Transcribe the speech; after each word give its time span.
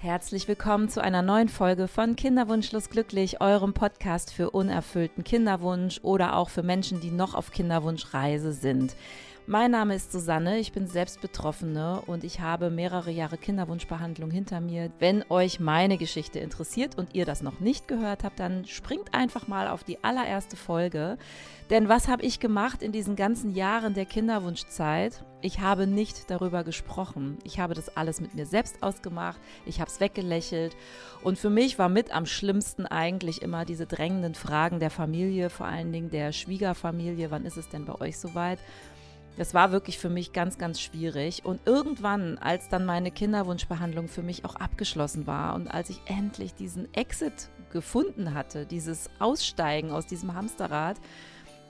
Herzlich 0.00 0.46
willkommen 0.46 0.88
zu 0.88 1.02
einer 1.02 1.22
neuen 1.22 1.48
Folge 1.48 1.88
von 1.88 2.14
Kinderwunschlos 2.14 2.88
glücklich, 2.88 3.40
eurem 3.40 3.74
Podcast 3.74 4.32
für 4.32 4.50
unerfüllten 4.50 5.24
Kinderwunsch 5.24 5.98
oder 6.04 6.36
auch 6.36 6.50
für 6.50 6.62
Menschen, 6.62 7.00
die 7.00 7.10
noch 7.10 7.34
auf 7.34 7.50
Kinderwunschreise 7.50 8.52
sind. 8.52 8.94
Mein 9.50 9.70
Name 9.70 9.94
ist 9.94 10.12
Susanne, 10.12 10.58
ich 10.58 10.72
bin 10.72 10.88
selbst 10.88 11.22
Betroffene 11.22 12.02
und 12.04 12.22
ich 12.22 12.40
habe 12.40 12.68
mehrere 12.68 13.10
Jahre 13.10 13.38
Kinderwunschbehandlung 13.38 14.30
hinter 14.30 14.60
mir. 14.60 14.92
Wenn 14.98 15.24
euch 15.30 15.58
meine 15.58 15.96
Geschichte 15.96 16.38
interessiert 16.38 16.98
und 16.98 17.14
ihr 17.14 17.24
das 17.24 17.40
noch 17.40 17.58
nicht 17.58 17.88
gehört 17.88 18.24
habt, 18.24 18.40
dann 18.40 18.66
springt 18.66 19.14
einfach 19.14 19.48
mal 19.48 19.68
auf 19.68 19.84
die 19.84 20.04
allererste 20.04 20.56
Folge. 20.56 21.16
Denn 21.70 21.88
was 21.88 22.08
habe 22.08 22.24
ich 22.24 22.40
gemacht 22.40 22.82
in 22.82 22.92
diesen 22.92 23.16
ganzen 23.16 23.54
Jahren 23.54 23.94
der 23.94 24.04
Kinderwunschzeit? 24.04 25.24
Ich 25.40 25.60
habe 25.60 25.86
nicht 25.86 26.28
darüber 26.30 26.62
gesprochen. 26.62 27.38
Ich 27.42 27.58
habe 27.58 27.72
das 27.72 27.96
alles 27.96 28.20
mit 28.20 28.34
mir 28.34 28.44
selbst 28.44 28.82
ausgemacht. 28.82 29.40
Ich 29.64 29.80
habe 29.80 29.90
es 29.90 29.98
weggelächelt. 29.98 30.76
Und 31.22 31.38
für 31.38 31.48
mich 31.48 31.78
war 31.78 31.88
mit 31.88 32.14
am 32.14 32.26
schlimmsten 32.26 32.84
eigentlich 32.84 33.40
immer 33.40 33.64
diese 33.64 33.86
drängenden 33.86 34.34
Fragen 34.34 34.78
der 34.78 34.90
Familie, 34.90 35.48
vor 35.48 35.64
allen 35.64 35.90
Dingen 35.90 36.10
der 36.10 36.32
Schwiegerfamilie. 36.32 37.30
Wann 37.30 37.46
ist 37.46 37.56
es 37.56 37.70
denn 37.70 37.86
bei 37.86 37.98
euch 37.98 38.18
soweit? 38.18 38.58
Das 39.38 39.54
war 39.54 39.70
wirklich 39.70 39.98
für 39.98 40.08
mich 40.08 40.32
ganz, 40.32 40.58
ganz 40.58 40.80
schwierig. 40.80 41.44
Und 41.44 41.60
irgendwann, 41.64 42.38
als 42.38 42.68
dann 42.68 42.84
meine 42.84 43.12
Kinderwunschbehandlung 43.12 44.08
für 44.08 44.24
mich 44.24 44.44
auch 44.44 44.56
abgeschlossen 44.56 45.28
war 45.28 45.54
und 45.54 45.68
als 45.68 45.90
ich 45.90 46.00
endlich 46.06 46.54
diesen 46.54 46.92
Exit 46.92 47.48
gefunden 47.70 48.34
hatte, 48.34 48.66
dieses 48.66 49.08
Aussteigen 49.20 49.92
aus 49.92 50.06
diesem 50.06 50.34
Hamsterrad, 50.34 50.96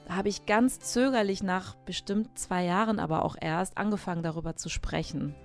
habe 0.09 0.29
ich 0.29 0.47
ganz 0.47 0.79
zögerlich 0.79 1.43
nach 1.43 1.75
bestimmt 1.85 2.39
zwei 2.39 2.65
Jahren 2.65 2.99
aber 2.99 3.23
auch 3.23 3.35
erst 3.39 3.77
angefangen 3.77 4.23
darüber 4.23 4.55
zu 4.55 4.69
sprechen. 4.69 5.35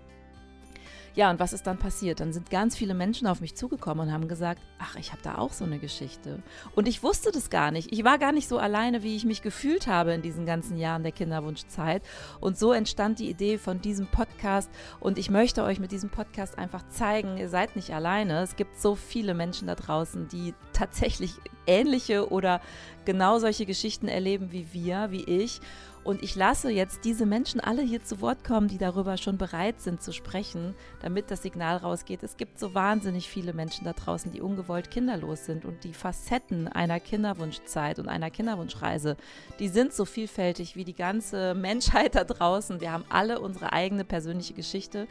Ja, 1.16 1.30
und 1.30 1.38
was 1.38 1.52
ist 1.52 1.68
dann 1.68 1.78
passiert? 1.78 2.18
Dann 2.18 2.32
sind 2.32 2.50
ganz 2.50 2.76
viele 2.76 2.92
Menschen 2.92 3.28
auf 3.28 3.40
mich 3.40 3.54
zugekommen 3.54 4.08
und 4.08 4.12
haben 4.12 4.26
gesagt, 4.26 4.60
ach, 4.80 4.96
ich 4.96 5.12
habe 5.12 5.22
da 5.22 5.38
auch 5.38 5.52
so 5.52 5.64
eine 5.64 5.78
Geschichte. 5.78 6.42
Und 6.74 6.88
ich 6.88 7.04
wusste 7.04 7.30
das 7.30 7.50
gar 7.50 7.70
nicht. 7.70 7.92
Ich 7.92 8.02
war 8.02 8.18
gar 8.18 8.32
nicht 8.32 8.48
so 8.48 8.58
alleine, 8.58 9.04
wie 9.04 9.14
ich 9.14 9.24
mich 9.24 9.40
gefühlt 9.40 9.86
habe 9.86 10.12
in 10.12 10.22
diesen 10.22 10.44
ganzen 10.44 10.76
Jahren 10.76 11.04
der 11.04 11.12
Kinderwunschzeit. 11.12 12.02
Und 12.40 12.58
so 12.58 12.72
entstand 12.72 13.20
die 13.20 13.30
Idee 13.30 13.58
von 13.58 13.80
diesem 13.80 14.08
Podcast. 14.08 14.68
Und 14.98 15.16
ich 15.16 15.30
möchte 15.30 15.62
euch 15.62 15.78
mit 15.78 15.92
diesem 15.92 16.10
Podcast 16.10 16.58
einfach 16.58 16.88
zeigen, 16.88 17.38
ihr 17.38 17.48
seid 17.48 17.76
nicht 17.76 17.94
alleine. 17.94 18.42
Es 18.42 18.56
gibt 18.56 18.80
so 18.80 18.96
viele 18.96 19.34
Menschen 19.34 19.68
da 19.68 19.76
draußen, 19.76 20.26
die 20.26 20.52
tatsächlich 20.72 21.34
ähnliche 21.68 22.30
oder 22.32 22.60
genau 23.04 23.38
solche 23.38 23.66
Geschichten 23.66 24.08
erleben 24.08 24.50
wie 24.50 24.72
wir, 24.72 25.12
wie 25.12 25.22
ich. 25.22 25.60
Und 26.04 26.22
ich 26.22 26.36
lasse 26.36 26.70
jetzt 26.70 27.06
diese 27.06 27.24
Menschen 27.24 27.60
alle 27.60 27.80
hier 27.80 28.04
zu 28.04 28.20
Wort 28.20 28.44
kommen, 28.44 28.68
die 28.68 28.76
darüber 28.76 29.16
schon 29.16 29.38
bereit 29.38 29.80
sind 29.80 30.02
zu 30.02 30.12
sprechen, 30.12 30.74
damit 31.00 31.30
das 31.30 31.42
Signal 31.42 31.78
rausgeht. 31.78 32.22
Es 32.22 32.36
gibt 32.36 32.58
so 32.58 32.74
wahnsinnig 32.74 33.30
viele 33.30 33.54
Menschen 33.54 33.86
da 33.86 33.94
draußen, 33.94 34.30
die 34.30 34.42
ungewollt 34.42 34.90
kinderlos 34.90 35.46
sind 35.46 35.64
und 35.64 35.82
die 35.82 35.94
Facetten 35.94 36.68
einer 36.68 37.00
Kinderwunschzeit 37.00 37.98
und 37.98 38.08
einer 38.08 38.30
Kinderwunschreise, 38.30 39.16
die 39.58 39.68
sind 39.68 39.94
so 39.94 40.04
vielfältig 40.04 40.76
wie 40.76 40.84
die 40.84 40.94
ganze 40.94 41.54
Menschheit 41.64 42.14
da 42.16 42.24
draußen. 42.24 42.82
Wir 42.82 42.92
haben 42.92 43.06
alle 43.08 43.40
unsere 43.40 43.72
eigene 43.72 44.04
persönliche 44.04 44.52
Geschichte. 44.52 45.08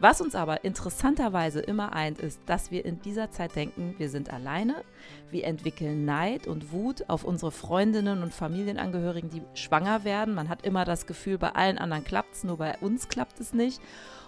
Was 0.00 0.20
uns 0.20 0.34
aber 0.34 0.64
interessanterweise 0.64 1.60
immer 1.60 1.94
eint, 1.94 2.18
ist, 2.18 2.40
dass 2.46 2.70
wir 2.70 2.84
in 2.84 3.00
dieser 3.00 3.30
Zeit 3.30 3.54
denken, 3.54 3.94
wir 3.96 4.10
sind 4.10 4.30
alleine, 4.30 4.84
wir 5.30 5.44
entwickeln 5.44 6.04
Neid 6.04 6.46
und 6.46 6.72
Wut 6.72 7.08
auf 7.08 7.24
unsere 7.24 7.52
Freundinnen 7.52 8.22
und 8.22 8.34
Familienangehörigen, 8.34 9.30
die 9.30 9.42
schwanger 9.54 10.04
werden. 10.04 10.33
Man 10.34 10.48
hat 10.48 10.64
immer 10.66 10.84
das 10.84 11.06
Gefühl, 11.06 11.38
bei 11.38 11.50
allen 11.50 11.78
anderen 11.78 12.04
klappt 12.04 12.34
es, 12.34 12.44
nur 12.44 12.58
bei 12.58 12.76
uns 12.78 13.08
klappt 13.08 13.40
es 13.40 13.52
nicht. 13.52 13.80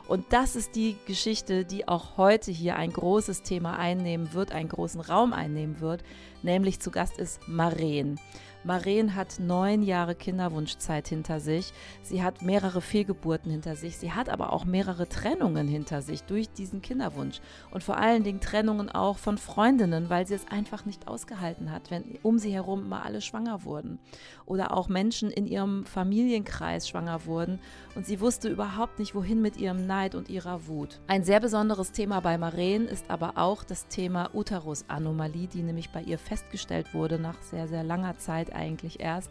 Und 0.09 0.33
das 0.33 0.55
ist 0.55 0.77
die 0.77 0.97
Geschichte, 1.07 1.65
die 1.65 1.89
auch 1.89 2.17
heute 2.17 2.53
hier 2.53 2.77
ein 2.77 2.93
großes 2.93 3.43
Thema 3.43 3.77
einnehmen 3.77 4.33
wird, 4.33 4.53
einen 4.53 4.69
großen 4.69 5.01
Raum 5.01 5.33
einnehmen 5.33 5.81
wird, 5.81 6.05
nämlich 6.43 6.81
zu 6.81 6.91
Gast 6.91 7.19
ist 7.19 7.49
Maren. 7.49 8.21
Maren 8.67 9.15
hat 9.15 9.39
neun 9.39 9.85
Jahre 9.85 10.17
Kinderwunschzeit 10.17 11.07
hinter 11.07 11.39
sich. 11.39 11.73
Sie 12.03 12.25
hat 12.25 12.43
mehrere 12.43 12.81
Fehlgeburten 12.81 13.49
hinter 13.53 13.77
sich. 13.77 13.97
Sie 13.97 14.11
hat 14.11 14.29
aber 14.29 14.53
auch 14.53 14.65
mehrere 14.65 15.09
Trennungen 15.09 15.69
hinter 15.69 16.03
sich 16.03 16.25
durch 16.25 16.51
diesen 16.51 16.83
Kinderwunsch. 16.83 17.41
Und 17.71 17.85
vor 17.85 17.97
allen 17.97 18.25
Dingen 18.25 18.41
Trennungen 18.41 18.89
auch 18.89 19.19
von 19.19 19.39
Freundinnen, 19.39 20.11
weil 20.11 20.27
sie 20.27 20.35
es 20.35 20.49
einfach 20.49 20.85
nicht 20.85 21.07
ausgehalten 21.07 21.71
hat, 21.71 21.93
wenn 21.93 22.19
um 22.25 22.41
sie 22.41 22.53
herum 22.53 22.89
mal 22.89 23.03
alle 23.03 23.21
schwanger 23.21 23.63
wurden. 23.63 24.01
Oder 24.47 24.77
auch 24.77 24.89
Menschen 24.89 25.31
in 25.31 25.47
ihrem 25.47 25.87
Familienkreis 25.87 26.89
schwanger 26.89 27.25
wurden. 27.25 27.61
Und 27.95 28.05
sie 28.05 28.21
wusste 28.21 28.49
überhaupt 28.49 28.99
nicht, 28.99 29.15
wohin 29.15 29.41
mit 29.43 29.59
ihrem 29.59 29.87
Neid 29.87 30.17
und 30.17 30.29
ihrer 30.29 30.67
Wut. 30.67 31.01
Ein 31.07 31.23
sehr 31.23 31.39
besonderes 31.39 31.93
Thema 31.93 32.19
bei 32.19 32.37
Maren 32.37 32.89
ist 32.89 33.11
aber 33.13 33.35
auch 33.37 33.63
das 33.63 33.87
Thema 33.87 34.35
Uterusanomalie, 34.35 35.47
die 35.47 35.63
nämlich 35.63 35.91
bei 35.91 36.03
ihr 36.03 36.19
festgestellt 36.19 36.95
wurde 36.95 37.21
nach 37.21 37.41
sehr, 37.43 37.69
sehr 37.69 37.85
langer 37.85 38.19
Zeit 38.19 38.56
eigentlich 38.57 39.01
erst. 39.01 39.31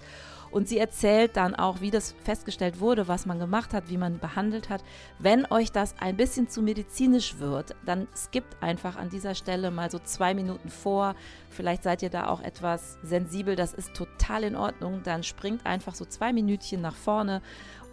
Und 0.52 0.70
sie 0.70 0.78
erzählt 0.78 1.36
dann 1.36 1.54
auch, 1.54 1.82
wie 1.82 1.92
das 1.92 2.16
festgestellt 2.24 2.80
wurde, 2.80 3.10
was 3.10 3.26
man 3.26 3.40
gemacht 3.40 3.74
hat, 3.74 3.90
wie 3.90 3.98
man 3.98 4.20
behandelt 4.20 4.70
hat. 4.70 4.84
Wenn 5.20 5.46
euch 5.52 5.72
das 5.72 5.96
ein 6.00 6.16
bisschen 6.16 6.48
zu 6.48 6.62
medizinisch 6.62 7.40
wird, 7.40 7.76
dann 7.86 8.08
skippt 8.16 8.64
einfach 8.64 8.96
an 8.96 9.10
dieser 9.10 9.36
Stelle 9.36 9.70
mal 9.70 9.92
so 9.92 10.00
zwei 10.00 10.34
Minuten 10.34 10.70
vor. 10.70 11.16
Vielleicht 11.50 11.84
seid 11.84 12.04
ihr 12.04 12.10
da 12.10 12.28
auch 12.28 12.42
etwas 12.42 12.98
sensibel, 13.04 13.58
das 13.58 13.74
ist 13.74 13.94
total 13.94 14.44
in 14.44 14.56
Ordnung. 14.56 15.02
Dann 15.04 15.24
springt 15.24 15.66
einfach 15.66 15.96
so 15.96 16.06
zwei 16.06 16.32
Minütchen 16.32 16.80
nach 16.80 16.96
vorne 16.96 17.42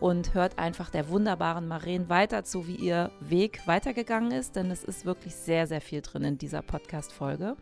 und 0.02 0.34
hört 0.34 0.58
einfach 0.58 0.90
der 0.90 1.08
wunderbaren 1.10 1.68
Maren 1.68 2.08
weiter 2.08 2.42
zu, 2.42 2.66
wie 2.66 2.74
ihr 2.74 3.12
Weg 3.20 3.60
weitergegangen 3.66 4.32
ist, 4.32 4.56
denn 4.56 4.68
es 4.72 4.82
ist 4.82 5.06
wirklich 5.06 5.36
sehr, 5.36 5.68
sehr 5.68 5.80
viel 5.80 6.02
drin 6.02 6.24
in 6.24 6.38
dieser 6.38 6.60
Podcast-Folge. 6.60 7.56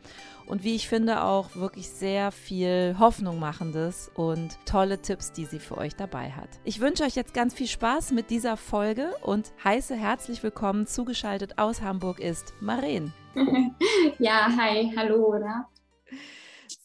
Und 0.47 0.65
wie 0.65 0.75
ich 0.75 0.89
finde, 0.89 1.23
auch 1.23 1.55
wirklich 1.55 1.91
sehr 1.91 2.33
viel 2.33 2.97
Hoffnung 2.99 3.39
machendes 3.39 4.11
und 4.15 4.59
tolle 4.65 5.03
Tipps, 5.03 5.33
die 5.33 5.45
sie 5.45 5.59
für 5.59 5.77
euch 5.77 5.97
dabei 5.97 6.31
hat. 6.31 6.49
Ich 6.65 6.81
wünsche 6.81 7.05
euch 7.05 7.15
jetzt 7.15 7.35
ganz 7.35 7.53
viel 7.53 7.69
Spaß 7.69 8.13
mit 8.13 8.31
dieser 8.31 8.57
Folge 8.57 9.13
und 9.21 9.53
heiße 9.63 9.95
herzlich 9.95 10.43
willkommen. 10.43 10.87
Zugeschaltet 10.87 11.59
aus 11.59 11.83
Hamburg 11.83 12.21
ist 12.21 12.55
Maren. 12.61 13.13
Ja, 14.19 14.49
hi, 14.57 14.93
hallo, 14.97 15.37
oder? 15.37 15.69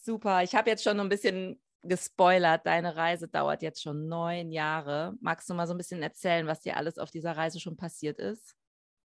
Super, 0.02 0.42
ich 0.42 0.54
habe 0.54 0.70
jetzt 0.70 0.84
schon 0.84 1.00
ein 1.00 1.08
bisschen 1.08 1.58
gespoilert, 1.86 2.66
deine 2.66 2.96
Reise 2.96 3.28
dauert 3.28 3.62
jetzt 3.62 3.82
schon 3.82 4.08
neun 4.08 4.52
Jahre. 4.52 5.14
Magst 5.20 5.48
du 5.48 5.54
mal 5.54 5.66
so 5.66 5.74
ein 5.74 5.78
bisschen 5.78 6.02
erzählen, 6.02 6.46
was 6.46 6.60
dir 6.60 6.76
alles 6.76 6.98
auf 6.98 7.10
dieser 7.10 7.36
Reise 7.36 7.60
schon 7.60 7.76
passiert 7.76 8.18
ist? 8.18 8.54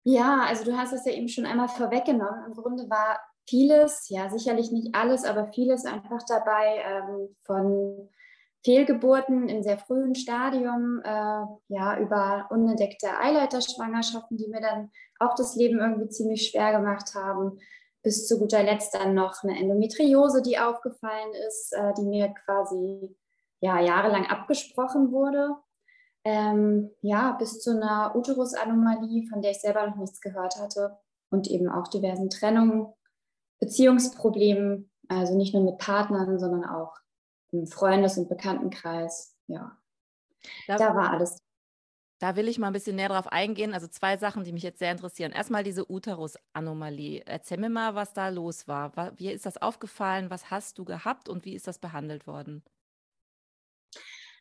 Ja, 0.04 0.46
also 0.48 0.66
du 0.66 0.78
hast 0.78 0.94
es 0.94 1.06
ja 1.06 1.14
eben 1.14 1.28
schon 1.28 1.46
einmal 1.46 1.68
vorweggenommen. 1.68 2.46
Im 2.46 2.54
Grunde 2.54 2.90
war 2.90 3.20
vieles, 3.48 4.08
ja 4.10 4.30
sicherlich 4.30 4.72
nicht 4.72 4.94
alles, 4.94 5.24
aber 5.26 5.52
vieles 5.52 5.86
einfach 5.86 6.22
dabei 6.28 6.84
ähm, 6.86 7.36
von 7.44 8.10
Fehlgeburten 8.64 9.48
im 9.48 9.62
sehr 9.62 9.78
frühen 9.78 10.16
Stadium, 10.16 11.00
äh, 11.04 11.46
ja, 11.68 12.00
über 12.00 12.48
unentdeckte 12.50 13.08
Eileiterschwangerschaften, 13.20 14.38
die 14.38 14.48
mir 14.48 14.62
dann 14.62 14.92
auch 15.20 15.36
das 15.36 15.56
Leben 15.56 15.80
irgendwie 15.80 16.10
ziemlich 16.10 16.50
schwer 16.50 16.72
gemacht 16.72 17.14
haben, 17.14 17.60
bis 18.06 18.28
zu 18.28 18.38
guter 18.38 18.62
Letzt 18.62 18.94
dann 18.94 19.16
noch 19.16 19.44
eine 19.44 19.60
Endometriose, 19.60 20.44
die 20.44 20.60
aufgefallen 20.60 21.34
ist, 21.48 21.74
äh, 21.74 21.92
die 21.98 22.04
mir 22.04 22.34
quasi 22.46 23.18
ja, 23.62 23.80
jahrelang 23.82 24.28
abgesprochen 24.28 25.12
wurde. 25.12 25.56
Ähm, 26.24 26.92
ja, 27.02 27.32
bis 27.32 27.62
zu 27.62 27.72
einer 27.72 28.16
Uterusanomalie, 28.16 29.28
von 29.28 29.42
der 29.42 29.52
ich 29.52 29.60
selber 29.60 29.88
noch 29.88 29.96
nichts 29.96 30.22
gehört 30.22 30.56
hatte. 30.58 31.00
Und 31.32 31.48
eben 31.48 31.68
auch 31.68 31.88
diversen 31.88 32.30
Trennungen, 32.30 32.94
Beziehungsproblemen, 33.60 34.92
also 35.08 35.36
nicht 35.36 35.56
nur 35.56 35.64
mit 35.64 35.80
Partnern, 35.80 36.38
sondern 36.38 36.64
auch 36.64 36.94
im 37.52 37.66
Freundes- 37.66 38.20
und 38.20 38.30
Bekanntenkreis. 38.30 39.36
Ja, 39.48 39.76
da, 40.68 40.76
da 40.76 40.96
war 40.96 41.10
alles 41.10 41.40
da 42.20 42.36
will 42.36 42.48
ich 42.48 42.60
mal 42.60 42.68
ein 42.68 42.74
bisschen 42.74 42.96
näher 42.96 43.10
drauf 43.10 43.28
eingehen. 43.28 43.74
Also 43.74 43.88
zwei 43.88 44.18
Sachen, 44.18 44.44
die 44.44 44.54
mich 44.54 44.64
jetzt 44.64 44.80
sehr 44.80 44.92
interessieren. 44.92 45.32
Erstmal 45.32 45.64
diese 45.64 45.90
Uterus-Anomalie. 45.92 47.24
Erzähl 47.26 47.58
mir 47.58 47.70
mal, 47.70 47.96
was 47.96 48.14
da 48.14 48.30
los 48.30 48.68
war. 48.68 48.94
Wie 49.18 49.32
ist 49.32 49.46
das 49.46 49.62
aufgefallen? 49.62 50.30
Was 50.30 50.50
hast 50.50 50.78
du 50.78 50.86
gehabt 50.86 51.28
und 51.28 51.46
wie 51.46 51.56
ist 51.56 51.68
das 51.68 51.80
behandelt 51.80 52.26
worden? 52.26 52.64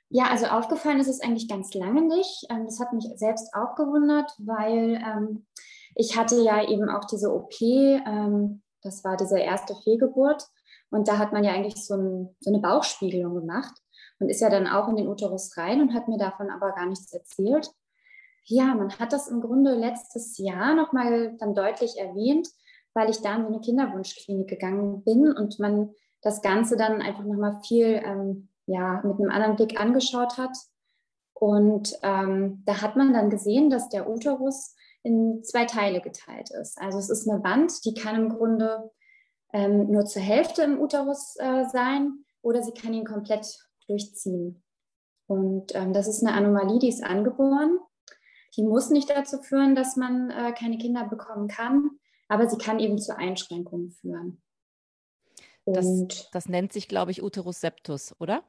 Ja, 0.09 0.29
also 0.31 0.47
aufgefallen 0.47 1.01
ist 1.01 1.09
es 1.09 1.21
eigentlich 1.21 1.49
ganz 1.49 1.75
lange 1.75 2.03
nicht. 2.03 2.47
Ähm, 2.49 2.67
das 2.67 2.79
hat 2.79 2.93
mich 2.93 3.07
selbst 3.17 3.53
auch 3.55 3.75
gewundert, 3.75 4.31
weil 4.39 5.03
ähm, 5.05 5.47
ich 5.97 6.17
hatte 6.17 6.41
ja 6.41 6.69
eben 6.69 6.89
auch 6.89 7.07
diese 7.07 7.33
OP, 7.33 7.61
ähm, 7.61 8.63
das 8.83 9.03
war 9.03 9.17
diese 9.17 9.41
erste 9.41 9.75
Fehlgeburt. 9.83 10.47
Und 10.91 11.09
da 11.09 11.19
hat 11.19 11.33
man 11.33 11.43
ja 11.43 11.53
eigentlich 11.53 11.85
so, 11.85 11.95
ein, 11.95 12.37
so 12.39 12.51
eine 12.51 12.61
Bauchspiegelung 12.61 13.35
gemacht 13.35 13.75
und 14.19 14.29
ist 14.29 14.41
ja 14.41 14.51
dann 14.51 14.67
auch 14.67 14.89
in 14.89 14.97
den 14.97 15.09
Uterus 15.09 15.57
rein 15.57 15.81
und 15.81 15.95
hat 15.95 16.09
mir 16.09 16.19
davon 16.19 16.51
aber 16.51 16.73
gar 16.73 16.87
nichts 16.87 17.13
erzählt. 17.13 17.71
Ja, 18.45 18.75
man 18.75 18.99
hat 18.99 19.13
das 19.13 19.29
im 19.29 19.41
Grunde 19.41 19.75
letztes 19.75 20.39
Jahr 20.39 20.75
nochmal 20.75 21.37
dann 21.39 21.55
deutlich 21.55 21.99
erwähnt, 21.99 22.49
weil 22.93 23.11
ich 23.11 23.23
da 23.23 23.37
in 23.37 23.43
so 23.43 23.49
eine 23.49 23.61
Kinderwunschklinik 23.61 24.49
gegangen 24.49 25.03
bin 25.03 25.33
und 25.33 25.59
man 25.59 25.91
das 26.23 26.43
Ganze 26.43 26.77
dann 26.77 27.03
einfach 27.03 27.25
nochmal 27.25 27.61
viel 27.63 28.03
ähm, 28.05 28.49
ja, 28.67 29.03
mit 29.05 29.19
einem 29.19 29.31
anderen 29.31 29.57
Blick 29.57 29.81
angeschaut 29.81 30.39
hat. 30.39 30.57
Und 31.35 31.99
ähm, 32.03 32.63
da 32.65 32.81
hat 32.81 32.97
man 32.97 33.13
dann 33.13 33.31
gesehen, 33.31 33.69
dass 33.69 33.89
der 33.89 34.09
Uterus 34.09 34.75
in 35.03 35.43
zwei 35.43 35.67
Teile 35.67 36.01
geteilt 36.01 36.51
ist. 36.51 36.81
Also 36.81 36.99
es 36.99 37.11
ist 37.11 37.29
eine 37.29 37.43
Wand, 37.45 37.85
die 37.85 37.95
kann 37.95 38.17
im 38.17 38.29
Grunde 38.31 38.91
ähm, 39.53 39.91
nur 39.91 40.07
zur 40.07 40.23
Hälfte 40.23 40.63
im 40.63 40.81
Uterus 40.81 41.37
äh, 41.39 41.65
sein 41.71 42.25
oder 42.41 42.63
sie 42.63 42.73
kann 42.73 42.95
ihn 42.95 43.05
komplett 43.05 43.47
durchziehen. 43.89 44.63
Und 45.27 45.75
ähm, 45.75 45.93
das 45.93 46.09
ist 46.09 46.23
eine 46.25 46.37
Anomalie, 46.37 46.79
die 46.79 46.89
ist 46.89 47.03
angeboren. 47.03 47.79
Die 48.57 48.63
muss 48.63 48.91
nicht 48.91 49.11
dazu 49.11 49.43
führen, 49.43 49.75
dass 49.75 49.97
man 49.97 50.31
äh, 50.31 50.53
keine 50.53 50.79
Kinder 50.79 51.05
bekommen 51.09 51.49
kann, 51.49 51.91
aber 52.29 52.49
sie 52.49 52.59
kann 52.59 52.79
eben 52.79 52.99
zu 52.99 53.17
Einschränkungen 53.17 53.91
führen. 53.91 54.43
Das, 55.67 56.29
das, 56.31 56.49
nennt 56.49 56.73
sich, 56.73 56.89
glaube 56.89 57.11
ich, 57.11 57.23
Uterus 57.23 57.61
septus, 57.61 58.15
oder? 58.19 58.45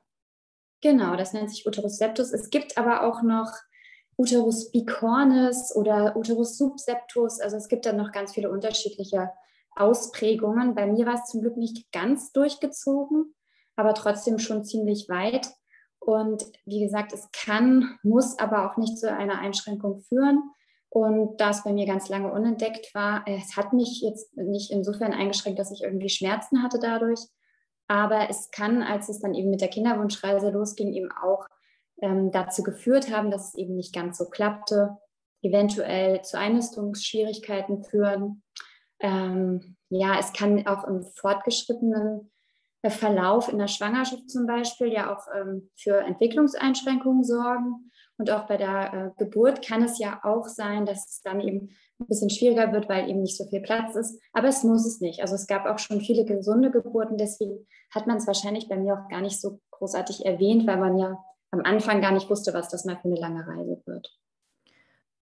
Genau, 0.82 1.16
das 1.16 1.32
nennt 1.32 1.50
sich 1.50 1.66
Uterus 1.66 1.98
septus. 1.98 2.34
Es 2.34 2.50
gibt 2.50 2.78
aber 2.78 3.08
auch 3.08 3.24
noch 3.24 3.52
Uterus 4.18 4.70
bicornis 4.72 5.74
oder 5.76 6.16
Uterus 6.18 6.58
subseptus. 6.58 7.40
Also 7.40 7.56
es 7.56 7.70
gibt 7.70 7.86
dann 7.86 7.98
noch 7.98 8.12
ganz 8.12 8.34
viele 8.34 8.52
unterschiedliche 8.52 9.32
Ausprägungen. 9.76 10.76
Bei 10.76 10.88
mir 10.88 11.06
war 11.06 11.16
es 11.16 11.26
zum 11.26 11.42
Glück 11.42 11.58
nicht 11.58 11.92
ganz 11.92 12.32
durchgezogen, 12.32 13.34
aber 13.76 13.94
trotzdem 13.94 14.40
schon 14.40 14.64
ziemlich 14.64 15.08
weit. 15.10 15.48
Und 16.00 16.46
wie 16.66 16.82
gesagt, 16.82 17.14
es 17.14 17.30
kann, 17.32 17.98
muss 18.04 18.38
aber 18.38 18.70
auch 18.70 18.78
nicht 18.78 18.98
zu 18.98 19.12
einer 19.12 19.40
Einschränkung 19.40 20.00
führen. 20.02 20.52
Und 20.90 21.42
da 21.42 21.50
es 21.50 21.64
bei 21.64 21.74
mir 21.74 21.86
ganz 21.86 22.08
lange 22.10 22.32
unentdeckt 22.32 22.94
war, 22.94 23.24
es 23.28 23.58
hat 23.58 23.74
mich 23.74 24.02
jetzt 24.02 24.36
nicht 24.38 24.72
insofern 24.72 25.14
eingeschränkt, 25.14 25.60
dass 25.60 25.72
ich 25.72 25.82
irgendwie 25.84 26.10
Schmerzen 26.10 26.64
hatte 26.64 26.80
dadurch. 26.80 27.20
Aber 27.88 28.30
es 28.30 28.50
kann, 28.52 28.82
als 28.82 29.10
es 29.10 29.20
dann 29.20 29.34
eben 29.34 29.50
mit 29.50 29.62
der 29.62 29.68
Kinderwunschreise 29.68 30.52
losging, 30.52 30.94
eben 30.94 31.12
auch 31.12 31.46
ähm, 32.02 32.32
dazu 32.32 32.64
geführt 32.64 33.12
haben, 33.12 33.32
dass 33.32 33.50
es 33.50 33.56
eben 33.56 33.76
nicht 33.76 33.94
ganz 33.94 34.18
so 34.18 34.30
klappte, 34.30 34.98
eventuell 35.42 36.22
zu 36.22 36.38
Einnistungsschwierigkeiten 36.38 37.84
führen. 37.84 38.44
Ähm, 39.00 39.76
ja, 39.90 40.18
es 40.20 40.34
kann 40.34 40.66
auch 40.66 40.86
im 40.86 41.04
fortgeschrittenen 41.04 42.32
Verlauf 42.92 43.50
in 43.50 43.58
der 43.58 43.68
Schwangerschaft 43.68 44.30
zum 44.30 44.48
Beispiel 44.48 44.92
ja 44.92 45.16
auch 45.16 45.26
ähm, 45.36 45.70
für 45.76 46.00
Entwicklungseinschränkungen 46.00 47.24
sorgen. 47.24 47.92
Und 48.18 48.32
auch 48.32 48.48
bei 48.48 48.58
der 48.58 48.94
äh, 48.94 49.24
Geburt 49.24 49.66
kann 49.66 49.84
es 49.84 50.00
ja 50.00 50.22
auch 50.24 50.48
sein, 50.48 50.86
dass 50.86 51.10
es 51.10 51.22
dann 51.22 51.42
eben 51.42 51.70
ein 52.00 52.08
bisschen 52.08 52.30
schwieriger 52.30 52.72
wird, 52.72 52.88
weil 52.88 53.10
eben 53.10 53.22
nicht 53.22 53.38
so 53.38 53.46
viel 53.46 53.62
Platz 53.62 53.96
ist. 53.96 54.22
Aber 54.34 54.48
es 54.48 54.64
muss 54.64 54.86
es 54.86 55.02
nicht. 55.02 55.22
Also 55.22 55.36
es 55.36 55.48
gab 55.48 55.66
auch 55.66 55.80
schon 55.80 56.02
viele 56.02 56.26
gesunde 56.26 56.72
Geburten. 56.72 57.18
Deswegen 57.18 57.68
hat 57.94 58.08
man 58.08 58.18
es 58.18 58.28
wahrscheinlich 58.28 58.70
bei 58.70 58.78
mir 58.78 58.94
auch 58.94 59.10
gar 59.10 59.22
nicht 59.22 59.40
so 59.40 59.60
großartig 59.72 60.26
erwähnt, 60.26 60.66
weil 60.68 60.78
man 60.78 60.98
ja 60.98 61.24
am 61.52 61.62
Anfang 61.62 62.02
gar 62.02 62.12
nicht 62.12 62.30
wusste, 62.30 62.54
was 62.54 62.70
das 62.70 62.86
mal 62.86 62.98
für 62.98 63.06
eine 63.06 63.20
lange 63.20 63.46
Reise 63.48 63.82
wird. 63.86 64.18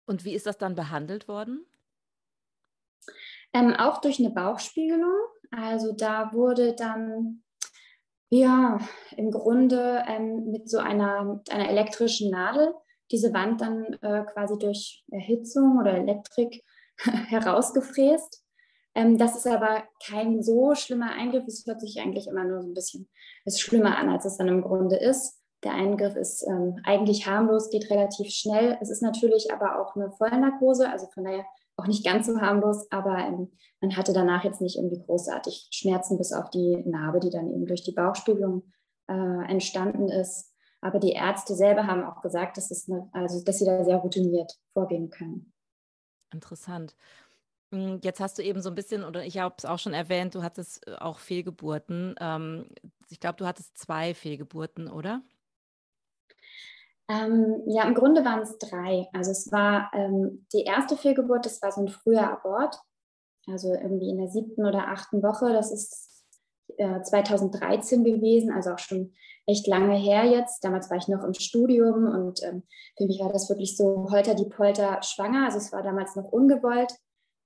Und 0.05 0.25
wie 0.25 0.33
ist 0.33 0.47
das 0.47 0.57
dann 0.57 0.75
behandelt 0.75 1.27
worden? 1.27 1.65
Ähm, 3.53 3.73
auch 3.73 4.01
durch 4.01 4.19
eine 4.19 4.29
Bauchspiegelung. 4.29 5.13
Also 5.51 5.93
da 5.93 6.33
wurde 6.33 6.73
dann 6.73 7.43
ja, 8.29 8.79
im 9.17 9.31
Grunde 9.31 10.03
ähm, 10.07 10.51
mit 10.51 10.69
so 10.69 10.77
einer, 10.77 11.41
einer 11.49 11.69
elektrischen 11.69 12.29
Nadel 12.31 12.73
diese 13.11 13.33
Wand 13.33 13.61
dann 13.61 13.97
äh, 14.01 14.23
quasi 14.31 14.57
durch 14.57 15.03
Erhitzung 15.11 15.79
oder 15.79 15.93
Elektrik 15.93 16.63
herausgefräst. 16.97 18.43
Ähm, 18.95 19.17
das 19.17 19.35
ist 19.35 19.47
aber 19.47 19.83
kein 20.05 20.43
so 20.43 20.75
schlimmer 20.75 21.11
Eingriff. 21.11 21.47
Es 21.47 21.65
hört 21.65 21.81
sich 21.81 21.99
eigentlich 21.99 22.27
immer 22.27 22.43
nur 22.43 22.61
so 22.61 22.67
ein 22.67 22.73
bisschen 22.73 23.09
ist 23.45 23.61
schlimmer 23.61 23.97
an, 23.97 24.09
als 24.09 24.25
es 24.25 24.37
dann 24.37 24.47
im 24.47 24.61
Grunde 24.61 24.97
ist. 24.97 25.39
Der 25.63 25.73
Eingriff 25.73 26.15
ist 26.15 26.45
ähm, 26.47 26.79
eigentlich 26.83 27.27
harmlos, 27.27 27.69
geht 27.69 27.89
relativ 27.89 28.29
schnell. 28.29 28.77
Es 28.81 28.89
ist 28.89 29.01
natürlich 29.01 29.51
aber 29.51 29.79
auch 29.81 29.95
eine 29.95 30.11
Vollnarkose, 30.11 30.89
also 30.89 31.07
von 31.13 31.25
daher 31.25 31.45
auch 31.79 31.87
nicht 31.87 32.05
ganz 32.05 32.27
so 32.27 32.39
harmlos, 32.39 32.91
aber 32.91 33.17
ähm, 33.17 33.51
man 33.81 33.95
hatte 33.95 34.13
danach 34.13 34.43
jetzt 34.43 34.61
nicht 34.61 34.77
irgendwie 34.77 35.01
großartig 35.01 35.69
Schmerzen 35.71 36.17
bis 36.17 36.33
auf 36.33 36.49
die 36.49 36.83
Narbe, 36.85 37.19
die 37.19 37.29
dann 37.29 37.51
eben 37.51 37.65
durch 37.65 37.83
die 37.83 37.93
Bauchspiegelung 37.93 38.71
äh, 39.07 39.49
entstanden 39.49 40.09
ist. 40.09 40.53
Aber 40.81 40.99
die 40.99 41.11
Ärzte 41.11 41.55
selber 41.55 41.87
haben 41.87 42.03
auch 42.03 42.21
gesagt, 42.21 42.57
dass, 42.57 42.71
es 42.71 42.89
eine, 42.89 43.09
also, 43.13 43.43
dass 43.43 43.59
sie 43.59 43.65
da 43.65 43.83
sehr 43.83 43.97
routiniert 43.97 44.53
vorgehen 44.73 45.09
können. 45.09 45.53
Interessant. 46.31 46.95
Hm, 47.71 47.99
jetzt 48.03 48.19
hast 48.19 48.37
du 48.37 48.43
eben 48.43 48.61
so 48.61 48.69
ein 48.69 48.75
bisschen, 48.75 49.03
oder 49.03 49.25
ich 49.25 49.37
habe 49.37 49.55
es 49.57 49.65
auch 49.65 49.79
schon 49.79 49.93
erwähnt, 49.93 50.35
du 50.35 50.43
hattest 50.43 50.87
äh, 50.87 50.95
auch 50.95 51.19
Fehlgeburten. 51.19 52.15
Ähm, 52.19 52.69
ich 53.09 53.19
glaube, 53.19 53.37
du 53.37 53.45
hattest 53.45 53.77
zwei 53.77 54.13
Fehlgeburten, 54.13 54.89
oder? 54.89 55.21
Ähm, 57.09 57.63
ja, 57.65 57.83
im 57.83 57.95
Grunde 57.95 58.23
waren 58.23 58.41
es 58.41 58.57
drei. 58.59 59.07
Also 59.13 59.31
es 59.31 59.51
war 59.51 59.89
ähm, 59.93 60.45
die 60.53 60.63
erste 60.63 60.95
Fehlgeburt, 60.95 61.45
das 61.45 61.61
war 61.61 61.71
so 61.71 61.81
ein 61.81 61.87
früher 61.87 62.29
Abort, 62.29 62.79
also 63.47 63.73
irgendwie 63.73 64.09
in 64.09 64.19
der 64.19 64.29
siebten 64.29 64.65
oder 64.65 64.89
achten 64.89 65.23
Woche. 65.23 65.51
Das 65.51 65.71
ist 65.71 66.23
äh, 66.77 67.01
2013 67.01 68.03
gewesen, 68.03 68.51
also 68.51 68.71
auch 68.71 68.79
schon 68.79 69.13
echt 69.47 69.65
lange 69.65 69.95
her 69.95 70.25
jetzt. 70.25 70.63
Damals 70.63 70.91
war 70.91 70.97
ich 70.97 71.07
noch 71.07 71.23
im 71.23 71.33
Studium 71.33 72.05
und 72.05 72.43
ähm, 72.43 72.63
für 72.95 73.05
mich 73.05 73.19
war 73.19 73.33
das 73.33 73.49
wirklich 73.49 73.75
so 73.75 74.07
holter 74.11 74.35
die 74.35 74.45
Polter 74.45 75.01
schwanger. 75.01 75.45
Also 75.45 75.57
es 75.57 75.71
war 75.73 75.81
damals 75.81 76.15
noch 76.15 76.31
ungewollt. 76.31 76.93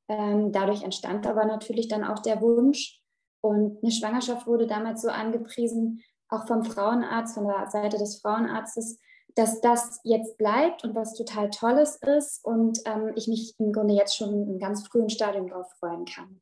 Ähm, 0.09 0.51
dadurch 0.51 0.83
entstand 0.83 1.25
aber 1.25 1.45
natürlich 1.45 1.87
dann 1.87 2.03
auch 2.03 2.19
der 2.19 2.41
Wunsch. 2.41 3.01
Und 3.41 3.81
eine 3.81 3.91
Schwangerschaft 3.91 4.45
wurde 4.45 4.67
damals 4.67 5.01
so 5.01 5.09
angepriesen, 5.09 6.01
auch 6.29 6.47
vom 6.47 6.63
Frauenarzt, 6.63 7.35
von 7.35 7.47
der 7.47 7.69
Seite 7.69 7.97
des 7.97 8.19
Frauenarztes, 8.21 8.99
dass 9.35 9.61
das 9.61 9.99
jetzt 10.03 10.37
bleibt 10.37 10.83
und 10.83 10.95
was 10.95 11.13
total 11.13 11.49
Tolles 11.49 11.95
ist 11.95 12.43
und 12.45 12.79
ähm, 12.85 13.13
ich 13.15 13.27
mich 13.27 13.55
im 13.59 13.71
Grunde 13.71 13.93
jetzt 13.93 14.15
schon 14.15 14.47
im 14.47 14.59
ganz 14.59 14.87
frühen 14.87 15.09
Stadium 15.09 15.47
darauf 15.47 15.71
freuen 15.79 16.05
kann. 16.05 16.41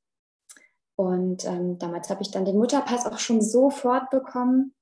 Und 0.95 1.45
ähm, 1.45 1.79
damals 1.79 2.09
habe 2.09 2.21
ich 2.21 2.31
dann 2.31 2.45
den 2.45 2.57
Mutterpass 2.57 3.05
auch 3.05 3.17
schon 3.17 3.41
sofort 3.41 4.09
bekommen 4.09 4.75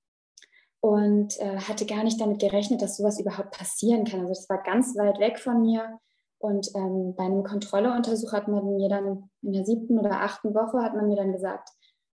und 0.82 1.40
äh, 1.40 1.60
hatte 1.60 1.86
gar 1.86 2.04
nicht 2.04 2.20
damit 2.20 2.40
gerechnet, 2.40 2.82
dass 2.82 2.98
sowas 2.98 3.20
überhaupt 3.20 3.52
passieren 3.52 4.06
kann. 4.06 4.22
Also 4.22 4.34
das 4.34 4.50
war 4.50 4.64
ganz 4.64 4.98
weit 4.98 5.20
weg 5.20 5.40
von 5.40 5.62
mir. 5.62 6.00
Und 6.40 6.74
ähm, 6.74 7.16
bei 7.16 7.26
einem 7.26 7.44
Kontrolleuntersuch 7.44 8.32
hat 8.32 8.48
man 8.48 8.76
mir 8.76 8.90
dann 8.90 9.30
in 9.42 9.54
der 9.54 9.66
siebten 9.66 10.00
oder 10.00 10.22
achten 10.22 10.54
Woche 10.56 10.82
hat 10.82 10.96
man 10.96 11.08
mir 11.08 11.18
dann 11.18 11.34
gesagt, 11.34 11.70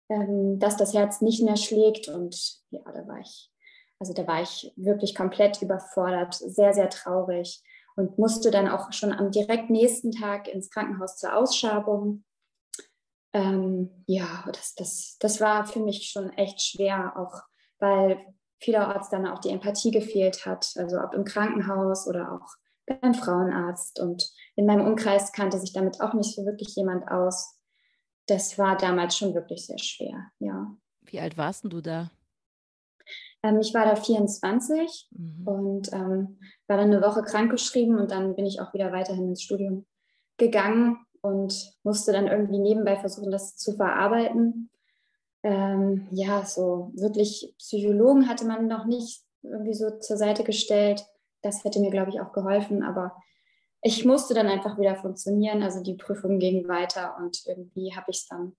ähm, 0.09 0.59
dass 0.59 0.77
das 0.77 0.93
Herz 0.93 1.21
nicht 1.21 1.43
mehr 1.43 1.57
schlägt. 1.57 2.07
Und 2.07 2.61
ja, 2.71 2.81
da 2.85 3.05
war 3.07 3.19
ich 3.19 3.52
also 3.99 4.13
da 4.13 4.27
war 4.27 4.41
ich 4.41 4.73
wirklich 4.75 5.15
komplett 5.15 5.61
überfordert, 5.61 6.33
sehr, 6.33 6.73
sehr 6.73 6.89
traurig 6.89 7.63
und 7.95 8.17
musste 8.17 8.51
dann 8.51 8.67
auch 8.67 8.91
schon 8.91 9.13
am 9.13 9.31
direkt 9.31 9.69
nächsten 9.69 10.11
Tag 10.11 10.47
ins 10.47 10.69
Krankenhaus 10.69 11.17
zur 11.17 11.35
Ausschabung. 11.35 12.23
Ähm, 13.33 14.03
ja, 14.07 14.45
das, 14.51 14.75
das, 14.75 15.17
das 15.19 15.41
war 15.41 15.65
für 15.65 15.79
mich 15.79 16.09
schon 16.09 16.31
echt 16.33 16.61
schwer, 16.61 17.13
auch 17.17 17.41
weil 17.79 18.19
vielerorts 18.59 19.09
dann 19.09 19.27
auch 19.27 19.39
die 19.39 19.49
Empathie 19.49 19.91
gefehlt 19.91 20.45
hat, 20.45 20.73
also 20.77 20.99
ob 20.99 21.13
im 21.13 21.25
Krankenhaus 21.25 22.07
oder 22.07 22.31
auch 22.31 22.55
beim 22.85 23.13
Frauenarzt. 23.13 23.99
Und 23.99 24.29
in 24.55 24.65
meinem 24.65 24.85
Umkreis 24.85 25.31
kannte 25.31 25.59
sich 25.59 25.73
damit 25.73 26.01
auch 26.01 26.13
nicht 26.13 26.35
so 26.35 26.45
wirklich 26.45 26.75
jemand 26.75 27.07
aus. 27.09 27.59
Das 28.27 28.57
war 28.57 28.77
damals 28.77 29.17
schon 29.17 29.33
wirklich 29.33 29.65
sehr 29.65 29.79
schwer, 29.79 30.31
ja. 30.39 30.75
Wie 31.01 31.19
alt 31.19 31.37
warst 31.37 31.65
du 31.65 31.81
da? 31.81 32.09
Ähm, 33.43 33.59
ich 33.59 33.73
war 33.73 33.85
da 33.85 33.95
24 33.95 35.09
mhm. 35.11 35.47
und 35.47 35.93
ähm, 35.93 36.39
war 36.67 36.77
dann 36.77 36.91
eine 36.91 37.01
Woche 37.01 37.21
krankgeschrieben 37.21 37.99
und 37.99 38.11
dann 38.11 38.35
bin 38.35 38.45
ich 38.45 38.61
auch 38.61 38.73
wieder 38.73 38.91
weiterhin 38.91 39.29
ins 39.29 39.43
Studium 39.43 39.85
gegangen 40.37 41.05
und 41.21 41.73
musste 41.83 42.11
dann 42.11 42.27
irgendwie 42.27 42.59
nebenbei 42.59 42.95
versuchen, 42.97 43.31
das 43.31 43.55
zu 43.55 43.73
verarbeiten. 43.73 44.69
Ähm, 45.43 46.07
ja, 46.11 46.45
so 46.45 46.91
wirklich 46.95 47.53
Psychologen 47.59 48.27
hatte 48.27 48.45
man 48.45 48.67
noch 48.67 48.85
nicht 48.85 49.23
irgendwie 49.41 49.73
so 49.73 49.99
zur 49.99 50.17
Seite 50.17 50.43
gestellt. 50.43 51.05
Das 51.41 51.63
hätte 51.63 51.81
mir, 51.81 51.91
glaube 51.91 52.09
ich, 52.09 52.21
auch 52.21 52.31
geholfen, 52.31 52.81
aber 52.81 53.13
ich 53.81 54.05
musste 54.05 54.33
dann 54.33 54.47
einfach 54.47 54.79
wieder 54.79 54.95
funktionieren. 54.95 55.61
Also 55.61 55.83
die 55.83 55.95
Prüfung 55.95 56.39
ging 56.39 56.67
weiter 56.69 57.17
und 57.19 57.43
irgendwie 57.45 57.93
habe 57.93 58.05
ich 58.09 58.19
es 58.19 58.27
dann 58.27 58.55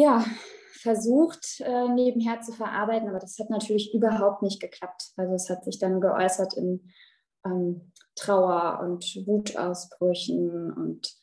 ja, 0.00 0.24
versucht, 0.72 1.60
äh, 1.60 1.88
nebenher 1.88 2.40
zu 2.40 2.52
verarbeiten, 2.52 3.08
aber 3.08 3.18
das 3.18 3.38
hat 3.38 3.50
natürlich 3.50 3.94
überhaupt 3.94 4.42
nicht 4.42 4.60
geklappt. 4.60 5.12
Also 5.16 5.34
es 5.34 5.48
hat 5.50 5.64
sich 5.64 5.78
dann 5.78 6.00
geäußert 6.00 6.54
in 6.54 6.90
ähm, 7.44 7.92
Trauer 8.14 8.80
und 8.82 9.04
Wutausbrüchen 9.26 10.72
und 10.72 11.14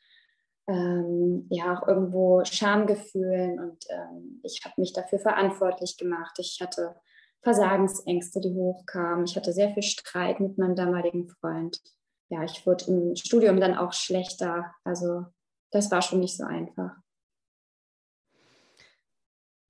ähm, 0.68 1.48
ja 1.50 1.78
auch 1.78 1.88
irgendwo 1.88 2.44
Schamgefühlen 2.44 3.60
und 3.60 3.86
ähm, 3.90 4.42
ich 4.44 4.62
habe 4.66 4.76
mich 4.78 4.94
dafür 4.94 5.20
verantwortlich 5.20 5.98
gemacht. 5.98 6.38
Ich 6.40 6.60
hatte 6.62 6.96
Versagensängste, 7.42 8.42
die 8.42 8.54
hochkamen. 8.54 9.26
Ich 9.26 9.36
hatte 9.36 9.54
sehr 9.54 9.74
viel 9.74 9.84
Streit 9.84 10.40
mit 10.40 10.58
meinem 10.58 10.76
damaligen 10.76 11.30
Freund. 11.30 11.82
Ja, 12.30 12.44
ich 12.44 12.66
wurde 12.66 12.86
im 12.88 13.16
Studium 13.16 13.60
dann 13.62 13.78
auch 13.78 13.94
schlechter. 13.94 14.74
Also 14.84 15.26
das 15.72 15.90
war 15.92 16.02
schon 16.02 16.20
nicht 16.20 16.36
so 16.36 16.44
einfach. 16.44 16.96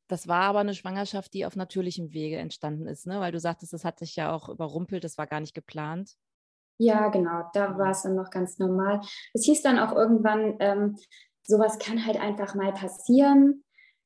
Das 0.08 0.28
war 0.28 0.44
aber 0.44 0.60
eine 0.60 0.74
Schwangerschaft, 0.74 1.34
die 1.34 1.46
auf 1.46 1.56
natürlichem 1.56 2.14
Wege 2.14 2.38
entstanden 2.38 2.88
ist, 2.88 3.08
ne? 3.08 3.20
weil 3.20 3.32
du 3.32 3.40
sagtest, 3.40 3.74
das 3.74 3.84
hat 3.84 4.00
sich 4.00 4.16
ja 4.16 4.34
auch 4.34 4.50
überrumpelt, 4.50 5.04
das 5.04 5.18
war 5.18 5.28
gar 5.28 5.42
nicht 5.42 5.54
geplant. 5.54 6.16
Ja, 6.80 7.10
genau, 7.10 7.50
da 7.54 7.78
war 7.78 7.90
es 7.90 8.04
dann 8.04 8.16
noch 8.16 8.30
ganz 8.30 8.60
normal. 8.60 9.02
Es 9.34 9.46
hieß 9.46 9.64
dann 9.64 9.80
auch 9.80 9.94
irgendwann, 9.94 10.56
ähm, 10.60 10.98
sowas 11.44 11.80
kann 11.80 12.06
halt 12.06 12.18
einfach 12.18 12.56
mal 12.56 12.72
passieren. 12.72 13.64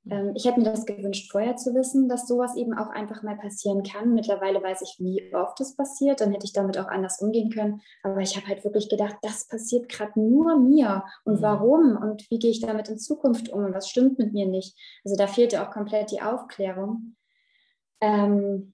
Ähm, 0.09 0.33
ich 0.35 0.45
hätte 0.45 0.59
mir 0.59 0.65
das 0.65 0.85
gewünscht, 0.85 1.31
vorher 1.31 1.55
zu 1.55 1.73
wissen, 1.75 2.09
dass 2.09 2.27
sowas 2.27 2.55
eben 2.55 2.73
auch 2.73 2.89
einfach 2.89 3.21
mal 3.23 3.37
passieren 3.37 3.83
kann. 3.83 4.13
Mittlerweile 4.13 4.61
weiß 4.61 4.81
ich, 4.81 4.95
wie 4.99 5.33
oft 5.33 5.59
es 5.61 5.75
passiert. 5.75 6.21
Dann 6.21 6.31
hätte 6.31 6.45
ich 6.45 6.53
damit 6.53 6.77
auch 6.77 6.87
anders 6.87 7.21
umgehen 7.21 7.51
können. 7.51 7.81
Aber 8.03 8.19
ich 8.21 8.35
habe 8.35 8.47
halt 8.47 8.63
wirklich 8.63 8.89
gedacht, 8.89 9.17
das 9.21 9.47
passiert 9.47 9.89
gerade 9.89 10.19
nur 10.19 10.57
mir. 10.57 11.03
Und 11.23 11.39
mhm. 11.39 11.41
warum? 11.41 11.97
Und 11.97 12.29
wie 12.31 12.39
gehe 12.39 12.51
ich 12.51 12.61
damit 12.61 12.89
in 12.89 12.97
Zukunft 12.97 13.49
um? 13.49 13.65
Und 13.65 13.73
was 13.73 13.89
stimmt 13.89 14.17
mit 14.17 14.33
mir 14.33 14.47
nicht? 14.47 14.75
Also 15.05 15.15
da 15.15 15.27
fehlte 15.27 15.61
auch 15.61 15.71
komplett 15.71 16.11
die 16.11 16.21
Aufklärung. 16.21 17.15
Ähm, 17.99 18.73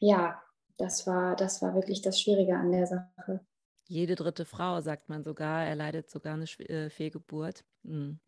ja, 0.00 0.40
das 0.76 1.06
war, 1.06 1.34
das 1.34 1.62
war 1.62 1.74
wirklich 1.74 2.02
das 2.02 2.20
Schwierige 2.20 2.56
an 2.56 2.70
der 2.70 2.86
Sache. 2.86 3.40
Jede 3.86 4.16
dritte 4.16 4.44
Frau, 4.44 4.82
sagt 4.82 5.08
man 5.08 5.24
sogar, 5.24 5.64
erleidet 5.64 6.10
sogar 6.10 6.34
eine 6.34 6.44
äh, 6.44 6.90
Fehlgeburt. 6.90 7.64
Mhm. 7.84 8.20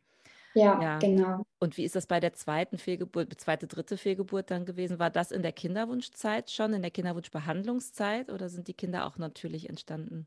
Ja, 0.55 0.83
ja, 0.83 0.99
genau. 0.99 1.45
Und 1.61 1.77
wie 1.77 1.85
ist 1.85 1.95
das 1.95 2.07
bei 2.07 2.19
der 2.19 2.33
zweiten 2.33 2.79
Fehlgeburt, 2.79 3.41
zweite, 3.41 3.67
dritte 3.67 3.97
Fehlgeburt 3.97 4.51
dann 4.51 4.65
gewesen? 4.65 4.99
War 4.99 5.11
das 5.11 5.31
in 5.31 5.43
der 5.43 5.53
Kinderwunschzeit 5.53 6.51
schon, 6.51 6.73
in 6.73 6.83
der 6.83 6.91
Kinderwunschbehandlungszeit 6.91 8.31
oder 8.31 8.49
sind 8.49 8.67
die 8.67 8.75
Kinder 8.75 9.07
auch 9.07 9.17
natürlich 9.17 9.69
entstanden? 9.69 10.27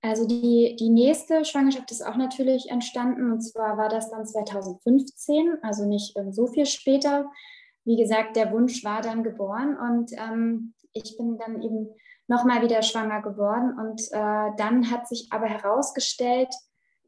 Also 0.00 0.26
die, 0.26 0.76
die 0.78 0.90
nächste 0.90 1.44
Schwangerschaft 1.44 1.90
ist 1.90 2.06
auch 2.06 2.16
natürlich 2.16 2.70
entstanden 2.70 3.32
und 3.32 3.40
zwar 3.40 3.76
war 3.76 3.88
das 3.88 4.10
dann 4.10 4.24
2015, 4.24 5.58
also 5.62 5.86
nicht 5.86 6.16
ähm, 6.16 6.32
so 6.32 6.46
viel 6.46 6.66
später. 6.66 7.30
Wie 7.84 7.96
gesagt, 7.96 8.36
der 8.36 8.52
Wunsch 8.52 8.84
war 8.84 9.00
dann 9.00 9.24
geboren 9.24 9.76
und 9.76 10.12
ähm, 10.12 10.74
ich 10.92 11.16
bin 11.16 11.36
dann 11.38 11.62
eben 11.62 11.88
nochmal 12.28 12.62
wieder 12.62 12.82
schwanger 12.82 13.22
geworden 13.22 13.76
und 13.76 14.00
äh, 14.12 14.50
dann 14.56 14.90
hat 14.90 15.08
sich 15.08 15.28
aber 15.30 15.46
herausgestellt, 15.46 16.54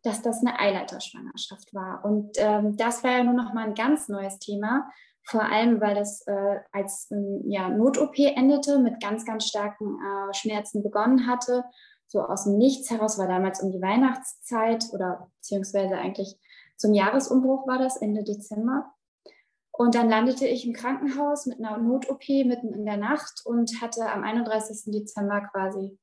dass 0.03 0.23
das 0.23 0.41
eine 0.41 0.59
Eileiterschwangerschaft 0.59 1.75
war. 1.75 2.05
Und 2.05 2.37
ähm, 2.37 2.77
das 2.77 3.05
war 3.05 3.13
ja 3.13 3.25
nur 3.25 3.35
noch 3.35 3.53
mal 3.53 3.67
ein 3.67 3.75
ganz 3.75 4.09
neues 4.09 4.39
Thema, 4.39 4.91
vor 5.23 5.43
allem 5.43 5.81
weil 5.81 5.95
das 5.95 6.27
äh, 6.27 6.61
als 6.73 7.11
ähm, 7.11 7.43
ja, 7.47 7.69
Not-OP 7.69 8.19
endete, 8.19 8.79
mit 8.79 9.01
ganz, 9.03 9.25
ganz 9.25 9.47
starken 9.47 9.99
äh, 9.99 10.35
Schmerzen 10.35 10.83
begonnen 10.83 11.27
hatte. 11.27 11.65
So 12.07 12.23
aus 12.23 12.45
dem 12.45 12.57
Nichts 12.57 12.91
heraus 12.91 13.19
war 13.19 13.29
damals 13.29 13.63
um 13.63 13.71
die 13.71 13.83
Weihnachtszeit 13.83 14.87
oder 14.93 15.31
beziehungsweise 15.37 15.97
eigentlich 15.97 16.37
zum 16.77 16.95
Jahresumbruch 16.95 17.67
war 17.69 17.79
das, 17.79 17.99
Ende 17.99 18.25
Dezember. 18.25 18.93
Und 19.71 19.95
dann 19.95 20.09
landete 20.09 20.47
ich 20.47 20.67
im 20.67 20.73
Krankenhaus 20.73 21.47
mit 21.47 21.59
einer 21.59 21.79
Not-OP 21.79 22.29
mitten 22.29 22.73
in 22.73 22.85
der 22.85 22.97
Nacht 22.97 23.43
und 23.45 23.81
hatte 23.81 24.11
am 24.11 24.25
31. 24.25 24.93
Dezember 24.93 25.43
quasi 25.53 25.99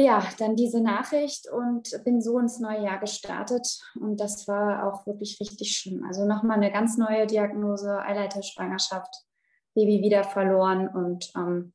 ja, 0.00 0.24
dann 0.38 0.54
diese 0.54 0.80
Nachricht 0.80 1.50
und 1.50 1.90
bin 2.04 2.20
so 2.20 2.38
ins 2.38 2.60
neue 2.60 2.84
Jahr 2.84 3.00
gestartet. 3.00 3.80
Und 4.00 4.20
das 4.20 4.46
war 4.46 4.86
auch 4.86 5.04
wirklich 5.06 5.40
richtig 5.40 5.76
schlimm. 5.76 6.04
Also 6.06 6.24
nochmal 6.24 6.58
eine 6.58 6.70
ganz 6.70 6.96
neue 6.96 7.26
Diagnose, 7.26 7.98
Eileiterschwangerschaft, 7.98 9.12
Baby 9.74 10.00
wieder 10.00 10.22
verloren. 10.22 10.86
Und 10.86 11.32
ähm, 11.36 11.72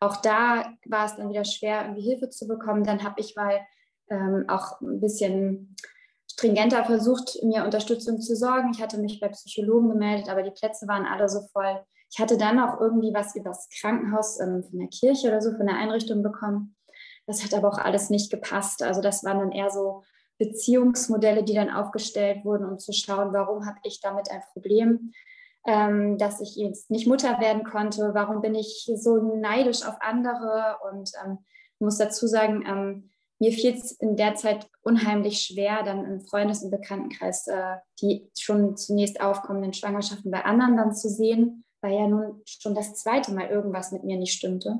auch 0.00 0.16
da 0.16 0.72
war 0.86 1.04
es 1.04 1.16
dann 1.16 1.28
wieder 1.28 1.44
schwer, 1.44 1.82
irgendwie 1.82 2.08
Hilfe 2.08 2.30
zu 2.30 2.46
bekommen. 2.46 2.82
Dann 2.82 3.04
habe 3.04 3.20
ich 3.20 3.36
mal 3.36 3.60
ähm, 4.08 4.46
auch 4.48 4.80
ein 4.80 5.00
bisschen 5.00 5.76
stringenter 6.32 6.82
versucht, 6.86 7.42
mir 7.42 7.64
Unterstützung 7.64 8.22
zu 8.22 8.36
sorgen. 8.36 8.70
Ich 8.72 8.80
hatte 8.80 8.96
mich 8.96 9.20
bei 9.20 9.28
Psychologen 9.28 9.90
gemeldet, 9.90 10.30
aber 10.30 10.42
die 10.42 10.50
Plätze 10.50 10.88
waren 10.88 11.04
alle 11.04 11.28
so 11.28 11.42
voll. 11.52 11.84
Ich 12.10 12.18
hatte 12.18 12.38
dann 12.38 12.58
auch 12.58 12.80
irgendwie 12.80 13.12
was 13.12 13.34
über 13.34 13.50
das 13.50 13.68
Krankenhaus 13.80 14.40
ähm, 14.40 14.62
von 14.62 14.78
der 14.78 14.88
Kirche 14.88 15.28
oder 15.28 15.42
so, 15.42 15.54
von 15.54 15.66
der 15.66 15.76
Einrichtung 15.76 16.22
bekommen. 16.22 16.75
Das 17.26 17.44
hat 17.44 17.54
aber 17.54 17.68
auch 17.68 17.78
alles 17.78 18.10
nicht 18.10 18.30
gepasst. 18.30 18.82
Also 18.82 19.00
das 19.00 19.24
waren 19.24 19.38
dann 19.38 19.52
eher 19.52 19.70
so 19.70 20.02
Beziehungsmodelle, 20.38 21.42
die 21.42 21.54
dann 21.54 21.70
aufgestellt 21.70 22.44
wurden, 22.44 22.66
um 22.66 22.78
zu 22.78 22.92
schauen, 22.92 23.32
warum 23.32 23.66
habe 23.66 23.78
ich 23.84 24.00
damit 24.00 24.30
ein 24.30 24.42
Problem, 24.52 25.12
ähm, 25.66 26.18
dass 26.18 26.40
ich 26.40 26.56
jetzt 26.56 26.90
nicht 26.90 27.06
Mutter 27.06 27.40
werden 27.40 27.64
konnte, 27.64 28.10
warum 28.14 28.42
bin 28.42 28.54
ich 28.54 28.90
so 28.96 29.16
neidisch 29.16 29.84
auf 29.84 29.96
andere. 30.00 30.76
Und 30.90 31.10
ähm, 31.24 31.38
muss 31.78 31.98
dazu 31.98 32.26
sagen, 32.26 32.64
ähm, 32.66 33.10
mir 33.38 33.52
fiel 33.52 33.74
es 33.74 33.92
in 33.92 34.16
der 34.16 34.34
Zeit 34.34 34.68
unheimlich 34.82 35.40
schwer, 35.40 35.82
dann 35.82 36.04
im 36.04 36.20
Freundes- 36.20 36.62
und 36.62 36.70
Bekanntenkreis 36.70 37.46
äh, 37.48 37.76
die 38.00 38.30
schon 38.38 38.76
zunächst 38.76 39.20
aufkommenden 39.20 39.74
Schwangerschaften 39.74 40.30
bei 40.30 40.44
anderen 40.44 40.76
dann 40.76 40.94
zu 40.94 41.08
sehen, 41.08 41.64
weil 41.82 41.94
ja 41.94 42.06
nun 42.06 42.40
schon 42.46 42.74
das 42.74 42.94
zweite 42.94 43.32
Mal 43.32 43.48
irgendwas 43.48 43.92
mit 43.92 44.04
mir 44.04 44.16
nicht 44.16 44.32
stimmte. 44.32 44.78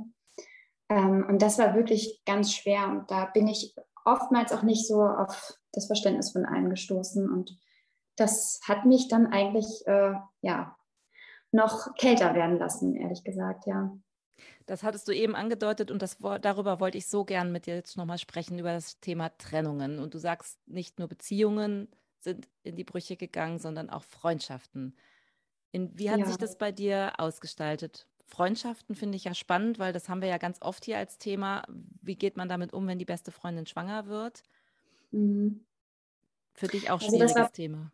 Ähm, 0.88 1.24
und 1.28 1.42
das 1.42 1.58
war 1.58 1.74
wirklich 1.74 2.22
ganz 2.24 2.52
schwer. 2.52 2.88
Und 2.88 3.10
da 3.10 3.26
bin 3.26 3.48
ich 3.48 3.74
oftmals 4.04 4.52
auch 4.52 4.62
nicht 4.62 4.86
so 4.86 5.02
auf 5.02 5.58
das 5.72 5.86
Verständnis 5.86 6.32
von 6.32 6.46
allen 6.46 6.70
gestoßen. 6.70 7.28
Und 7.30 7.58
das 8.16 8.60
hat 8.66 8.86
mich 8.86 9.08
dann 9.08 9.26
eigentlich 9.26 9.86
äh, 9.86 10.14
ja 10.40 10.76
noch 11.52 11.94
kälter 11.94 12.34
werden 12.34 12.58
lassen, 12.58 12.94
ehrlich 12.94 13.24
gesagt, 13.24 13.66
ja. 13.66 13.96
Das 14.66 14.82
hattest 14.82 15.06
du 15.08 15.12
eben 15.12 15.34
angedeutet 15.34 15.90
und 15.90 16.02
das, 16.02 16.18
darüber 16.18 16.80
wollte 16.80 16.98
ich 16.98 17.06
so 17.06 17.24
gern 17.24 17.52
mit 17.52 17.66
dir 17.66 17.76
jetzt 17.76 17.96
nochmal 17.96 18.18
sprechen, 18.18 18.58
über 18.58 18.72
das 18.72 19.00
Thema 19.00 19.30
Trennungen. 19.38 19.98
Und 19.98 20.12
du 20.12 20.18
sagst, 20.18 20.58
nicht 20.66 20.98
nur 20.98 21.08
Beziehungen 21.08 21.88
sind 22.18 22.48
in 22.64 22.74
die 22.74 22.84
Brüche 22.84 23.16
gegangen, 23.16 23.58
sondern 23.58 23.88
auch 23.88 24.02
Freundschaften. 24.02 24.96
In, 25.70 25.96
wie 25.96 26.10
hat 26.10 26.18
ja. 26.18 26.26
sich 26.26 26.36
das 26.36 26.58
bei 26.58 26.72
dir 26.72 27.12
ausgestaltet? 27.18 28.08
Freundschaften 28.26 28.94
finde 28.94 29.16
ich 29.16 29.24
ja 29.24 29.34
spannend, 29.34 29.78
weil 29.78 29.92
das 29.92 30.08
haben 30.08 30.20
wir 30.20 30.28
ja 30.28 30.38
ganz 30.38 30.58
oft 30.60 30.84
hier 30.84 30.98
als 30.98 31.18
Thema. 31.18 31.64
Wie 32.02 32.16
geht 32.16 32.36
man 32.36 32.48
damit 32.48 32.72
um, 32.72 32.86
wenn 32.86 32.98
die 32.98 33.04
beste 33.04 33.30
Freundin 33.30 33.66
schwanger 33.66 34.06
wird? 34.06 34.42
Mhm. 35.12 35.64
Für 36.54 36.66
dich 36.66 36.90
auch 36.90 37.00
also 37.00 37.08
schwieriges 37.08 37.36
war, 37.36 37.52
Thema. 37.52 37.92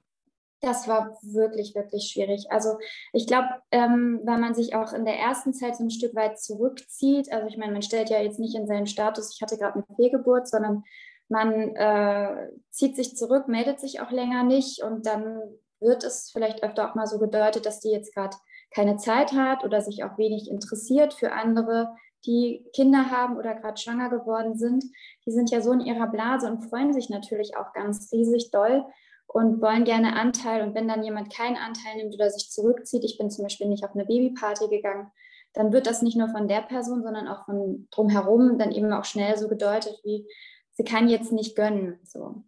Das 0.60 0.88
war 0.88 1.18
wirklich, 1.22 1.74
wirklich 1.74 2.10
schwierig. 2.10 2.50
Also 2.50 2.78
ich 3.12 3.26
glaube, 3.26 3.48
ähm, 3.72 4.20
weil 4.24 4.38
man 4.38 4.54
sich 4.54 4.74
auch 4.74 4.92
in 4.92 5.04
der 5.04 5.18
ersten 5.18 5.52
Zeit 5.52 5.76
so 5.76 5.84
ein 5.84 5.90
Stück 5.90 6.14
weit 6.14 6.40
zurückzieht, 6.40 7.30
also 7.32 7.46
ich 7.48 7.56
meine, 7.56 7.72
man 7.72 7.82
stellt 7.82 8.10
ja 8.10 8.20
jetzt 8.20 8.38
nicht 8.38 8.54
in 8.54 8.66
seinen 8.66 8.86
Status, 8.86 9.34
ich 9.34 9.42
hatte 9.42 9.58
gerade 9.58 9.74
eine 9.74 9.96
Fehlgeburt, 9.96 10.48
sondern 10.48 10.84
man 11.28 11.74
äh, 11.74 12.48
zieht 12.70 12.96
sich 12.96 13.16
zurück, 13.16 13.48
meldet 13.48 13.80
sich 13.80 14.00
auch 14.00 14.10
länger 14.10 14.44
nicht 14.44 14.82
und 14.82 15.04
dann 15.06 15.40
wird 15.80 16.04
es 16.04 16.30
vielleicht 16.30 16.62
öfter 16.62 16.88
auch 16.88 16.94
mal 16.94 17.06
so 17.06 17.18
gedeutet, 17.18 17.66
dass 17.66 17.80
die 17.80 17.90
jetzt 17.90 18.14
gerade 18.14 18.36
keine 18.74 18.96
Zeit 18.96 19.32
hat 19.32 19.64
oder 19.64 19.80
sich 19.80 20.04
auch 20.04 20.18
wenig 20.18 20.50
interessiert 20.50 21.14
für 21.14 21.32
andere, 21.32 21.94
die 22.24 22.64
Kinder 22.74 23.10
haben 23.10 23.36
oder 23.36 23.54
gerade 23.54 23.80
schwanger 23.80 24.08
geworden 24.08 24.56
sind. 24.56 24.84
Die 25.26 25.32
sind 25.32 25.50
ja 25.50 25.60
so 25.60 25.72
in 25.72 25.80
ihrer 25.80 26.06
Blase 26.06 26.50
und 26.50 26.62
freuen 26.62 26.92
sich 26.92 27.10
natürlich 27.10 27.56
auch 27.56 27.72
ganz 27.72 28.10
riesig 28.12 28.50
doll 28.50 28.84
und 29.26 29.60
wollen 29.60 29.84
gerne 29.84 30.14
Anteil. 30.14 30.62
Und 30.62 30.74
wenn 30.74 30.88
dann 30.88 31.02
jemand 31.02 31.32
keinen 31.32 31.56
Anteil 31.56 31.96
nimmt 31.96 32.14
oder 32.14 32.30
sich 32.30 32.50
zurückzieht, 32.50 33.04
ich 33.04 33.18
bin 33.18 33.30
zum 33.30 33.44
Beispiel 33.44 33.68
nicht 33.68 33.84
auf 33.84 33.94
eine 33.94 34.04
Babyparty 34.04 34.68
gegangen, 34.68 35.10
dann 35.54 35.72
wird 35.72 35.86
das 35.86 36.02
nicht 36.02 36.16
nur 36.16 36.28
von 36.28 36.48
der 36.48 36.62
Person, 36.62 37.02
sondern 37.02 37.28
auch 37.28 37.44
von 37.44 37.88
drumherum 37.90 38.58
dann 38.58 38.72
eben 38.72 38.92
auch 38.92 39.04
schnell 39.04 39.36
so 39.36 39.48
gedeutet, 39.48 40.00
wie 40.02 40.26
sie 40.72 40.84
kann 40.84 41.08
jetzt 41.08 41.32
nicht 41.32 41.56
gönnen. 41.56 41.98
So. 42.04 42.44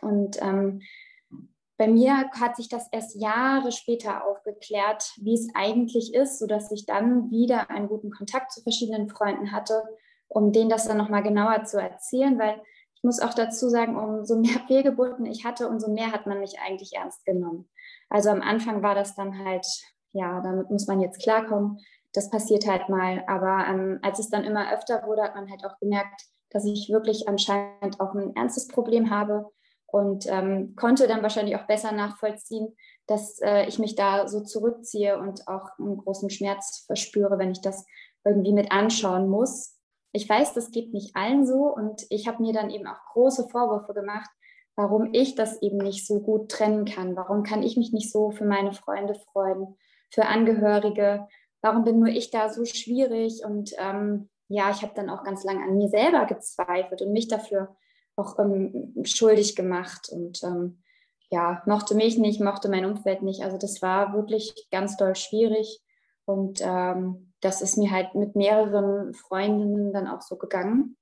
Und 0.00 0.40
ähm, 0.40 0.80
bei 1.76 1.88
mir 1.88 2.30
hat 2.40 2.56
sich 2.56 2.68
das 2.68 2.88
erst 2.92 3.16
Jahre 3.16 3.72
später 3.72 4.26
aufgeklärt, 4.26 5.12
wie 5.16 5.34
es 5.34 5.48
eigentlich 5.54 6.14
ist, 6.14 6.38
sodass 6.38 6.70
ich 6.70 6.86
dann 6.86 7.30
wieder 7.30 7.70
einen 7.70 7.88
guten 7.88 8.10
Kontakt 8.10 8.52
zu 8.52 8.62
verschiedenen 8.62 9.08
Freunden 9.08 9.50
hatte, 9.50 9.82
um 10.28 10.52
denen 10.52 10.70
das 10.70 10.86
dann 10.86 10.98
nochmal 10.98 11.22
genauer 11.22 11.64
zu 11.64 11.80
erzählen, 11.80 12.38
weil 12.38 12.60
ich 12.94 13.02
muss 13.02 13.20
auch 13.20 13.34
dazu 13.34 13.68
sagen, 13.68 13.96
umso 13.96 14.36
mehr 14.36 14.60
Fehlgeburten 14.68 15.26
ich 15.26 15.44
hatte, 15.44 15.68
umso 15.68 15.90
mehr 15.90 16.12
hat 16.12 16.26
man 16.26 16.40
mich 16.40 16.60
eigentlich 16.60 16.92
ernst 16.94 17.24
genommen. 17.24 17.68
Also 18.08 18.30
am 18.30 18.40
Anfang 18.40 18.82
war 18.82 18.94
das 18.94 19.16
dann 19.16 19.44
halt, 19.44 19.66
ja, 20.12 20.40
damit 20.40 20.70
muss 20.70 20.86
man 20.86 21.00
jetzt 21.00 21.20
klarkommen, 21.22 21.80
das 22.12 22.30
passiert 22.30 22.68
halt 22.68 22.88
mal. 22.88 23.24
Aber 23.26 23.66
ähm, 23.68 23.98
als 24.02 24.20
es 24.20 24.30
dann 24.30 24.44
immer 24.44 24.72
öfter 24.72 25.04
wurde, 25.06 25.22
hat 25.22 25.34
man 25.34 25.50
halt 25.50 25.64
auch 25.66 25.76
gemerkt, 25.80 26.22
dass 26.50 26.64
ich 26.64 26.88
wirklich 26.90 27.28
anscheinend 27.28 28.00
auch 28.00 28.14
ein 28.14 28.36
ernstes 28.36 28.68
Problem 28.68 29.10
habe 29.10 29.50
und 29.94 30.26
ähm, 30.26 30.74
konnte 30.74 31.06
dann 31.06 31.22
wahrscheinlich 31.22 31.54
auch 31.54 31.68
besser 31.68 31.92
nachvollziehen, 31.92 32.74
dass 33.06 33.40
äh, 33.40 33.66
ich 33.66 33.78
mich 33.78 33.94
da 33.94 34.26
so 34.26 34.40
zurückziehe 34.40 35.16
und 35.16 35.46
auch 35.46 35.68
einen 35.78 35.98
großen 35.98 36.30
Schmerz 36.30 36.82
verspüre, 36.88 37.38
wenn 37.38 37.52
ich 37.52 37.60
das 37.60 37.86
irgendwie 38.24 38.52
mit 38.52 38.72
anschauen 38.72 39.28
muss. 39.28 39.78
Ich 40.10 40.28
weiß, 40.28 40.52
das 40.52 40.72
geht 40.72 40.92
nicht 40.92 41.14
allen 41.14 41.46
so 41.46 41.72
und 41.72 42.06
ich 42.10 42.26
habe 42.26 42.42
mir 42.42 42.52
dann 42.52 42.70
eben 42.70 42.88
auch 42.88 42.98
große 43.12 43.48
Vorwürfe 43.50 43.94
gemacht, 43.94 44.28
warum 44.74 45.14
ich 45.14 45.36
das 45.36 45.62
eben 45.62 45.78
nicht 45.78 46.04
so 46.08 46.18
gut 46.18 46.50
trennen 46.50 46.86
kann. 46.86 47.14
Warum 47.14 47.44
kann 47.44 47.62
ich 47.62 47.76
mich 47.76 47.92
nicht 47.92 48.10
so 48.10 48.32
für 48.32 48.46
meine 48.46 48.72
Freunde 48.72 49.14
freuen, 49.14 49.76
für 50.10 50.26
Angehörige? 50.26 51.28
Warum 51.62 51.84
bin 51.84 52.00
nur 52.00 52.08
ich 52.08 52.32
da 52.32 52.48
so 52.48 52.64
schwierig? 52.64 53.44
Und 53.44 53.70
ähm, 53.78 54.28
ja, 54.48 54.72
ich 54.72 54.82
habe 54.82 54.94
dann 54.96 55.08
auch 55.08 55.22
ganz 55.22 55.44
lange 55.44 55.62
an 55.62 55.78
mir 55.78 55.88
selber 55.88 56.26
gezweifelt 56.26 57.00
und 57.00 57.12
mich 57.12 57.28
dafür 57.28 57.76
auch 58.16 58.38
ähm, 58.38 58.94
schuldig 59.04 59.56
gemacht 59.56 60.08
und 60.10 60.42
ähm, 60.42 60.82
ja, 61.30 61.62
mochte 61.66 61.94
mich 61.94 62.18
nicht, 62.18 62.40
mochte 62.40 62.68
mein 62.68 62.84
Umfeld 62.84 63.22
nicht. 63.22 63.42
Also 63.42 63.58
das 63.58 63.82
war 63.82 64.14
wirklich 64.14 64.68
ganz 64.70 64.96
doll 64.96 65.16
schwierig 65.16 65.82
und 66.24 66.60
ähm, 66.62 67.32
das 67.40 67.60
ist 67.60 67.76
mir 67.76 67.90
halt 67.90 68.14
mit 68.14 68.36
mehreren 68.36 69.14
Freundinnen 69.14 69.92
dann 69.92 70.08
auch 70.08 70.22
so 70.22 70.36
gegangen. 70.36 70.96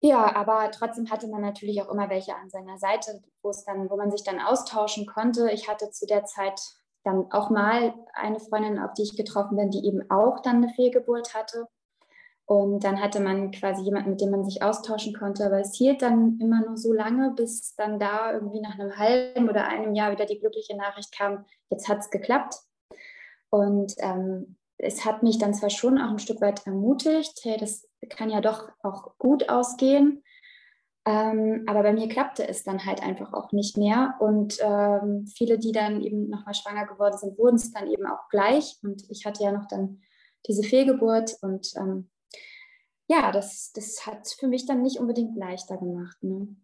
Ja, 0.00 0.36
aber 0.36 0.70
trotzdem 0.70 1.10
hatte 1.10 1.28
man 1.28 1.40
natürlich 1.40 1.80
auch 1.80 1.88
immer 1.88 2.10
welche 2.10 2.36
an 2.36 2.50
seiner 2.50 2.76
Seite, 2.76 3.22
wo 3.42 3.48
es 3.48 3.64
dann, 3.64 3.88
wo 3.88 3.96
man 3.96 4.10
sich 4.10 4.22
dann 4.22 4.38
austauschen 4.38 5.06
konnte. 5.06 5.50
Ich 5.50 5.66
hatte 5.66 5.90
zu 5.90 6.04
der 6.06 6.24
Zeit 6.26 6.60
dann 7.04 7.32
auch 7.32 7.48
mal 7.48 7.94
eine 8.12 8.38
Freundin, 8.38 8.78
auf 8.78 8.92
die 8.92 9.02
ich 9.02 9.16
getroffen 9.16 9.56
bin, 9.56 9.70
die 9.70 9.86
eben 9.86 10.10
auch 10.10 10.40
dann 10.40 10.56
eine 10.56 10.68
Fehlgeburt 10.68 11.34
hatte. 11.34 11.68
Und 12.46 12.84
dann 12.84 13.00
hatte 13.00 13.20
man 13.20 13.52
quasi 13.52 13.82
jemanden, 13.82 14.10
mit 14.10 14.20
dem 14.20 14.30
man 14.30 14.44
sich 14.44 14.62
austauschen 14.62 15.14
konnte. 15.14 15.46
Aber 15.46 15.60
es 15.60 15.74
hielt 15.74 16.02
dann 16.02 16.38
immer 16.40 16.60
nur 16.60 16.76
so 16.76 16.92
lange, 16.92 17.32
bis 17.34 17.74
dann 17.74 17.98
da 17.98 18.32
irgendwie 18.32 18.60
nach 18.60 18.78
einem 18.78 18.96
halben 18.98 19.48
oder 19.48 19.66
einem 19.66 19.94
Jahr 19.94 20.12
wieder 20.12 20.26
die 20.26 20.38
glückliche 20.38 20.76
Nachricht 20.76 21.16
kam, 21.16 21.46
jetzt 21.70 21.88
hat 21.88 22.00
es 22.00 22.10
geklappt. 22.10 22.56
Und 23.48 23.94
ähm, 23.98 24.56
es 24.76 25.04
hat 25.04 25.22
mich 25.22 25.38
dann 25.38 25.54
zwar 25.54 25.70
schon 25.70 25.98
auch 25.98 26.10
ein 26.10 26.18
Stück 26.18 26.40
weit 26.40 26.66
ermutigt, 26.66 27.40
hey, 27.44 27.56
das 27.56 27.88
kann 28.10 28.28
ja 28.28 28.40
doch 28.40 28.68
auch 28.82 29.16
gut 29.18 29.48
ausgehen. 29.48 30.22
Ähm, 31.06 31.64
aber 31.66 31.82
bei 31.82 31.92
mir 31.92 32.08
klappte 32.08 32.46
es 32.48 32.64
dann 32.64 32.84
halt 32.84 33.02
einfach 33.02 33.32
auch 33.32 33.52
nicht 33.52 33.76
mehr. 33.76 34.14
Und 34.20 34.58
ähm, 34.60 35.26
viele, 35.26 35.58
die 35.58 35.72
dann 35.72 36.00
eben 36.02 36.28
nochmal 36.28 36.54
schwanger 36.54 36.86
geworden 36.86 37.16
sind, 37.18 37.38
wurden 37.38 37.56
es 37.56 37.72
dann 37.72 37.86
eben 37.88 38.06
auch 38.06 38.28
gleich. 38.30 38.78
Und 38.82 39.02
ich 39.10 39.24
hatte 39.24 39.44
ja 39.44 39.52
noch 39.52 39.68
dann 39.68 40.00
diese 40.46 40.62
Fehlgeburt. 40.62 41.36
Und 41.42 41.72
ähm, 41.76 42.10
ja, 43.06 43.32
das, 43.32 43.72
das 43.72 44.06
hat 44.06 44.28
für 44.28 44.48
mich 44.48 44.66
dann 44.66 44.82
nicht 44.82 44.98
unbedingt 44.98 45.36
leichter 45.36 45.76
gemacht. 45.76 46.22
Ne? 46.22 46.56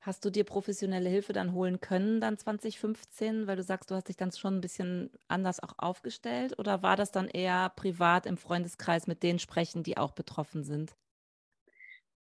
Hast 0.00 0.24
du 0.24 0.30
dir 0.30 0.44
professionelle 0.44 1.08
Hilfe 1.08 1.32
dann 1.32 1.52
holen 1.52 1.80
können, 1.80 2.20
dann 2.20 2.38
2015, 2.38 3.46
weil 3.46 3.56
du 3.56 3.62
sagst, 3.62 3.90
du 3.90 3.94
hast 3.94 4.08
dich 4.08 4.16
dann 4.16 4.32
schon 4.32 4.58
ein 4.58 4.60
bisschen 4.60 5.10
anders 5.28 5.62
auch 5.62 5.74
aufgestellt? 5.78 6.58
Oder 6.58 6.82
war 6.82 6.96
das 6.96 7.10
dann 7.10 7.28
eher 7.28 7.70
privat 7.70 8.26
im 8.26 8.36
Freundeskreis 8.36 9.06
mit 9.06 9.22
denen 9.22 9.38
sprechen, 9.38 9.82
die 9.82 9.96
auch 9.96 10.12
betroffen 10.12 10.64
sind? 10.64 10.94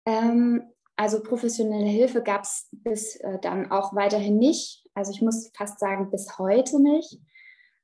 Ähm, 0.05 0.63
also 0.95 1.21
professionelle 1.21 1.85
Hilfe 1.87 2.21
gab 2.21 2.43
es 2.43 2.69
bis 2.71 3.15
äh, 3.17 3.39
dann 3.39 3.71
auch 3.71 3.95
weiterhin 3.95 4.37
nicht. 4.37 4.87
Also 4.93 5.11
ich 5.11 5.21
muss 5.21 5.51
fast 5.55 5.79
sagen, 5.79 6.11
bis 6.11 6.37
heute 6.37 6.81
nicht. 6.81 7.19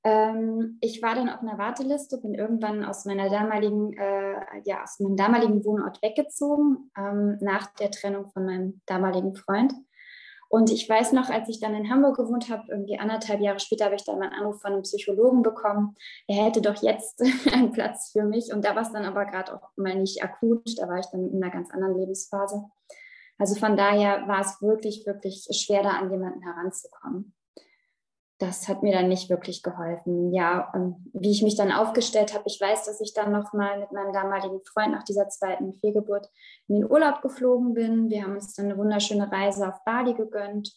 Ähm, 0.04 0.78
ich 0.82 1.02
war 1.02 1.16
dann 1.16 1.30
auf 1.30 1.42
einer 1.42 1.58
Warteliste, 1.58 2.20
bin 2.20 2.34
irgendwann 2.34 2.86
aus 2.86 3.06
meiner 3.06 3.30
damaligen, 3.30 3.94
äh, 3.94 4.62
ja, 4.64 4.84
aus 4.84 5.00
meinem 5.00 5.18
damaligen 5.18 5.66
Wohnort 5.66 6.02
weggezogen, 6.02 6.92
ähm, 6.98 7.38
nach 7.42 7.74
der 7.76 7.92
Trennung 7.92 8.30
von 8.30 8.46
meinem 8.46 8.82
damaligen 8.86 9.36
Freund. 9.36 9.74
Und 10.48 10.72
ich 10.72 10.90
weiß 10.90 11.12
noch, 11.12 11.30
als 11.30 11.48
ich 11.50 11.60
dann 11.60 11.76
in 11.76 11.92
Hamburg 11.92 12.18
gewohnt 12.18 12.50
habe, 12.50 12.64
irgendwie 12.70 12.98
anderthalb 12.98 13.40
Jahre 13.40 13.60
später, 13.60 13.86
habe 13.86 13.96
ich 13.96 14.06
dann 14.06 14.22
einen 14.22 14.34
Anruf 14.34 14.62
von 14.62 14.74
einem 14.74 14.82
Psychologen 14.82 15.44
bekommen. 15.44 15.96
Er 16.28 16.46
hätte 16.46 16.62
doch 16.62 16.82
jetzt 16.82 17.22
einen 17.54 17.72
Platz 17.72 18.12
für 18.12 18.24
mich. 18.24 18.52
Und 18.52 18.66
da 18.66 18.76
war 18.76 18.82
es 18.82 18.92
dann 18.92 19.06
aber 19.06 19.26
gerade 19.26 19.54
auch 19.54 19.70
mal 19.76 19.96
nicht 19.96 20.24
akut. 20.24 20.64
Da 20.80 20.88
war 20.88 20.98
ich 21.00 21.06
dann 21.12 21.30
in 21.30 21.44
einer 21.44 21.52
ganz 21.52 21.70
anderen 21.72 22.00
Lebensphase. 22.00 22.64
Also 23.38 23.56
von 23.56 23.78
daher 23.78 24.28
war 24.28 24.42
es 24.42 24.60
wirklich, 24.62 25.06
wirklich 25.06 25.48
schwer, 25.52 25.84
da 25.84 25.92
an 25.92 26.10
jemanden 26.10 26.42
heranzukommen 26.42 27.34
das 28.40 28.70
hat 28.70 28.84
mir 28.84 28.94
dann 28.94 29.10
nicht 29.10 29.30
wirklich 29.30 29.64
geholfen. 29.64 30.34
Ja, 30.34 30.72
und 30.74 30.96
wie 31.14 31.32
ich 31.32 31.44
mich 31.44 31.58
dann 31.58 31.74
aufgestellt 31.74 32.34
habe, 32.34 32.46
ich 32.48 32.60
weiß, 32.60 32.86
dass 32.86 33.02
ich 33.02 33.14
dann 33.14 33.34
nochmal 33.34 33.80
mit 33.80 33.92
meinem 33.92 34.14
damaligen 34.14 34.62
Freund 34.64 34.92
nach 34.92 35.04
dieser 35.04 35.28
zweiten 35.28 35.74
Fehlgeburt 35.74 36.30
in 36.68 36.76
den 36.76 36.90
Urlaub 36.90 37.22
geflogen 37.22 37.74
bin. 37.74 38.10
Wir 38.10 38.24
haben 38.24 38.36
uns 38.36 38.54
dann 38.54 38.66
eine 38.66 38.78
wunderschöne 38.78 39.30
Reise 39.30 39.68
auf 39.68 39.84
Bali 39.84 40.14
gegönnt. 40.14 40.72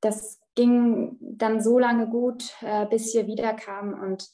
Das 0.00 0.40
ging 0.54 1.16
dann 1.20 1.60
so 1.60 1.78
lange 1.80 2.08
gut, 2.08 2.54
äh, 2.60 2.86
bis 2.86 3.12
wir 3.14 3.26
wiederkamen 3.26 3.94
und 3.94 4.30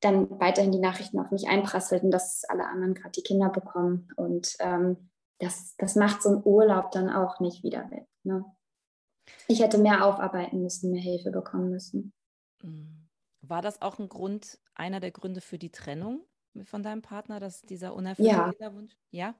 dann 0.00 0.28
weiterhin 0.38 0.72
die 0.72 0.78
Nachrichten 0.78 1.18
auf 1.18 1.30
mich 1.30 1.48
einprasselten, 1.48 2.10
dass 2.10 2.44
alle 2.48 2.66
anderen 2.66 2.94
gerade 2.94 3.12
die 3.12 3.22
Kinder 3.22 3.48
bekommen. 3.48 4.08
Und 4.16 4.54
ähm, 4.58 5.10
das, 5.38 5.74
das 5.78 5.96
macht 5.96 6.22
so 6.22 6.28
ein 6.28 6.42
Urlaub 6.44 6.90
dann 6.90 7.08
auch 7.08 7.40
nicht 7.40 7.62
wieder 7.62 7.90
weg. 7.90 8.06
Ne? 8.22 8.44
Ich 9.48 9.60
hätte 9.60 9.78
mehr 9.78 10.04
aufarbeiten 10.04 10.62
müssen, 10.62 10.92
mehr 10.92 11.02
Hilfe 11.02 11.30
bekommen 11.30 11.70
müssen. 11.70 12.12
Mhm. 12.62 13.08
War 13.42 13.62
das 13.62 13.80
auch 13.82 13.98
ein 13.98 14.08
Grund, 14.08 14.58
einer 14.74 15.00
der 15.00 15.12
Gründe 15.12 15.40
für 15.40 15.58
die 15.58 15.70
Trennung 15.70 16.24
von 16.64 16.82
deinem 16.82 17.02
Partner, 17.02 17.38
dass 17.38 17.62
dieser 17.62 17.94
unerfüllte 17.94 18.30
ja. 18.30 18.50
Kinderwunsch? 18.50 18.96
Ja. 19.10 19.34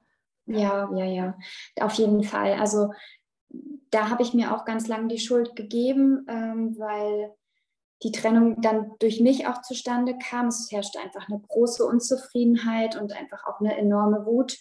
Ja, 0.47 0.89
ja, 0.95 1.05
ja. 1.05 1.39
Auf 1.81 1.95
jeden 1.95 2.23
Fall. 2.23 2.55
Also 2.55 2.93
da 3.91 4.11
habe 4.11 4.23
ich 4.23 4.35
mir 4.35 4.55
auch 4.55 4.65
ganz 4.65 4.87
lange 4.87 5.09
die 5.09 5.19
Schuld 5.19 5.57
gegeben, 5.57 6.25
ähm, 6.29 6.79
weil 6.79 7.35
die 8.03 8.13
Trennung 8.13 8.61
dann 8.61 8.93
durch 8.99 9.21
mich 9.21 9.47
auch 9.47 9.63
zustande 9.63 10.17
kam. 10.19 10.49
Es 10.49 10.69
herrschte 10.71 11.01
einfach 11.01 11.29
eine 11.29 11.41
große 11.41 11.85
Unzufriedenheit 11.85 12.97
und 12.97 13.13
einfach 13.13 13.45
auch 13.47 13.61
eine 13.61 13.77
enorme 13.77 14.27
Wut 14.27 14.59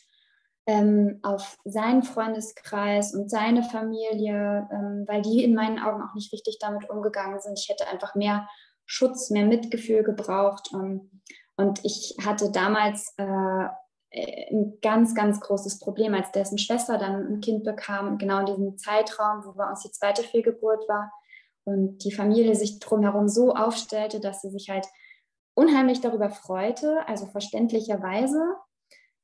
ähm, 0.68 1.20
auf 1.22 1.58
seinen 1.64 2.04
Freundeskreis 2.04 3.14
und 3.14 3.30
seine 3.30 3.64
Familie, 3.64 4.68
ähm, 4.72 5.06
weil 5.08 5.22
die 5.22 5.44
in 5.44 5.54
meinen 5.54 5.80
Augen 5.80 6.02
auch 6.02 6.16
nicht 6.16 6.34
richtig 6.34 6.58
damit 6.60 6.90
umgegangen 6.90 7.40
sind. 7.40 7.60
Ich 7.60 7.70
hätte 7.70 7.88
einfach 7.88 8.16
mehr 8.16 8.48
Schutz, 8.86 9.30
mehr 9.30 9.46
Mitgefühl 9.46 10.04
gebraucht. 10.04 10.70
Ähm, 10.74 11.22
und 11.56 11.84
ich 11.86 12.18
hatte 12.26 12.52
damals 12.52 13.14
äh, 13.18 13.68
ein 14.52 14.78
ganz, 14.82 15.14
ganz 15.14 15.40
großes 15.40 15.80
Problem, 15.80 16.14
als 16.14 16.32
dessen 16.32 16.58
Schwester 16.58 16.98
dann 16.98 17.28
ein 17.28 17.42
Kind 17.42 17.64
bekam, 17.64 18.18
genau 18.18 18.40
in 18.40 18.46
diesem 18.46 18.78
Zeitraum, 18.78 19.46
wo 19.46 19.54
bei 19.54 19.70
uns 19.70 19.82
die 19.82 19.92
zweite 19.92 20.24
Fehlgeburt 20.24 20.88
war 20.88 21.12
und 21.66 22.04
die 22.04 22.12
Familie 22.12 22.56
sich 22.56 22.80
drumherum 22.80 23.28
so 23.28 23.54
aufstellte, 23.54 24.20
dass 24.20 24.42
sie 24.42 24.50
sich 24.50 24.70
halt 24.70 24.88
unheimlich 25.54 26.02
darüber 26.02 26.30
freute, 26.30 27.08
also 27.08 27.26
verständlicherweise, 27.28 28.56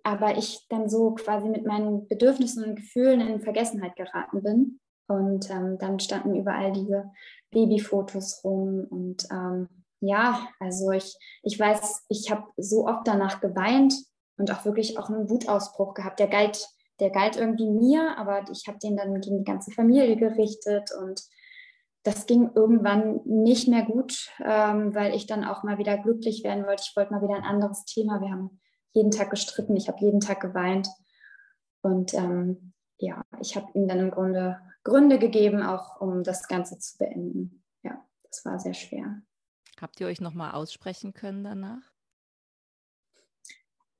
aber 0.03 0.37
ich 0.37 0.65
dann 0.69 0.89
so 0.89 1.11
quasi 1.11 1.49
mit 1.49 1.65
meinen 1.65 2.07
Bedürfnissen 2.07 2.63
und 2.63 2.75
Gefühlen 2.75 3.21
in 3.21 3.41
Vergessenheit 3.41 3.95
geraten 3.95 4.43
bin. 4.43 4.79
Und 5.07 5.49
ähm, 5.49 5.77
dann 5.77 5.99
standen 5.99 6.35
überall 6.35 6.71
diese 6.71 7.11
Babyfotos 7.51 8.43
rum. 8.43 8.85
Und 8.89 9.25
ähm, 9.31 9.67
ja, 9.99 10.47
also 10.59 10.91
ich, 10.91 11.15
ich 11.43 11.59
weiß, 11.59 12.05
ich 12.09 12.31
habe 12.31 12.45
so 12.57 12.87
oft 12.87 13.07
danach 13.07 13.41
geweint 13.41 13.93
und 14.37 14.51
auch 14.51 14.65
wirklich 14.65 14.97
auch 14.97 15.09
einen 15.09 15.29
Wutausbruch 15.29 15.93
gehabt. 15.93 16.19
Der 16.19 16.27
galt, 16.27 16.67
der 16.99 17.09
galt 17.09 17.35
irgendwie 17.35 17.69
mir, 17.69 18.17
aber 18.17 18.45
ich 18.51 18.67
habe 18.67 18.79
den 18.79 18.95
dann 18.95 19.19
gegen 19.21 19.39
die 19.39 19.43
ganze 19.43 19.71
Familie 19.71 20.15
gerichtet 20.15 20.89
und 20.99 21.21
das 22.03 22.25
ging 22.25 22.49
irgendwann 22.55 23.21
nicht 23.25 23.67
mehr 23.67 23.83
gut, 23.83 24.31
ähm, 24.43 24.95
weil 24.95 25.13
ich 25.13 25.27
dann 25.27 25.43
auch 25.43 25.63
mal 25.63 25.77
wieder 25.77 25.97
glücklich 25.97 26.43
werden 26.43 26.65
wollte. 26.65 26.83
Ich 26.87 26.95
wollte 26.95 27.13
mal 27.13 27.21
wieder 27.21 27.35
ein 27.35 27.43
anderes 27.43 27.85
Thema. 27.85 28.21
Wir 28.21 28.31
haben 28.31 28.59
jeden 28.93 29.11
Tag 29.11 29.29
gestritten, 29.29 29.75
ich 29.75 29.87
habe 29.87 29.99
jeden 29.99 30.19
Tag 30.19 30.39
geweint. 30.41 30.87
Und 31.81 32.13
ähm, 32.13 32.73
ja, 32.97 33.23
ich 33.39 33.55
habe 33.55 33.67
ihm 33.73 33.87
dann 33.87 33.99
im 33.99 34.11
Grunde 34.11 34.59
Gründe 34.83 35.19
gegeben, 35.19 35.63
auch 35.63 35.99
um 36.01 36.23
das 36.23 36.47
Ganze 36.47 36.77
zu 36.79 36.97
beenden. 36.97 37.63
Ja, 37.83 38.03
das 38.23 38.45
war 38.45 38.59
sehr 38.59 38.73
schwer. 38.73 39.21
Habt 39.79 39.99
ihr 39.99 40.07
euch 40.07 40.21
nochmal 40.21 40.51
aussprechen 40.51 41.13
können 41.13 41.43
danach? 41.43 41.91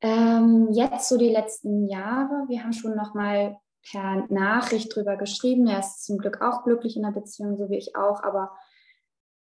Ähm, 0.01 0.69
jetzt 0.71 1.09
so 1.09 1.17
die 1.17 1.29
letzten 1.29 1.87
Jahre. 1.87 2.45
Wir 2.47 2.63
haben 2.63 2.73
schon 2.73 2.95
nochmal 2.95 3.59
per 3.83 4.25
Nachricht 4.29 4.95
drüber 4.95 5.15
geschrieben. 5.15 5.67
Er 5.67 5.79
ist 5.79 6.05
zum 6.05 6.17
Glück 6.17 6.41
auch 6.41 6.63
glücklich 6.63 6.95
in 6.95 7.03
der 7.03 7.11
Beziehung, 7.11 7.57
so 7.57 7.69
wie 7.69 7.77
ich 7.77 7.95
auch. 7.95 8.23
Aber 8.23 8.51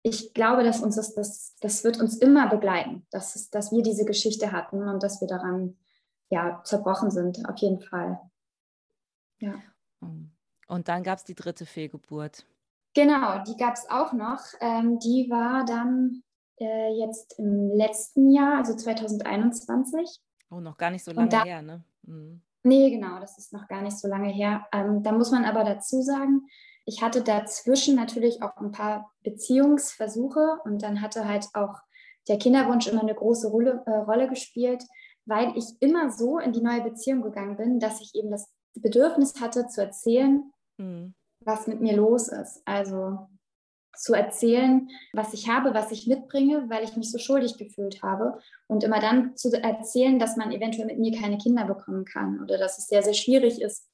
ich 0.06 0.34
glaube, 0.34 0.62
dass 0.62 0.80
uns 0.80 0.94
das, 0.94 1.14
das, 1.14 1.56
das 1.60 1.82
wird 1.82 2.00
uns 2.00 2.16
immer 2.18 2.48
begleiten, 2.48 3.04
dass, 3.10 3.50
dass 3.50 3.72
wir 3.72 3.82
diese 3.82 4.04
Geschichte 4.04 4.52
hatten 4.52 4.88
und 4.88 5.02
dass 5.02 5.20
wir 5.20 5.26
daran 5.26 5.76
ja, 6.28 6.62
zerbrochen 6.62 7.10
sind, 7.10 7.48
auf 7.48 7.58
jeden 7.58 7.80
Fall. 7.80 8.20
Ja. 9.40 9.54
Und 10.68 10.88
dann 10.88 11.02
gab 11.02 11.18
es 11.18 11.24
die 11.24 11.34
dritte 11.34 11.66
Fehlgeburt. 11.66 12.46
Genau, 12.94 13.42
die 13.42 13.56
gab 13.56 13.74
es 13.74 13.90
auch 13.90 14.12
noch. 14.12 14.40
Ähm, 14.60 15.00
die 15.00 15.28
war 15.28 15.64
dann 15.64 16.22
äh, 16.60 16.92
jetzt 17.00 17.36
im 17.40 17.70
letzten 17.70 18.30
Jahr, 18.30 18.58
also 18.58 18.76
2021. 18.76 20.20
Oh, 20.50 20.60
noch 20.60 20.76
gar 20.76 20.90
nicht 20.90 21.02
so 21.02 21.10
lange 21.10 21.28
da, 21.28 21.42
her, 21.44 21.62
ne? 21.62 21.82
Mhm. 22.02 22.42
Nee, 22.62 22.90
genau, 22.90 23.18
das 23.18 23.38
ist 23.38 23.52
noch 23.52 23.66
gar 23.66 23.82
nicht 23.82 23.98
so 23.98 24.06
lange 24.06 24.28
her. 24.28 24.66
Ähm, 24.72 25.02
da 25.02 25.10
muss 25.10 25.32
man 25.32 25.44
aber 25.44 25.64
dazu 25.64 26.00
sagen, 26.00 26.46
ich 26.86 27.02
hatte 27.02 27.20
dazwischen 27.20 27.96
natürlich 27.96 28.42
auch 28.42 28.56
ein 28.56 28.70
paar 28.70 29.12
Beziehungsversuche 29.24 30.60
und 30.64 30.82
dann 30.82 31.02
hatte 31.02 31.28
halt 31.28 31.48
auch 31.52 31.74
der 32.28 32.38
Kinderwunsch 32.38 32.86
immer 32.86 33.02
eine 33.02 33.14
große 33.14 33.48
Rolle, 33.48 33.82
äh, 33.86 33.90
Rolle 33.90 34.28
gespielt, 34.28 34.84
weil 35.24 35.52
ich 35.56 35.64
immer 35.80 36.10
so 36.10 36.38
in 36.38 36.52
die 36.52 36.62
neue 36.62 36.82
Beziehung 36.82 37.22
gegangen 37.22 37.56
bin, 37.56 37.80
dass 37.80 38.00
ich 38.00 38.14
eben 38.14 38.30
das 38.30 38.48
Bedürfnis 38.74 39.40
hatte 39.40 39.66
zu 39.66 39.82
erzählen, 39.82 40.52
mhm. 40.78 41.14
was 41.40 41.66
mit 41.66 41.80
mir 41.80 41.96
los 41.96 42.28
ist. 42.28 42.62
Also 42.64 43.26
zu 43.96 44.14
erzählen, 44.14 44.88
was 45.12 45.32
ich 45.32 45.48
habe, 45.48 45.74
was 45.74 45.90
ich 45.90 46.06
mitbringe, 46.06 46.68
weil 46.68 46.84
ich 46.84 46.96
mich 46.96 47.10
so 47.10 47.18
schuldig 47.18 47.58
gefühlt 47.58 48.02
habe. 48.02 48.38
Und 48.68 48.84
immer 48.84 49.00
dann 49.00 49.36
zu 49.36 49.50
erzählen, 49.50 50.20
dass 50.20 50.36
man 50.36 50.52
eventuell 50.52 50.86
mit 50.86 50.98
mir 50.98 51.18
keine 51.18 51.38
Kinder 51.38 51.64
bekommen 51.64 52.04
kann 52.04 52.40
oder 52.42 52.58
dass 52.58 52.78
es 52.78 52.86
sehr, 52.86 53.02
sehr 53.02 53.14
schwierig 53.14 53.60
ist. 53.60 53.88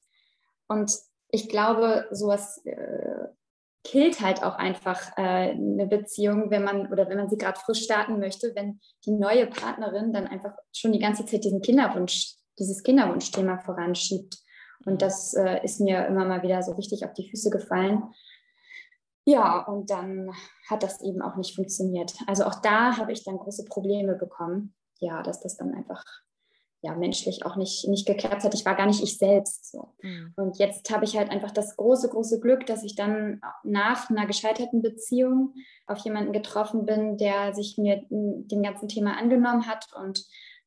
Und 0.67 0.95
ich 1.33 1.49
glaube, 1.49 2.05
sowas 2.11 2.63
äh, 2.63 3.27
killt 3.83 4.21
halt 4.21 4.43
auch 4.43 4.55
einfach 4.55 5.17
äh, 5.17 5.51
eine 5.51 5.87
Beziehung, 5.87 6.51
wenn 6.51 6.63
man 6.63 6.91
oder 6.91 7.09
wenn 7.09 7.17
man 7.17 7.27
sie 7.27 7.39
gerade 7.39 7.59
frisch 7.59 7.83
starten 7.83 8.19
möchte, 8.19 8.53
wenn 8.55 8.79
die 9.05 9.11
neue 9.11 9.47
Partnerin 9.47 10.13
dann 10.13 10.27
einfach 10.27 10.53
schon 10.71 10.91
die 10.91 10.99
ganze 10.99 11.25
Zeit 11.25 11.43
diesen 11.43 11.61
Kinderwunsch, 11.61 12.35
dieses 12.59 12.83
Kinderwunschthema 12.83 13.57
voranschiebt. 13.57 14.37
Und 14.85 15.01
das 15.01 15.33
äh, 15.33 15.63
ist 15.63 15.81
mir 15.81 16.05
immer 16.05 16.23
mal 16.23 16.43
wieder 16.43 16.61
so 16.61 16.73
richtig 16.73 17.03
auf 17.03 17.13
die 17.13 17.27
Füße 17.27 17.49
gefallen. 17.49 18.03
Ja, 19.25 19.65
und 19.65 19.89
dann 19.89 20.29
hat 20.69 20.83
das 20.83 21.01
eben 21.01 21.23
auch 21.23 21.35
nicht 21.35 21.55
funktioniert. 21.55 22.13
Also 22.27 22.43
auch 22.43 22.61
da 22.61 22.97
habe 22.97 23.11
ich 23.11 23.23
dann 23.23 23.37
große 23.37 23.65
Probleme 23.65 24.13
bekommen. 24.13 24.75
Ja, 24.99 25.23
dass 25.23 25.41
das 25.41 25.57
dann 25.57 25.73
einfach 25.73 26.03
ja, 26.83 26.93
menschlich 26.95 27.45
auch 27.45 27.55
nicht, 27.55 27.87
nicht 27.87 28.05
geklappt 28.05 28.43
hat. 28.43 28.53
Ich 28.53 28.65
war 28.65 28.75
gar 28.75 28.85
nicht 28.85 29.01
ich 29.01 29.17
selbst. 29.17 29.71
So. 29.71 29.93
Mhm. 30.01 30.33
Und 30.35 30.59
jetzt 30.59 30.91
habe 30.91 31.05
ich 31.05 31.15
halt 31.15 31.31
einfach 31.31 31.51
das 31.51 31.77
große, 31.77 32.09
große 32.09 32.41
Glück, 32.41 32.65
dass 32.65 32.83
ich 32.83 32.95
dann 32.95 33.39
nach 33.63 34.09
einer 34.09 34.27
gescheiterten 34.27 34.81
Beziehung 34.81 35.53
auf 35.87 35.99
jemanden 35.99 36.33
getroffen 36.33 36.85
bin, 36.85 37.15
der 37.15 37.55
sich 37.55 37.77
mir 37.77 38.03
dem 38.09 38.61
ganzen 38.61 38.89
Thema 38.89 39.17
angenommen 39.17 39.65
hat 39.65 39.87
und 39.95 40.25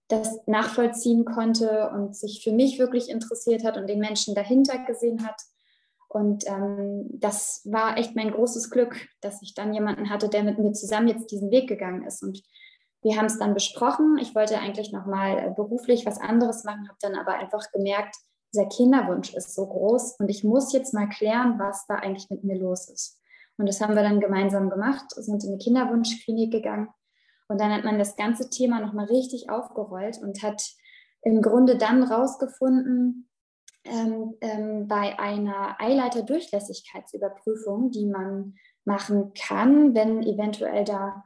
das 0.08 0.40
nachvollziehen 0.46 1.26
konnte 1.26 1.90
und 1.90 2.16
sich 2.16 2.42
für 2.42 2.52
mich 2.52 2.78
wirklich 2.78 3.10
interessiert 3.10 3.62
hat 3.62 3.76
und 3.76 3.86
den 3.86 3.98
Menschen 3.98 4.34
dahinter 4.34 4.78
gesehen 4.86 5.26
hat. 5.26 5.42
Und 6.08 6.46
ähm, 6.46 7.10
das 7.12 7.60
war 7.66 7.98
echt 7.98 8.16
mein 8.16 8.30
großes 8.30 8.70
Glück, 8.70 9.06
dass 9.20 9.42
ich 9.42 9.52
dann 9.52 9.74
jemanden 9.74 10.08
hatte, 10.08 10.30
der 10.30 10.44
mit 10.44 10.58
mir 10.58 10.72
zusammen 10.72 11.08
jetzt 11.08 11.30
diesen 11.30 11.50
Weg 11.50 11.68
gegangen 11.68 12.06
ist. 12.06 12.22
Und 12.22 12.42
wir 13.02 13.16
haben 13.16 13.26
es 13.26 13.38
dann 13.38 13.54
besprochen. 13.54 14.18
Ich 14.18 14.34
wollte 14.34 14.58
eigentlich 14.58 14.92
nochmal 14.92 15.38
äh, 15.38 15.52
beruflich 15.54 16.06
was 16.06 16.20
anderes 16.20 16.64
machen, 16.64 16.88
habe 16.88 16.98
dann 17.00 17.14
aber 17.14 17.34
einfach 17.34 17.70
gemerkt, 17.72 18.16
dieser 18.52 18.66
Kinderwunsch 18.66 19.34
ist 19.34 19.54
so 19.54 19.66
groß 19.66 20.16
und 20.18 20.28
ich 20.28 20.44
muss 20.44 20.72
jetzt 20.72 20.94
mal 20.94 21.08
klären, 21.08 21.58
was 21.58 21.86
da 21.86 21.96
eigentlich 21.96 22.30
mit 22.30 22.44
mir 22.44 22.58
los 22.58 22.88
ist. 22.88 23.20
Und 23.58 23.68
das 23.68 23.80
haben 23.80 23.94
wir 23.94 24.02
dann 24.02 24.20
gemeinsam 24.20 24.70
gemacht, 24.70 25.10
sind 25.14 25.42
in 25.44 25.50
eine 25.50 25.58
Kinderwunschklinik 25.58 26.52
gegangen 26.52 26.88
und 27.48 27.60
dann 27.60 27.72
hat 27.72 27.84
man 27.84 27.98
das 27.98 28.16
ganze 28.16 28.48
Thema 28.50 28.80
nochmal 28.80 29.06
richtig 29.06 29.48
aufgerollt 29.50 30.18
und 30.18 30.42
hat 30.42 30.62
im 31.22 31.40
Grunde 31.42 31.76
dann 31.76 32.02
rausgefunden, 32.02 33.28
ähm, 33.84 34.34
ähm, 34.40 34.88
bei 34.88 35.16
einer 35.18 35.80
Eileiterdurchlässigkeitsüberprüfung, 35.80 37.92
die 37.92 38.06
man 38.06 38.54
machen 38.84 39.32
kann, 39.34 39.94
wenn 39.94 40.22
eventuell 40.22 40.84
da 40.84 41.24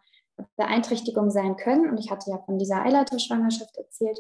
Beeinträchtigung 0.57 1.31
sein 1.31 1.57
können, 1.57 1.89
und 1.89 1.99
ich 1.99 2.11
hatte 2.11 2.31
ja 2.31 2.39
von 2.39 2.59
dieser 2.59 2.83
Eileiterschwangerschaft 2.83 3.77
erzählt, 3.77 4.19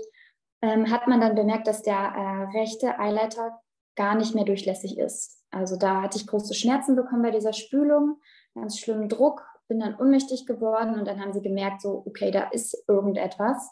ähm, 0.62 0.90
hat 0.90 1.06
man 1.06 1.20
dann 1.20 1.34
bemerkt, 1.34 1.66
dass 1.66 1.82
der 1.82 1.96
äh, 1.96 2.58
rechte 2.58 2.98
Eileiter 2.98 3.60
gar 3.96 4.14
nicht 4.14 4.34
mehr 4.34 4.44
durchlässig 4.44 4.98
ist. 4.98 5.44
Also 5.50 5.76
da 5.76 6.02
hatte 6.02 6.18
ich 6.18 6.26
große 6.26 6.54
Schmerzen 6.54 6.96
bekommen 6.96 7.22
bei 7.22 7.30
dieser 7.30 7.52
Spülung, 7.52 8.20
ganz 8.54 8.78
schlimmen 8.78 9.08
Druck, 9.08 9.44
bin 9.68 9.80
dann 9.80 9.96
ohnmächtig 9.96 10.46
geworden 10.46 10.98
und 10.98 11.06
dann 11.06 11.20
haben 11.20 11.32
sie 11.32 11.42
gemerkt, 11.42 11.82
so, 11.82 12.02
okay, 12.06 12.30
da 12.30 12.48
ist 12.50 12.84
irgendetwas. 12.88 13.70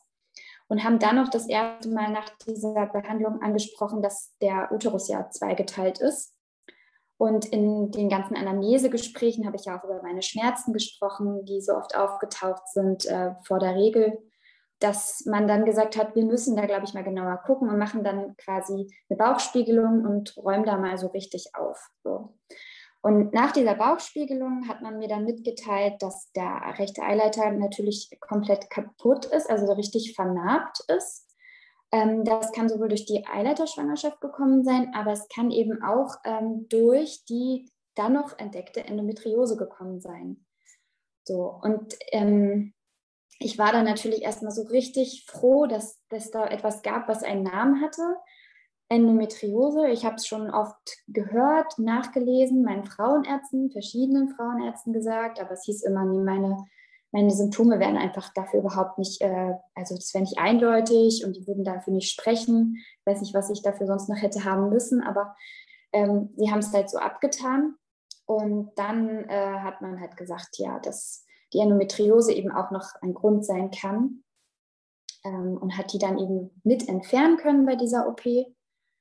Und 0.69 0.85
haben 0.85 0.99
dann 0.99 1.17
noch 1.17 1.31
das 1.31 1.49
erste 1.49 1.89
Mal 1.89 2.13
nach 2.13 2.29
dieser 2.47 2.87
Behandlung 2.87 3.41
angesprochen, 3.41 4.03
dass 4.03 4.37
der 4.43 4.71
Uterus 4.71 5.09
ja 5.09 5.31
zweigeteilt 5.31 5.99
ist 5.99 6.38
und 7.19 7.47
in 7.47 7.91
den 7.91 8.09
ganzen 8.09 8.37
Anamnesegesprächen 8.37 9.45
habe 9.45 9.57
ich 9.57 9.65
ja 9.65 9.79
auch 9.79 9.85
über 9.85 10.01
meine 10.03 10.23
Schmerzen 10.23 10.73
gesprochen, 10.73 11.45
die 11.45 11.61
so 11.61 11.75
oft 11.75 11.97
aufgetaucht 11.97 12.69
sind 12.69 13.07
äh, 13.07 13.33
vor 13.45 13.59
der 13.59 13.75
Regel, 13.75 14.19
dass 14.79 15.25
man 15.27 15.49
dann 15.49 15.65
gesagt 15.65 15.97
hat, 15.97 16.15
wir 16.15 16.25
müssen 16.25 16.55
da, 16.55 16.67
glaube 16.67 16.85
ich, 16.85 16.95
mal 16.95 17.03
genauer 17.03 17.39
gucken 17.45 17.69
und 17.69 17.79
machen 17.79 18.05
dann 18.05 18.37
quasi 18.37 18.89
eine 19.11 19.17
Bauchspiegelung 19.17 20.05
und 20.07 20.37
räumen 20.37 20.65
da 20.65 20.79
mal 20.79 20.97
so 20.97 21.09
richtig 21.09 21.51
auf. 21.55 21.91
So. 22.05 22.35
Und 23.01 23.33
nach 23.33 23.51
dieser 23.51 23.75
Bauchspiegelung 23.75 24.69
hat 24.69 24.83
man 24.83 24.99
mir 24.99 25.09
dann 25.09 25.25
mitgeteilt, 25.25 25.95
dass 26.01 26.31
der 26.33 26.79
rechte 26.79 27.03
Eileiter 27.03 27.51
natürlich 27.51 28.11
komplett 28.21 28.71
kaputt 28.71 29.27
ist, 29.27 29.51
also 29.51 29.73
richtig 29.73 30.15
vernarbt 30.15 30.85
ist. 30.89 31.28
Ähm, 31.91 32.25
das 32.25 32.53
kann 32.53 32.69
sowohl 32.69 32.89
durch 32.89 33.07
die 33.07 33.27
Eileiterschwangerschaft 33.27 34.21
gekommen 34.21 34.63
sein, 34.63 34.93
aber 34.95 35.13
es 35.13 35.29
kann 35.29 35.51
eben 35.51 35.83
auch 35.83 36.17
ähm, 36.25 36.67
durch 36.69 37.25
die 37.25 37.71
dann 37.95 38.13
noch 38.13 38.39
entdeckte 38.39 38.85
Endometriose 38.85 39.57
gekommen 39.57 40.01
sein. 40.01 40.45
So, 41.25 41.59
und 41.63 41.97
ähm, 42.13 42.73
ich 43.39 43.59
war 43.59 43.73
dann 43.73 43.85
natürlich 43.85 44.23
erstmal 44.23 44.53
so 44.53 44.63
richtig 44.63 45.25
froh, 45.27 45.67
dass 45.67 46.01
es 46.11 46.31
da 46.31 46.47
etwas 46.47 46.83
gab, 46.83 47.09
was 47.09 47.23
einen 47.23 47.45
Namen 47.45 47.81
hatte. 47.83 48.03
Endometriose, 48.89 49.89
ich 49.89 50.05
habe 50.05 50.17
es 50.17 50.27
schon 50.27 50.51
oft 50.51 50.77
gehört, 51.09 51.79
nachgelesen, 51.79 52.63
meinen 52.63 52.87
Frauenärzten, 52.87 53.71
verschiedenen 53.71 54.31
Frauenärzten 54.31 54.93
gesagt, 54.93 55.41
aber 55.41 55.53
es 55.53 55.65
hieß 55.65 55.83
immer, 55.83 56.05
nie 56.05 56.21
meine 56.21 56.65
meine 57.11 57.31
Symptome 57.31 57.79
wären 57.79 57.97
einfach 57.97 58.33
dafür 58.35 58.61
überhaupt 58.61 58.99
nicht, 58.99 59.21
äh, 59.23 59.55
also 59.75 59.95
das 59.95 60.13
wäre 60.13 60.23
nicht 60.23 60.39
eindeutig 60.39 61.25
und 61.25 61.37
die 61.37 61.47
würden 61.47 61.65
dafür 61.65 61.93
nicht 61.93 62.11
sprechen. 62.11 62.77
Ich 62.77 63.07
weiß 63.07 63.21
nicht, 63.21 63.35
was 63.35 63.51
ich 63.51 63.63
dafür 63.63 63.87
sonst 63.87 64.09
noch 64.09 64.21
hätte 64.21 64.45
haben 64.45 64.69
müssen, 64.69 65.03
aber 65.03 65.35
ähm, 65.93 66.31
sie 66.37 66.51
haben 66.51 66.59
es 66.59 66.73
halt 66.73 66.91
so 66.91 66.99
abgetan. 66.99 67.77
Und 68.27 68.73
dann 68.77 69.25
äh, 69.29 69.59
hat 69.61 69.81
man 69.81 70.01
halt 70.01 70.19
gesagt, 70.19 70.59
ja, 70.59 70.79
dass 70.81 71.25
die 71.55 71.61
Endometriose 71.61 72.33
eben 72.35 72.53
auch 72.53 72.71
noch 72.71 72.95
ein 73.01 73.15
Grund 73.15 73.47
sein 73.47 73.71
kann 73.71 74.23
ähm, 75.25 75.57
und 75.57 75.79
hat 75.79 75.95
die 75.95 75.99
dann 75.99 76.19
eben 76.19 76.61
mit 76.63 76.89
entfernen 76.89 77.39
können 77.39 77.65
bei 77.65 77.75
dieser 77.75 78.07
OP. 78.07 78.23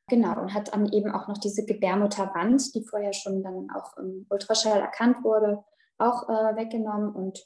Genau, 0.09 0.39
und 0.39 0.53
hat 0.53 0.73
dann 0.73 0.85
eben 0.93 1.11
auch 1.11 1.27
noch 1.27 1.37
diese 1.37 1.65
Gebärmutterwand, 1.65 2.73
die 2.73 2.85
vorher 2.85 3.11
schon 3.11 3.43
dann 3.43 3.67
auch 3.75 3.97
im 3.97 4.25
Ultraschall 4.29 4.79
erkannt 4.79 5.21
wurde, 5.25 5.65
auch 5.97 6.29
äh, 6.29 6.55
weggenommen 6.55 7.13
und 7.13 7.45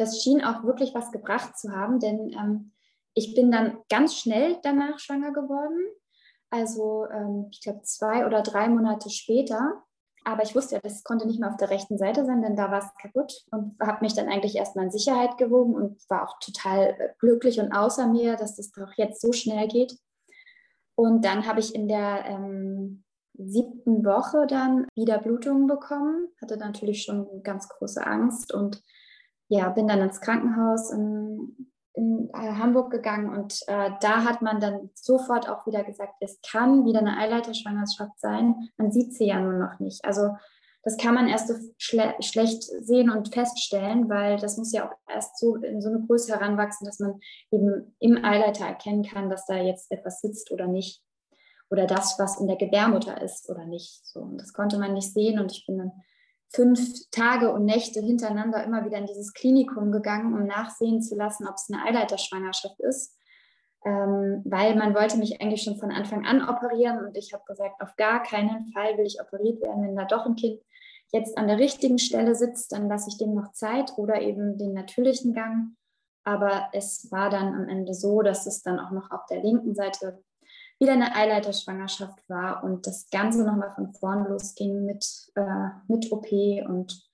das 0.00 0.22
schien 0.22 0.42
auch 0.42 0.64
wirklich 0.64 0.94
was 0.94 1.12
gebracht 1.12 1.58
zu 1.58 1.72
haben, 1.72 2.00
denn 2.00 2.30
ähm, 2.30 2.72
ich 3.12 3.34
bin 3.34 3.50
dann 3.50 3.78
ganz 3.90 4.14
schnell 4.16 4.58
danach 4.62 4.98
schwanger 4.98 5.32
geworden. 5.32 5.78
Also 6.48 7.06
ähm, 7.12 7.48
ich 7.50 7.60
glaube 7.60 7.82
zwei 7.82 8.26
oder 8.26 8.42
drei 8.42 8.68
Monate 8.68 9.10
später. 9.10 9.82
Aber 10.24 10.42
ich 10.42 10.54
wusste 10.54 10.74
ja, 10.74 10.80
das 10.82 11.02
konnte 11.02 11.26
nicht 11.26 11.40
mehr 11.40 11.50
auf 11.50 11.56
der 11.56 11.70
rechten 11.70 11.98
Seite 11.98 12.24
sein, 12.24 12.42
denn 12.42 12.56
da 12.56 12.70
war 12.70 12.78
es 12.78 12.94
kaputt 13.00 13.44
und 13.52 13.78
habe 13.80 13.98
mich 14.02 14.14
dann 14.14 14.28
eigentlich 14.28 14.56
erstmal 14.56 14.86
in 14.86 14.90
Sicherheit 14.90 15.38
gewogen 15.38 15.74
und 15.74 15.98
war 16.10 16.28
auch 16.28 16.38
total 16.40 16.96
äh, 16.98 17.08
glücklich 17.18 17.60
und 17.60 17.72
außer 17.72 18.06
mir, 18.06 18.36
dass 18.36 18.56
das 18.56 18.70
doch 18.70 18.92
jetzt 18.96 19.20
so 19.20 19.32
schnell 19.32 19.68
geht. 19.68 19.98
Und 20.94 21.24
dann 21.24 21.46
habe 21.46 21.60
ich 21.60 21.74
in 21.74 21.88
der 21.88 22.24
ähm, 22.26 23.04
siebten 23.34 24.04
Woche 24.04 24.46
dann 24.46 24.86
wieder 24.94 25.18
Blutungen 25.18 25.66
bekommen, 25.66 26.28
hatte 26.40 26.56
natürlich 26.56 27.02
schon 27.02 27.42
ganz 27.42 27.68
große 27.68 28.06
Angst 28.06 28.52
und 28.52 28.82
ja, 29.50 29.68
bin 29.68 29.88
dann 29.88 30.00
ins 30.00 30.20
Krankenhaus 30.20 30.92
in, 30.92 31.72
in 31.94 32.30
äh, 32.32 32.54
Hamburg 32.54 32.92
gegangen 32.92 33.30
und 33.30 33.60
äh, 33.66 33.90
da 34.00 34.24
hat 34.24 34.42
man 34.42 34.60
dann 34.60 34.90
sofort 34.94 35.48
auch 35.48 35.66
wieder 35.66 35.82
gesagt, 35.82 36.14
es 36.20 36.40
kann 36.48 36.84
wieder 36.84 37.00
eine 37.00 37.18
Eileiterschwangerschaft 37.18 38.18
sein. 38.20 38.70
Man 38.76 38.92
sieht 38.92 39.12
sie 39.12 39.26
ja 39.26 39.40
nur 39.40 39.54
noch 39.54 39.80
nicht. 39.80 40.04
Also 40.04 40.36
das 40.84 40.96
kann 40.96 41.14
man 41.14 41.26
erst 41.28 41.48
so 41.48 41.54
schle 41.78 42.14
schlecht 42.20 42.62
sehen 42.62 43.10
und 43.10 43.34
feststellen, 43.34 44.08
weil 44.08 44.38
das 44.38 44.56
muss 44.56 44.72
ja 44.72 44.88
auch 44.88 44.94
erst 45.12 45.38
so 45.38 45.56
in 45.56 45.82
so 45.82 45.88
eine 45.88 46.06
Größe 46.06 46.32
heranwachsen, 46.32 46.86
dass 46.86 47.00
man 47.00 47.18
eben 47.50 47.96
im 47.98 48.24
Eileiter 48.24 48.66
erkennen 48.66 49.02
kann, 49.02 49.28
dass 49.28 49.46
da 49.46 49.56
jetzt 49.56 49.90
etwas 49.90 50.20
sitzt 50.20 50.52
oder 50.52 50.68
nicht. 50.68 51.02
Oder 51.70 51.86
das, 51.86 52.18
was 52.20 52.40
in 52.40 52.46
der 52.46 52.56
Gebärmutter 52.56 53.20
ist 53.20 53.50
oder 53.50 53.64
nicht. 53.64 54.06
So, 54.06 54.20
und 54.20 54.38
das 54.38 54.52
konnte 54.52 54.78
man 54.78 54.94
nicht 54.94 55.12
sehen 55.12 55.40
und 55.40 55.50
ich 55.50 55.66
bin 55.66 55.78
dann 55.78 55.92
fünf 56.52 57.10
Tage 57.10 57.52
und 57.52 57.64
Nächte 57.64 58.00
hintereinander 58.00 58.64
immer 58.64 58.84
wieder 58.84 58.98
in 58.98 59.06
dieses 59.06 59.32
Klinikum 59.32 59.92
gegangen, 59.92 60.34
um 60.34 60.46
nachsehen 60.46 61.00
zu 61.02 61.14
lassen, 61.14 61.46
ob 61.46 61.54
es 61.54 61.70
eine 61.70 61.84
Eileiterschwangerschaft 61.84 62.80
ist. 62.80 63.16
Ähm, 63.84 64.42
weil 64.44 64.74
man 64.76 64.94
wollte 64.94 65.16
mich 65.16 65.40
eigentlich 65.40 65.62
schon 65.62 65.78
von 65.78 65.90
Anfang 65.90 66.26
an 66.26 66.46
operieren 66.46 66.98
und 66.98 67.16
ich 67.16 67.32
habe 67.32 67.44
gesagt, 67.46 67.80
auf 67.80 67.96
gar 67.96 68.22
keinen 68.22 68.66
Fall 68.72 68.98
will 68.98 69.06
ich 69.06 69.22
operiert 69.22 69.62
werden, 69.62 69.82
wenn 69.82 69.96
da 69.96 70.04
doch 70.04 70.26
ein 70.26 70.36
Kind 70.36 70.60
jetzt 71.12 71.38
an 71.38 71.48
der 71.48 71.58
richtigen 71.58 71.98
Stelle 71.98 72.34
sitzt, 72.34 72.72
dann 72.72 72.88
lasse 72.88 73.08
ich 73.08 73.16
dem 73.16 73.34
noch 73.34 73.52
Zeit 73.52 73.92
oder 73.96 74.20
eben 74.20 74.58
den 74.58 74.74
natürlichen 74.74 75.32
Gang. 75.32 75.76
Aber 76.24 76.68
es 76.72 77.10
war 77.10 77.30
dann 77.30 77.54
am 77.54 77.68
Ende 77.68 77.94
so, 77.94 78.20
dass 78.20 78.46
es 78.46 78.62
dann 78.62 78.78
auch 78.78 78.90
noch 78.90 79.10
auf 79.10 79.24
der 79.26 79.42
linken 79.42 79.74
Seite 79.74 80.22
wieder 80.80 80.92
eine 80.92 81.14
Eileiterschwangerschaft 81.14 82.28
war 82.28 82.64
und 82.64 82.86
das 82.86 83.10
Ganze 83.10 83.44
nochmal 83.44 83.72
von 83.74 83.92
vorn 83.92 84.26
losging 84.26 84.86
mit, 84.86 85.06
äh, 85.34 85.68
mit 85.88 86.10
OP 86.10 86.32
und 86.66 87.06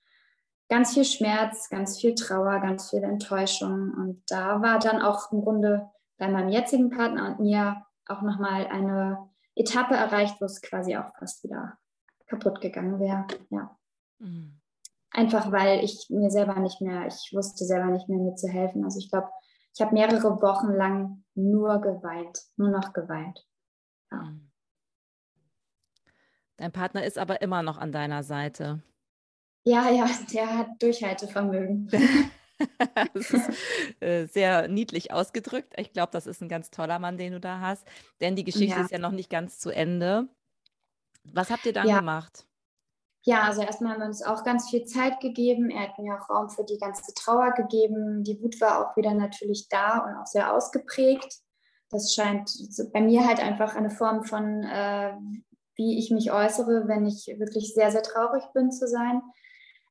ganz 0.69 0.93
viel 0.93 1.03
Schmerz, 1.03 1.69
ganz 1.69 1.99
viel 1.99 2.15
Trauer, 2.15 2.59
ganz 2.61 2.89
viel 2.89 3.03
Enttäuschung. 3.03 3.93
Und 3.93 4.23
da 4.27 4.61
war 4.61 4.79
dann 4.79 5.01
auch 5.01 5.31
im 5.31 5.41
Grunde 5.41 5.89
bei 6.17 6.29
meinem 6.29 6.49
jetzigen 6.49 6.89
Partner 6.89 7.27
und 7.27 7.41
mir 7.41 7.83
auch 8.07 8.21
nochmal 8.21 8.67
eine 8.67 9.29
Etappe 9.55 9.95
erreicht, 9.95 10.39
wo 10.39 10.45
es 10.45 10.61
quasi 10.61 10.95
auch 10.95 11.13
fast 11.17 11.43
wieder 11.43 11.77
kaputt 12.27 12.61
gegangen 12.61 12.99
wäre. 12.99 13.27
Ja. 13.49 13.77
Mhm. 14.19 14.61
Einfach 15.11 15.51
weil 15.51 15.83
ich 15.83 16.07
mir 16.09 16.29
selber 16.29 16.59
nicht 16.59 16.81
mehr, 16.81 17.07
ich 17.07 17.31
wusste 17.33 17.65
selber 17.65 17.87
nicht 17.87 18.07
mehr, 18.07 18.19
mir 18.19 18.35
zu 18.35 18.47
helfen. 18.47 18.83
Also 18.83 18.99
ich 18.99 19.09
glaube, 19.09 19.29
ich 19.73 19.81
habe 19.81 19.93
mehrere 19.93 20.41
Wochen 20.41 20.71
lang 20.73 21.23
nur 21.35 21.79
geweint, 21.81 22.39
nur 22.55 22.69
noch 22.69 22.93
geweint. 22.93 23.46
Ja. 24.11 24.21
Mhm. 24.23 24.49
Dein 26.57 26.71
Partner 26.71 27.05
ist 27.05 27.19
aber 27.19 27.41
immer 27.41 27.61
noch 27.61 27.77
an 27.77 27.91
deiner 27.91 28.23
Seite. 28.23 28.81
Ja, 29.63 29.89
ja, 29.89 30.09
der 30.33 30.57
hat 30.57 30.81
Durchhaltevermögen. 30.81 31.89
das 33.13 33.31
ist 33.31 33.49
äh, 34.01 34.25
sehr 34.25 34.67
niedlich 34.67 35.11
ausgedrückt. 35.11 35.73
Ich 35.77 35.93
glaube, 35.93 36.11
das 36.11 36.27
ist 36.27 36.41
ein 36.41 36.49
ganz 36.49 36.71
toller 36.71 36.99
Mann, 36.99 37.17
den 37.17 37.33
du 37.33 37.39
da 37.39 37.59
hast. 37.59 37.87
Denn 38.21 38.35
die 38.35 38.43
Geschichte 38.43 38.77
ja. 38.77 38.83
ist 38.83 38.91
ja 38.91 38.97
noch 38.97 39.11
nicht 39.11 39.29
ganz 39.29 39.59
zu 39.59 39.69
Ende. 39.69 40.27
Was 41.23 41.49
habt 41.49 41.65
ihr 41.65 41.73
dann 41.73 41.87
ja. 41.87 41.99
gemacht? 41.99 42.45
Ja, 43.25 43.43
also 43.43 43.61
erstmal 43.61 43.93
haben 43.93 43.99
wir 43.99 44.07
uns 44.07 44.23
auch 44.23 44.43
ganz 44.43 44.69
viel 44.69 44.85
Zeit 44.85 45.19
gegeben. 45.19 45.69
Er 45.69 45.89
hat 45.89 45.99
mir 45.99 46.15
auch 46.15 46.29
Raum 46.29 46.49
für 46.49 46.63
die 46.63 46.77
ganze 46.77 47.13
Trauer 47.13 47.51
gegeben. 47.51 48.23
Die 48.23 48.41
Wut 48.41 48.59
war 48.61 48.79
auch 48.79 48.95
wieder 48.95 49.13
natürlich 49.13 49.67
da 49.69 49.99
und 49.99 50.15
auch 50.15 50.25
sehr 50.25 50.53
ausgeprägt. 50.53 51.41
Das 51.89 52.13
scheint 52.13 52.51
bei 52.93 53.01
mir 53.01 53.25
halt 53.25 53.39
einfach 53.39 53.75
eine 53.75 53.89
Form 53.89 54.23
von, 54.23 54.63
äh, 54.63 55.13
wie 55.75 55.99
ich 55.99 56.11
mich 56.11 56.31
äußere, 56.31 56.87
wenn 56.87 57.05
ich 57.05 57.27
wirklich 57.37 57.73
sehr, 57.73 57.91
sehr 57.91 58.03
traurig 58.03 58.43
bin 58.53 58.71
zu 58.71 58.87
sein. 58.87 59.21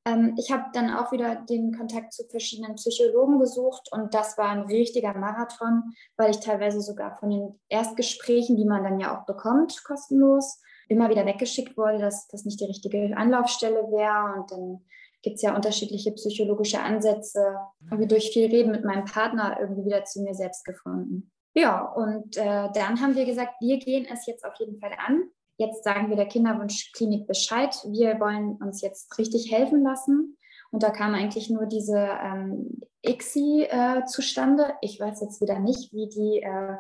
Ähm, 0.07 0.35
ich 0.39 0.53
habe 0.53 0.65
dann 0.73 0.91
auch 0.91 1.11
wieder 1.11 1.37
den 1.37 1.77
Kontakt 1.77 2.13
zu 2.13 2.25
verschiedenen 2.29 2.77
Psychologen 2.77 3.39
gesucht 3.39 3.89
und 3.93 4.15
das 4.15 4.39
war 4.39 4.51
ein 4.51 4.63
richtiger 4.63 5.15
Marathon, 5.15 5.95
weil 6.17 6.31
ich 6.31 6.41
teilweise 6.41 6.81
sogar 6.81 7.17
von 7.17 7.31
den 7.31 7.61
Erstgesprächen, 7.69 8.57
die 8.57 8.65
man 8.65 8.85
dann 8.85 9.01
ja 9.01 9.19
auch 9.19 9.27
bekommt, 9.27 9.83
kostenlos, 9.85 10.61
immer 10.89 11.11
wieder 11.11 11.27
weggeschickt 11.27 11.77
wurde, 11.77 11.99
dass 11.99 12.29
das 12.29 12.45
nicht 12.45 12.61
die 12.61 12.67
richtige 12.67 13.17
Anlaufstelle 13.17 13.91
wäre 13.91 14.41
und 14.41 14.51
dann 14.53 14.85
gibt 15.23 15.37
es 15.37 15.43
ja 15.43 15.57
unterschiedliche 15.57 16.13
psychologische 16.13 16.81
Ansätze. 16.81 17.57
Habe 17.91 18.07
durch 18.07 18.31
viel 18.31 18.47
Reden 18.47 18.71
mit 18.71 18.85
meinem 18.85 19.07
Partner 19.07 19.59
irgendwie 19.61 19.87
wieder 19.87 20.05
zu 20.05 20.23
mir 20.23 20.35
selbst 20.35 20.65
gefunden. 20.65 21.33
Ja, 21.59 21.81
und 21.81 22.37
äh, 22.37 22.69
dann 22.75 23.01
haben 23.01 23.17
wir 23.17 23.25
gesagt, 23.25 23.55
wir 23.61 23.79
gehen 23.79 24.07
es 24.13 24.27
jetzt 24.27 24.45
auf 24.45 24.57
jeden 24.57 24.79
Fall 24.79 24.93
an. 25.07 25.31
Jetzt 25.57 25.85
sagen 25.85 26.11
wir 26.11 26.17
der 26.17 26.29
Kinderwunschklinik 26.29 27.27
Bescheid. 27.27 27.75
Wir 27.87 28.21
wollen 28.21 28.57
uns 28.57 28.83
jetzt 28.83 29.19
richtig 29.19 29.51
helfen 29.51 29.83
lassen. 29.83 30.37
Und 30.71 30.83
da 30.83 30.91
kam 30.91 31.15
eigentlich 31.15 31.49
nur 31.49 31.65
diese 31.65 31.97
ähm, 31.97 32.83
ICSI 33.03 33.69
äh, 33.71 34.05
zustande. 34.05 34.75
Ich 34.83 35.01
weiß 35.01 35.23
jetzt 35.23 35.41
wieder 35.41 35.59
nicht, 35.59 35.95
wie 35.95 36.11
die 36.11 36.43
äh, 36.43 36.77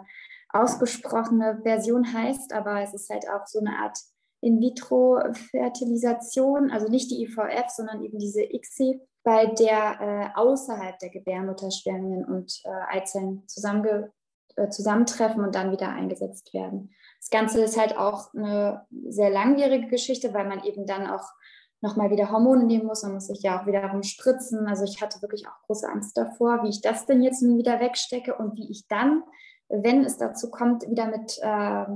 ausgesprochene 0.50 1.60
Version 1.62 2.12
heißt, 2.12 2.52
aber 2.52 2.82
es 2.82 2.92
ist 2.92 3.08
halt 3.08 3.26
auch 3.30 3.46
so 3.46 3.60
eine 3.60 3.78
Art 3.78 3.98
In-vitro-Fertilisation, 4.42 6.70
also 6.70 6.88
nicht 6.88 7.10
die 7.10 7.22
IVF, 7.22 7.70
sondern 7.70 8.04
eben 8.04 8.18
diese 8.18 8.42
ICSI, 8.42 9.00
bei 9.24 9.46
der 9.46 10.00
äh, 10.00 10.28
außerhalb 10.38 10.98
der 10.98 11.08
Gebärmutter 11.08 11.70
Spermien 11.70 12.26
und 12.26 12.60
äh, 12.64 12.98
Eizellen 12.98 13.48
zusammenge 13.48 14.12
äh, 14.56 14.68
zusammentreffen 14.68 15.44
und 15.44 15.54
dann 15.54 15.72
wieder 15.72 15.88
eingesetzt 15.88 16.52
werden. 16.54 16.90
Das 17.20 17.30
Ganze 17.30 17.62
ist 17.62 17.78
halt 17.78 17.96
auch 17.96 18.32
eine 18.34 18.86
sehr 19.08 19.30
langwierige 19.30 19.88
Geschichte, 19.88 20.32
weil 20.34 20.46
man 20.46 20.64
eben 20.64 20.86
dann 20.86 21.08
auch 21.08 21.28
nochmal 21.80 22.10
wieder 22.10 22.30
Hormone 22.30 22.64
nehmen 22.64 22.86
muss. 22.86 23.02
Man 23.02 23.14
muss 23.14 23.26
sich 23.26 23.42
ja 23.42 23.60
auch 23.60 23.66
wiederum 23.66 24.02
spritzen. 24.02 24.66
Also 24.66 24.84
ich 24.84 25.00
hatte 25.00 25.20
wirklich 25.22 25.46
auch 25.46 25.66
große 25.66 25.88
Angst 25.88 26.16
davor, 26.16 26.62
wie 26.62 26.68
ich 26.68 26.80
das 26.80 27.06
denn 27.06 27.22
jetzt 27.22 27.42
nun 27.42 27.58
wieder 27.58 27.80
wegstecke 27.80 28.34
und 28.34 28.56
wie 28.56 28.70
ich 28.70 28.86
dann, 28.88 29.22
wenn 29.68 30.04
es 30.04 30.16
dazu 30.16 30.50
kommt, 30.50 30.88
wieder 30.88 31.06
mit 31.06 31.38
äh, 31.42 31.86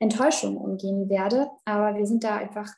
Enttäuschung 0.00 0.56
umgehen 0.56 1.08
werde. 1.08 1.48
Aber 1.64 1.96
wir 1.96 2.06
sind 2.06 2.24
da 2.24 2.36
einfach 2.36 2.68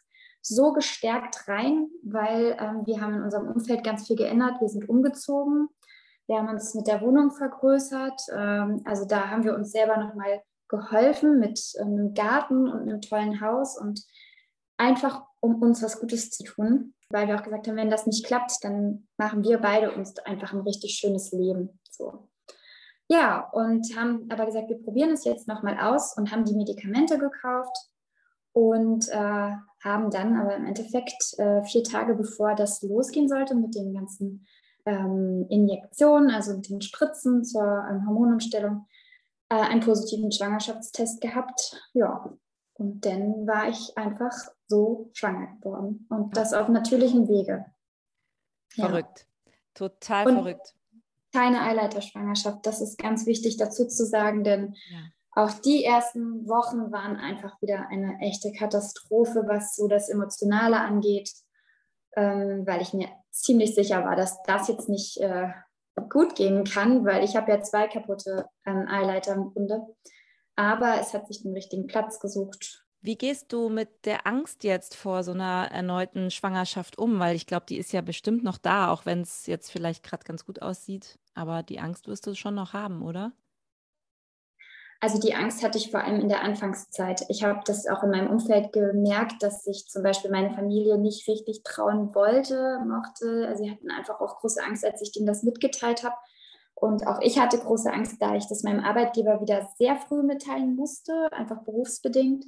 so 0.42 0.73
gestärkt 0.75 1.49
rein, 1.49 1.88
weil 2.03 2.57
ähm, 2.61 2.83
wir 2.85 3.01
haben 3.01 3.14
in 3.14 3.23
unserem 3.23 3.49
Umfeld 3.49 3.83
ganz 3.83 4.07
viel 4.07 4.16
geändert. 4.16 4.61
Wir 4.61 4.68
sind 4.68 4.88
umgezogen. 4.88 5.68
Wir 6.26 6.38
haben 6.38 6.48
uns 6.48 6.74
mit 6.74 6.87
der 6.87 7.00
Wohnung 7.00 7.30
vergrößert. 7.30 8.20
Ähm, 8.32 8.82
also 8.84 9.04
da 9.06 9.28
haben 9.30 9.44
wir 9.44 9.54
uns 9.54 9.72
selber 9.72 9.96
nochmal 9.96 10.42
geholfen 10.68 11.38
mit 11.38 11.60
einem 11.80 12.14
Garten 12.14 12.68
und 12.68 12.82
einem 12.82 13.00
tollen 13.00 13.40
Haus 13.40 13.78
und 13.78 14.02
einfach, 14.76 15.22
um 15.40 15.62
uns 15.62 15.82
was 15.82 16.00
Gutes 16.00 16.30
zu 16.30 16.44
tun, 16.44 16.94
weil 17.10 17.28
wir 17.28 17.37
auch 17.37 17.42
gesagt 17.42 17.68
haben, 17.68 17.76
wenn 17.76 17.90
das 17.90 18.06
nicht 18.06 18.24
klappt, 18.24 18.52
dann 18.62 19.06
machen 19.16 19.44
wir 19.44 19.58
beide 19.58 19.92
uns 19.92 20.18
einfach 20.20 20.52
ein 20.52 20.60
richtig 20.60 20.94
schönes 20.94 21.32
Leben. 21.32 21.78
So. 21.90 22.28
Ja, 23.08 23.50
und 23.50 23.94
haben 23.96 24.26
aber 24.30 24.46
gesagt, 24.46 24.70
wir 24.70 24.82
probieren 24.82 25.10
es 25.10 25.24
jetzt 25.24 25.46
nochmal 25.46 25.78
aus 25.78 26.16
und 26.16 26.32
haben 26.32 26.44
die 26.44 26.56
Medikamente 26.56 27.18
gekauft 27.18 27.76
und 28.52 29.08
äh, 29.10 29.52
haben 29.84 30.10
dann 30.10 30.40
aber 30.40 30.56
im 30.56 30.64
Endeffekt 30.64 31.38
äh, 31.38 31.62
vier 31.64 31.84
Tage 31.84 32.14
bevor 32.14 32.54
das 32.54 32.82
losgehen 32.82 33.28
sollte 33.28 33.54
mit 33.54 33.74
den 33.74 33.92
ganzen 33.92 34.46
ähm, 34.87 35.47
Injektionen, 35.49 36.31
also 36.31 36.55
mit 36.55 36.68
den 36.68 36.83
Spritzen 36.83 37.44
zur 37.44 37.62
ähm, 37.62 38.07
Hormonumstellung, 38.07 38.87
äh, 39.49 39.57
einen 39.57 39.81
positiven 39.81 40.31
Schwangerschaftstest 40.31 41.20
gehabt. 41.20 41.90
Ja, 41.92 42.33
und 42.75 43.07
dann 43.07 43.47
war 43.47 43.68
ich 43.68 43.97
einfach 43.97 44.33
so 44.66 45.11
schwanger 45.12 45.55
geworden. 45.61 46.07
Und 46.11 46.37
das 46.37 46.53
auf 46.53 46.68
natürlichem 46.68 47.29
Wege. 47.29 47.66
Verrückt. 48.68 49.27
Ja. 49.47 49.53
Total 49.75 50.27
und 50.27 50.35
verrückt. 50.35 50.75
Keine 51.33 51.62
Eileiterschwangerschaft, 51.62 52.64
das 52.64 52.81
ist 52.81 52.97
ganz 52.97 53.27
wichtig 53.27 53.57
dazu 53.57 53.88
zu 53.88 54.07
sagen, 54.07 54.44
denn 54.44 54.77
ja. 54.88 54.99
auch 55.33 55.51
die 55.51 55.85
ersten 55.85 56.47
Wochen 56.49 56.92
waren 56.92 57.16
einfach 57.16 57.61
wieder 57.61 57.88
eine 57.88 58.20
echte 58.20 58.53
Katastrophe, 58.53 59.42
was 59.47 59.75
so 59.75 59.88
das 59.88 60.09
Emotionale 60.09 60.79
angeht, 60.79 61.33
ähm, 62.14 62.64
weil 62.66 62.83
ich 62.83 62.92
mir 62.92 63.09
ziemlich 63.35 63.75
sicher 63.75 64.05
war, 64.05 64.16
dass 64.16 64.42
das 64.44 64.68
jetzt 64.68 64.88
nicht 64.88 65.18
äh, 65.18 65.49
gut 66.09 66.37
gehen 66.37 66.64
kann, 66.64 67.05
weil 67.05 67.25
ich 67.25 67.37
habe 67.37 67.51
ja 67.51 67.61
zwei 67.61 67.88
kaputte 67.88 68.47
ähm, 68.66 68.87
Eileiter 68.88 69.35
im 69.35 69.53
Grunde. 69.53 69.83
Aber 70.57 71.01
es 71.01 71.12
hat 71.14 71.27
sich 71.27 71.42
den 71.42 71.53
richtigen 71.53 71.87
Platz 71.87 72.20
gesucht. 72.20 72.85
Wie 73.01 73.16
gehst 73.16 73.53
du 73.53 73.68
mit 73.68 74.07
der 74.07 74.27
Angst 74.27 74.64
jetzt 74.64 74.97
vor 74.97 75.25
so 75.25 75.33
einer 75.33 75.68
erneuten 75.70 76.31
Schwangerschaft 76.31 76.97
um? 76.97 77.18
Weil 77.18 77.37
ich 77.37 77.47
glaube, 77.47 77.66
die 77.68 77.77
ist 77.77 77.92
ja 77.92 78.01
bestimmt 78.01 78.44
noch 78.44 78.57
da, 78.57 78.90
auch 78.90 79.05
wenn 79.05 79.20
es 79.20 79.47
jetzt 79.47 79.70
vielleicht 79.70 80.03
gerade 80.03 80.25
ganz 80.25 80.47
gut 80.47 80.62
aussieht. 80.62 81.18
Aber 81.35 81.62
die 81.62 81.81
Angst 81.81 82.09
wirst 82.09 82.27
du 82.27 82.35
schon 82.35 82.55
noch 82.55 82.73
haben, 82.73 83.03
oder? 83.03 83.33
Also 85.04 85.20
die 85.20 85.34
Angst 85.34 85.62
hatte 85.62 85.76
ich 85.76 85.90
vor 85.90 86.00
allem 86.00 86.18
in 86.18 86.30
der 86.30 86.42
Anfangszeit. 86.42 87.26
Ich 87.28 87.44
habe 87.44 87.60
das 87.66 87.86
auch 87.86 88.02
in 88.04 88.10
meinem 88.10 88.30
Umfeld 88.30 88.72
gemerkt, 88.72 89.42
dass 89.42 89.62
sich 89.62 89.86
zum 89.86 90.02
Beispiel 90.02 90.30
meine 90.30 90.54
Familie 90.54 90.96
nicht 90.96 91.28
richtig 91.28 91.62
trauen 91.62 92.14
wollte, 92.14 92.78
mochte. 92.86 93.46
Also 93.46 93.64
sie 93.64 93.70
hatten 93.70 93.90
einfach 93.90 94.18
auch 94.22 94.40
große 94.40 94.64
Angst, 94.64 94.82
als 94.82 95.02
ich 95.02 95.12
denen 95.12 95.26
das 95.26 95.42
mitgeteilt 95.42 96.04
habe. 96.04 96.14
Und 96.74 97.06
auch 97.06 97.20
ich 97.20 97.38
hatte 97.38 97.58
große 97.58 97.92
Angst, 97.92 98.16
da 98.18 98.34
ich 98.34 98.46
das 98.46 98.62
meinem 98.62 98.82
Arbeitgeber 98.82 99.42
wieder 99.42 99.68
sehr 99.76 99.96
früh 99.96 100.22
mitteilen 100.22 100.74
musste, 100.74 101.30
einfach 101.32 101.62
berufsbedingt. 101.64 102.46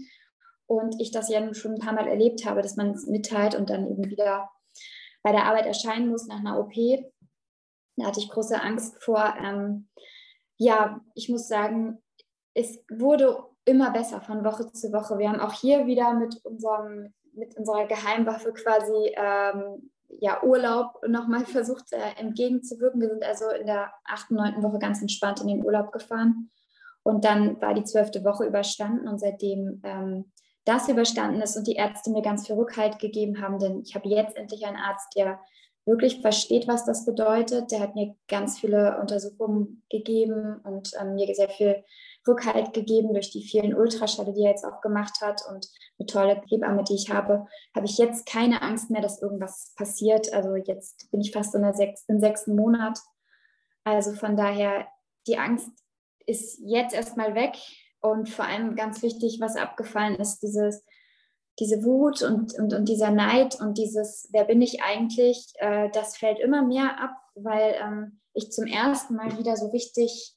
Und 0.65 0.99
ich 0.99 1.11
das 1.11 1.29
ja 1.29 1.41
nun 1.41 1.55
schon 1.55 1.75
ein 1.75 1.81
paar 1.81 1.93
Mal 1.93 2.09
erlebt 2.09 2.47
habe, 2.47 2.63
dass 2.63 2.77
man 2.77 2.93
es 2.93 3.07
mitteilt 3.07 3.55
und 3.55 3.69
dann 3.69 3.87
eben 3.87 4.09
wieder 4.09 4.49
bei 5.23 5.31
der 5.31 5.45
Arbeit 5.45 5.67
erscheinen 5.67 6.09
muss 6.09 6.27
nach 6.27 6.39
einer 6.39 6.59
OP. 6.59 6.73
Da 7.97 8.07
hatte 8.07 8.21
ich 8.21 8.31
große 8.31 8.59
Angst 8.59 9.05
vor. 9.05 9.35
Ähm, 9.39 9.91
ja, 10.57 11.03
ich 11.15 11.29
muss 11.29 11.49
sagen, 11.49 12.03
es 12.57 12.83
wurde 12.91 13.37
immer 13.67 13.91
besser 13.91 14.23
von 14.23 14.43
Woche 14.43 14.73
zu 14.73 14.91
Woche. 14.93 15.19
Wir 15.19 15.29
haben 15.29 15.41
auch 15.41 15.53
hier 15.53 15.87
wieder 15.87 16.15
mit, 16.15 16.43
unserem, 16.43 17.13
mit 17.35 17.55
unserer 17.57 17.87
Geheimwaffe 17.87 18.53
quasi 18.55 19.15
ähm, 19.15 19.91
ja, 20.21 20.43
Urlaub 20.43 21.07
nochmal 21.07 21.45
versucht 21.45 21.93
äh, 21.93 22.19
entgegenzuwirken. 22.19 23.01
Wir 23.01 23.11
sind 23.11 23.25
also 23.25 23.51
in 23.51 23.67
der 23.67 23.93
achten, 24.05 24.37
neunten 24.37 24.63
Woche 24.63 24.79
ganz 24.79 25.03
entspannt 25.03 25.43
in 25.43 25.49
den 25.49 25.65
Urlaub 25.65 25.93
gefahren. 25.93 26.51
Und 27.03 27.27
dann 27.27 27.61
war 27.61 27.75
die 27.75 27.85
zwölfte 27.85 28.25
Woche 28.25 28.47
überstanden 28.47 29.07
und 29.07 29.21
seitdem 29.21 29.83
ähm, 29.85 30.33
das 30.65 30.89
überstanden 30.89 31.43
ist 31.43 31.57
und 31.57 31.67
die 31.67 31.77
Ärzte 31.77 32.11
mir 32.11 32.23
ganz 32.23 32.47
viel 32.47 32.57
Rückhalt 32.57 32.99
gegeben 32.99 33.41
haben, 33.41 33.59
denn 33.59 33.83
ich 33.83 33.95
habe 33.95 34.09
jetzt 34.09 34.37
endlich 34.37 34.67
einen 34.67 34.79
Arzt, 34.79 35.15
der 35.15 35.39
wirklich 35.85 36.21
versteht, 36.21 36.67
was 36.67 36.85
das 36.85 37.05
bedeutet. 37.05 37.71
Der 37.71 37.81
hat 37.81 37.95
mir 37.95 38.17
ganz 38.27 38.59
viele 38.59 38.99
Untersuchungen 39.01 39.85
gegeben 39.91 40.61
und 40.65 40.91
ähm, 41.01 41.15
mir 41.15 41.33
sehr 41.35 41.51
viel 41.51 41.85
Rückhalt 42.27 42.73
gegeben 42.73 43.13
durch 43.13 43.31
die 43.31 43.43
vielen 43.43 43.75
Ultraschälle, 43.75 44.33
die 44.33 44.43
er 44.43 44.51
jetzt 44.51 44.65
auch 44.65 44.81
gemacht 44.81 45.21
hat 45.21 45.43
und 45.49 45.69
eine 45.99 46.07
tolle 46.07 46.43
Hebamme, 46.49 46.85
die 46.85 46.95
ich 46.95 47.11
habe, 47.11 47.47
habe 47.75 47.87
ich 47.87 47.99
jetzt 47.99 48.27
keine 48.27 48.63
Angst 48.63 48.91
mehr, 48.91 49.03
dass 49.03 49.23
irgendwas 49.23 49.73
passiert. 49.77 50.33
Also 50.33 50.57
jetzt 50.57 51.11
bin 51.11 51.21
ich 51.21 51.33
fast 51.33 51.55
in 51.55 51.63
der 51.63 51.75
sechs, 51.75 52.05
im 52.09 52.21
sechsten 52.21 52.57
Monat. 52.57 52.99
Also 53.85 54.13
von 54.13 54.37
daher, 54.37 54.87
die 55.27 55.39
Angst 55.39 55.71
ist 56.27 56.61
jetzt 56.65 56.95
erstmal 56.95 57.35
weg 57.35 57.57
und 58.01 58.29
vor 58.29 58.45
allem 58.45 58.77
ganz 58.77 59.03
wichtig, 59.03 59.39
was 59.41 59.57
abgefallen 59.57 60.17
ist, 60.17 60.41
dieses, 60.41 60.85
diese 61.59 61.85
Wut 61.85 62.23
und, 62.23 62.59
und, 62.59 62.75
und 62.75 62.89
dieser 62.89 63.11
Neid 63.11 63.61
und 63.61 63.79
dieses, 63.79 64.29
wer 64.33 64.45
bin 64.45 64.61
ich 64.61 64.83
eigentlich, 64.83 65.53
äh, 65.57 65.89
das 65.91 66.17
fällt 66.17 66.39
immer 66.39 66.63
mehr 66.63 67.01
ab, 67.01 67.17
weil 67.35 67.75
ähm, 67.81 68.21
ich 68.35 68.53
zum 68.53 68.67
ersten 68.67 69.15
Mal 69.15 69.39
wieder 69.39 69.57
so 69.57 69.69
richtig 69.69 70.36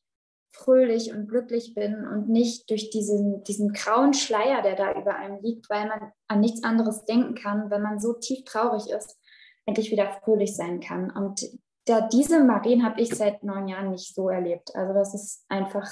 fröhlich 0.51 1.13
und 1.13 1.27
glücklich 1.27 1.73
bin 1.75 2.07
und 2.07 2.29
nicht 2.29 2.69
durch 2.69 2.89
diesen, 2.89 3.43
diesen 3.43 3.71
grauen 3.71 4.13
Schleier, 4.13 4.61
der 4.61 4.75
da 4.75 4.99
über 4.99 5.15
einem 5.15 5.41
liegt, 5.41 5.69
weil 5.69 5.87
man 5.87 6.11
an 6.27 6.39
nichts 6.39 6.63
anderes 6.63 7.05
denken 7.05 7.35
kann, 7.35 7.69
wenn 7.69 7.81
man 7.81 7.99
so 7.99 8.13
tief 8.13 8.43
traurig 8.45 8.89
ist, 8.89 9.19
endlich 9.65 9.91
wieder 9.91 10.11
fröhlich 10.23 10.55
sein 10.55 10.79
kann. 10.79 11.11
Und 11.11 11.45
da, 11.85 12.07
diese 12.07 12.43
Marien 12.43 12.83
habe 12.83 13.01
ich 13.01 13.15
seit 13.15 13.43
neun 13.43 13.67
Jahren 13.67 13.91
nicht 13.91 14.13
so 14.13 14.29
erlebt. 14.29 14.75
Also 14.75 14.93
das 14.93 15.13
ist 15.13 15.45
einfach 15.49 15.89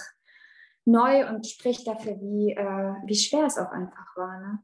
neu 0.86 1.28
und 1.30 1.46
spricht 1.46 1.88
dafür, 1.88 2.20
wie, 2.20 2.54
äh, 2.54 2.94
wie 3.06 3.16
schwer 3.16 3.46
es 3.46 3.58
auch 3.58 3.72
einfach 3.72 4.16
war. 4.16 4.40
Ne? 4.40 4.60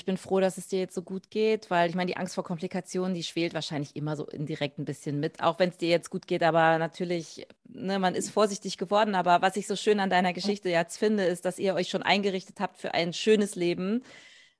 Ich 0.00 0.06
bin 0.06 0.16
froh, 0.16 0.40
dass 0.40 0.56
es 0.56 0.66
dir 0.66 0.78
jetzt 0.78 0.94
so 0.94 1.02
gut 1.02 1.28
geht, 1.28 1.70
weil 1.70 1.90
ich 1.90 1.94
meine, 1.94 2.06
die 2.06 2.16
Angst 2.16 2.34
vor 2.34 2.42
Komplikationen, 2.42 3.12
die 3.14 3.22
schwelt 3.22 3.52
wahrscheinlich 3.52 3.94
immer 3.96 4.16
so 4.16 4.24
indirekt 4.24 4.78
ein 4.78 4.86
bisschen 4.86 5.20
mit, 5.20 5.42
auch 5.42 5.58
wenn 5.58 5.68
es 5.68 5.76
dir 5.76 5.90
jetzt 5.90 6.08
gut 6.08 6.26
geht. 6.26 6.42
Aber 6.42 6.78
natürlich, 6.78 7.46
ne, 7.68 7.98
man 7.98 8.14
ist 8.14 8.30
vorsichtig 8.30 8.78
geworden. 8.78 9.14
Aber 9.14 9.42
was 9.42 9.56
ich 9.56 9.66
so 9.66 9.76
schön 9.76 10.00
an 10.00 10.08
deiner 10.08 10.32
Geschichte 10.32 10.70
jetzt 10.70 10.96
finde, 10.96 11.24
ist, 11.24 11.44
dass 11.44 11.58
ihr 11.58 11.74
euch 11.74 11.90
schon 11.90 12.02
eingerichtet 12.02 12.60
habt 12.60 12.78
für 12.78 12.94
ein 12.94 13.12
schönes 13.12 13.56
Leben 13.56 14.02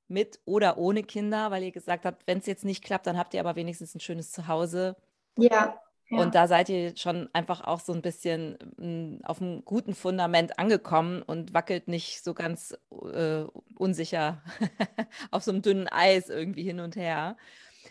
mit 0.08 0.40
oder 0.44 0.76
ohne 0.76 1.04
Kinder, 1.04 1.50
weil 1.50 1.62
ihr 1.62 1.72
gesagt 1.72 2.04
habt, 2.04 2.26
wenn 2.26 2.36
es 2.36 2.46
jetzt 2.46 2.66
nicht 2.66 2.84
klappt, 2.84 3.06
dann 3.06 3.16
habt 3.16 3.32
ihr 3.32 3.40
aber 3.40 3.56
wenigstens 3.56 3.94
ein 3.94 4.00
schönes 4.00 4.32
Zuhause. 4.32 4.94
Ja. 5.38 5.80
Ja. 6.10 6.20
Und 6.20 6.34
da 6.34 6.48
seid 6.48 6.68
ihr 6.68 6.96
schon 6.96 7.28
einfach 7.32 7.62
auch 7.62 7.78
so 7.78 7.92
ein 7.92 8.02
bisschen 8.02 8.58
hm, 8.76 9.20
auf 9.22 9.40
einem 9.40 9.64
guten 9.64 9.94
Fundament 9.94 10.58
angekommen 10.58 11.22
und 11.22 11.54
wackelt 11.54 11.86
nicht 11.86 12.24
so 12.24 12.34
ganz 12.34 12.76
äh, 13.12 13.44
unsicher 13.76 14.42
auf 15.30 15.44
so 15.44 15.52
einem 15.52 15.62
dünnen 15.62 15.88
Eis 15.88 16.28
irgendwie 16.28 16.64
hin 16.64 16.80
und 16.80 16.96
her. 16.96 17.36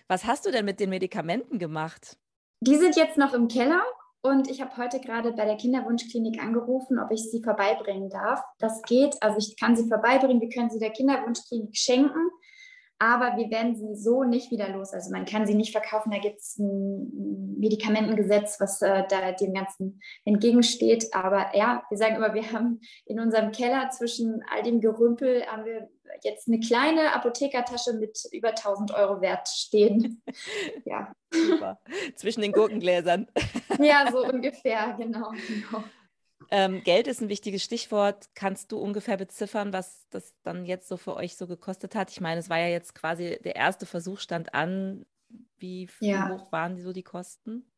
Was 0.08 0.26
hast 0.26 0.46
du 0.46 0.52
denn 0.52 0.66
mit 0.66 0.82
den 0.82 0.90
Medikamenten 0.90 1.60
gemacht? 1.60 2.18
Die 2.60 2.76
sind 2.76 2.98
jetzt 2.98 3.18
noch 3.18 3.34
im 3.34 3.48
Keller 3.48 3.82
und 4.22 4.50
ich 4.50 4.60
habe 4.60 4.76
heute 4.76 5.00
gerade 5.00 5.32
bei 5.32 5.46
der 5.46 5.56
Kinderwunschklinik 5.56 6.44
angerufen, 6.44 7.00
ob 7.00 7.12
ich 7.12 7.32
sie 7.32 7.42
vorbeibringen 7.42 8.10
darf. 8.10 8.42
Das 8.58 8.82
geht, 8.82 9.16
also 9.22 9.38
ich 9.38 9.56
kann 9.58 9.78
sie 9.78 9.88
vorbeibringen, 9.88 10.42
wir 10.42 10.50
können 10.50 10.70
sie 10.70 10.80
der 10.80 10.92
Kinderwunschklinik 10.92 11.78
schenken 11.78 12.30
aber 13.00 13.38
wir 13.38 13.50
werden 13.50 13.76
sie 13.76 13.96
so 13.96 14.24
nicht 14.26 14.52
wieder 14.52 14.68
los. 14.70 14.94
Also 14.94 15.12
man 15.12 15.26
kann 15.26 15.48
sie 15.48 15.56
nicht 15.56 15.72
verkaufen, 15.72 16.12
da 16.12 16.20
gibt 16.20 16.42
es 16.42 16.58
ein 16.58 17.58
Medikamentengesetz, 17.58 18.60
was 18.60 18.82
äh, 18.82 19.04
da 19.10 19.32
dem 19.32 19.54
Ganzen 19.54 20.02
entgegensteht. 20.26 21.08
Aber 21.14 21.56
ja, 21.56 21.84
wir 21.90 21.98
sagen 21.98 22.18
immer, 22.18 22.34
wir 22.34 22.52
haben 22.52 22.82
in 23.06 23.20
unserem 23.20 23.52
Keller 23.52 23.90
zwischen 23.90 24.44
all 24.54 24.64
dem 24.64 24.82
Gerümpel 24.82 25.46
haben 25.48 25.64
wir 25.64 25.90
jetzt 26.24 26.48
eine 26.48 26.60
kleine 26.60 27.14
Apothekertasche 27.14 27.94
mit 27.94 28.20
über 28.32 28.50
1000 28.50 28.94
Euro 28.94 29.22
Wert 29.22 29.48
stehen. 29.48 30.22
ja. 30.86 31.14
Super. 31.32 31.80
Zwischen 32.16 32.42
den 32.42 32.52
Gurkengläsern. 32.52 33.28
ja, 33.80 34.12
so 34.12 34.26
ungefähr, 34.26 34.96
genau. 34.98 35.32
genau. 35.48 35.84
Ähm, 36.52 36.82
Geld 36.84 37.08
ist 37.08 37.22
ein 37.22 37.30
wichtiges 37.30 37.64
Stichwort. 37.64 38.30
Kannst 38.34 38.72
du 38.72 38.80
ungefähr 38.80 39.18
beziffern, 39.18 39.72
was 39.72 40.08
das 40.10 40.34
dann 40.44 40.66
jetzt 40.66 40.88
so 40.88 40.98
für 40.98 41.16
euch 41.16 41.36
so 41.38 41.48
gekostet 41.48 41.96
hat? 41.96 42.10
Ich 42.12 42.22
meine, 42.22 42.40
es 42.40 42.50
war 42.50 42.58
ja 42.58 42.68
jetzt 42.68 42.96
quasi 42.96 43.40
der 43.44 43.56
erste 43.56 43.86
Versuch 43.86 44.20
stand 44.20 44.54
an. 44.54 45.06
Wie, 45.58 45.88
ja. 46.00 46.30
hoch 46.30 46.52
waren 46.52 46.76
die 46.76 46.82
so 46.82 46.94
die 46.94 47.04
Kosten? 47.04 47.72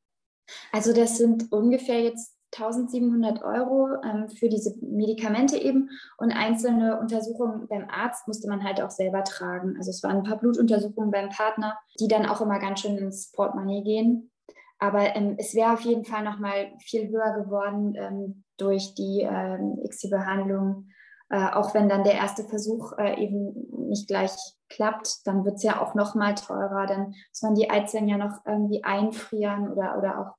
Also 0.71 0.93
das 0.93 1.17
sind 1.17 1.51
ungefähr 1.51 2.01
jetzt 2.01 2.37
1700 2.53 3.43
Euro 3.43 3.89
ähm, 4.03 4.29
für 4.29 4.49
diese 4.49 4.75
Medikamente 4.81 5.57
eben 5.57 5.89
und 6.17 6.31
einzelne 6.31 6.99
Untersuchungen 6.99 7.67
beim 7.67 7.89
Arzt 7.89 8.27
musste 8.27 8.49
man 8.49 8.63
halt 8.63 8.81
auch 8.81 8.91
selber 8.91 9.23
tragen. 9.23 9.75
Also 9.77 9.89
es 9.89 10.03
waren 10.03 10.17
ein 10.17 10.23
paar 10.23 10.37
Blutuntersuchungen 10.37 11.11
beim 11.11 11.29
Partner, 11.29 11.77
die 11.99 12.07
dann 12.07 12.25
auch 12.25 12.41
immer 12.41 12.59
ganz 12.59 12.81
schön 12.81 12.97
ins 12.97 13.31
Portemonnaie 13.31 13.83
gehen. 13.83 14.31
Aber 14.79 15.15
ähm, 15.15 15.35
es 15.37 15.55
wäre 15.55 15.73
auf 15.73 15.81
jeden 15.81 16.05
Fall 16.05 16.23
noch 16.23 16.39
mal 16.39 16.73
viel 16.79 17.07
höher 17.09 17.41
geworden 17.41 17.95
ähm, 17.95 18.43
durch 18.61 18.93
die 18.93 19.21
ähm, 19.21 19.79
ICSI-Behandlung. 19.83 20.89
Äh, 21.29 21.49
auch 21.53 21.73
wenn 21.73 21.89
dann 21.89 22.03
der 22.03 22.15
erste 22.15 22.43
Versuch 22.43 22.93
äh, 22.97 23.21
eben 23.21 23.53
nicht 23.87 24.07
gleich 24.07 24.31
klappt, 24.69 25.25
dann 25.25 25.45
wird 25.45 25.55
es 25.55 25.63
ja 25.63 25.81
auch 25.81 25.95
noch 25.95 26.13
mal 26.13 26.35
teurer. 26.35 26.85
Dann 26.85 27.07
muss 27.07 27.41
man 27.41 27.55
die 27.55 27.69
Eizellen 27.69 28.07
ja 28.07 28.17
noch 28.17 28.45
irgendwie 28.45 28.83
einfrieren 28.83 29.71
oder, 29.71 29.97
oder 29.97 30.19
auch 30.19 30.35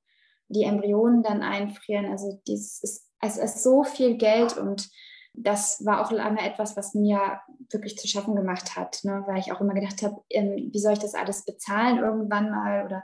die 0.49 0.65
Embryonen 0.65 1.23
dann 1.23 1.43
einfrieren. 1.43 2.07
Also 2.07 2.41
dies 2.47 2.83
ist, 2.83 3.11
es 3.21 3.37
ist 3.39 3.63
so 3.63 3.85
viel 3.85 4.17
Geld 4.17 4.57
und 4.57 4.89
das 5.35 5.85
war 5.85 6.03
auch 6.03 6.11
lange 6.11 6.41
etwas, 6.41 6.77
was 6.77 6.95
mir 6.95 7.41
wirklich 7.71 7.97
zu 7.97 8.07
schaffen 8.07 8.37
gemacht 8.37 8.77
hat, 8.77 9.01
ne? 9.03 9.25
weil 9.27 9.39
ich 9.39 9.51
auch 9.51 9.61
immer 9.61 9.73
gedacht 9.73 10.03
habe, 10.03 10.23
ähm, 10.29 10.69
wie 10.71 10.79
soll 10.79 10.93
ich 10.93 10.99
das 10.99 11.15
alles 11.15 11.45
bezahlen 11.45 11.99
irgendwann 11.99 12.51
mal 12.51 12.85
oder 12.85 13.03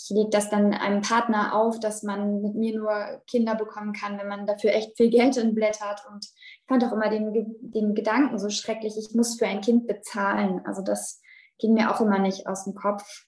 ich 0.00 0.10
lege 0.10 0.30
das 0.30 0.48
dann 0.48 0.72
einem 0.72 1.00
Partner 1.02 1.54
auf, 1.54 1.80
dass 1.80 2.04
man 2.04 2.40
mit 2.40 2.54
mir 2.54 2.78
nur 2.78 3.22
Kinder 3.26 3.56
bekommen 3.56 3.92
kann, 3.92 4.16
wenn 4.18 4.28
man 4.28 4.46
dafür 4.46 4.72
echt 4.72 4.96
viel 4.96 5.10
Geld 5.10 5.36
inblättert. 5.36 6.04
Und 6.08 6.24
ich 6.24 6.64
fand 6.68 6.84
auch 6.84 6.92
immer 6.92 7.10
den, 7.10 7.56
den 7.60 7.94
Gedanken 7.94 8.38
so 8.38 8.48
schrecklich, 8.48 8.96
ich 8.96 9.14
muss 9.14 9.38
für 9.38 9.46
ein 9.46 9.60
Kind 9.60 9.88
bezahlen. 9.88 10.62
Also 10.64 10.82
das 10.82 11.20
ging 11.58 11.74
mir 11.74 11.90
auch 11.90 12.00
immer 12.00 12.20
nicht 12.20 12.46
aus 12.46 12.64
dem 12.64 12.74
Kopf. 12.74 13.26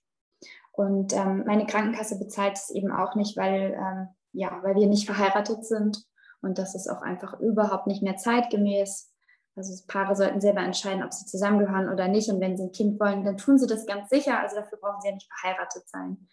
Und 0.70 1.12
ähm, 1.12 1.42
meine 1.44 1.66
Krankenkasse 1.66 2.18
bezahlt 2.18 2.56
es 2.56 2.70
eben 2.70 2.92
auch 2.92 3.16
nicht, 3.16 3.37
weil, 3.37 3.72
ähm, 3.74 4.09
ja, 4.33 4.61
weil 4.62 4.76
wir 4.76 4.87
nicht 4.87 5.06
verheiratet 5.06 5.64
sind. 5.64 6.04
Und 6.40 6.59
das 6.59 6.76
ist 6.76 6.88
auch 6.88 7.02
einfach 7.02 7.40
überhaupt 7.40 7.88
nicht 7.88 8.02
mehr 8.02 8.16
zeitgemäß. 8.16 9.12
Also 9.56 9.85
Paare 9.88 10.14
sollten 10.14 10.40
selber 10.40 10.61
entscheiden, 10.61 11.02
ob 11.02 11.12
sie 11.12 11.26
zusammengehören 11.26 11.88
oder 11.88 12.06
nicht. 12.06 12.30
Und 12.30 12.40
wenn 12.40 12.56
sie 12.56 12.64
ein 12.64 12.72
Kind 12.72 13.00
wollen, 13.00 13.24
dann 13.24 13.37
tun 13.37 13.59
sie 13.59 13.66
das 13.66 13.87
ganz 13.87 14.09
sicher. 14.09 14.38
Also 14.38 14.54
dafür 14.54 14.78
brauchen 14.78 15.00
sie 15.00 15.09
ja 15.09 15.14
nicht 15.14 15.28
verheiratet 15.40 15.88
sein. 15.88 16.28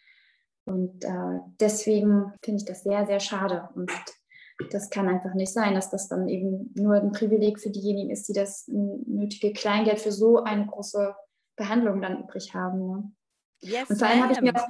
Und 0.68 1.04
äh, 1.04 1.40
deswegen 1.60 2.34
finde 2.44 2.60
ich 2.60 2.66
das 2.66 2.84
sehr, 2.84 3.06
sehr 3.06 3.20
schade. 3.20 3.70
Und 3.76 3.92
das 4.72 4.90
kann 4.90 5.08
einfach 5.08 5.34
nicht 5.34 5.54
sein, 5.54 5.76
dass 5.76 5.90
das 5.90 6.08
dann 6.08 6.28
eben 6.28 6.74
nur 6.76 6.96
ein 6.96 7.12
Privileg 7.12 7.60
für 7.60 7.70
diejenigen 7.70 8.10
ist, 8.10 8.28
die 8.28 8.34
das 8.34 8.68
nötige 8.68 9.54
Kleingeld 9.54 10.00
für 10.00 10.12
so 10.12 10.44
eine 10.44 10.66
große 10.66 11.16
Behandlung 11.56 12.02
dann 12.02 12.24
übrig 12.24 12.54
haben. 12.54 12.88
Ne? 12.88 13.12
Yes, 13.62 13.90
und 13.90 13.98
vor 13.98 14.08
allem 14.08 14.24
habe 14.24 14.34
ich 14.34 14.42
mir 14.42 14.56
auch, 14.56 14.68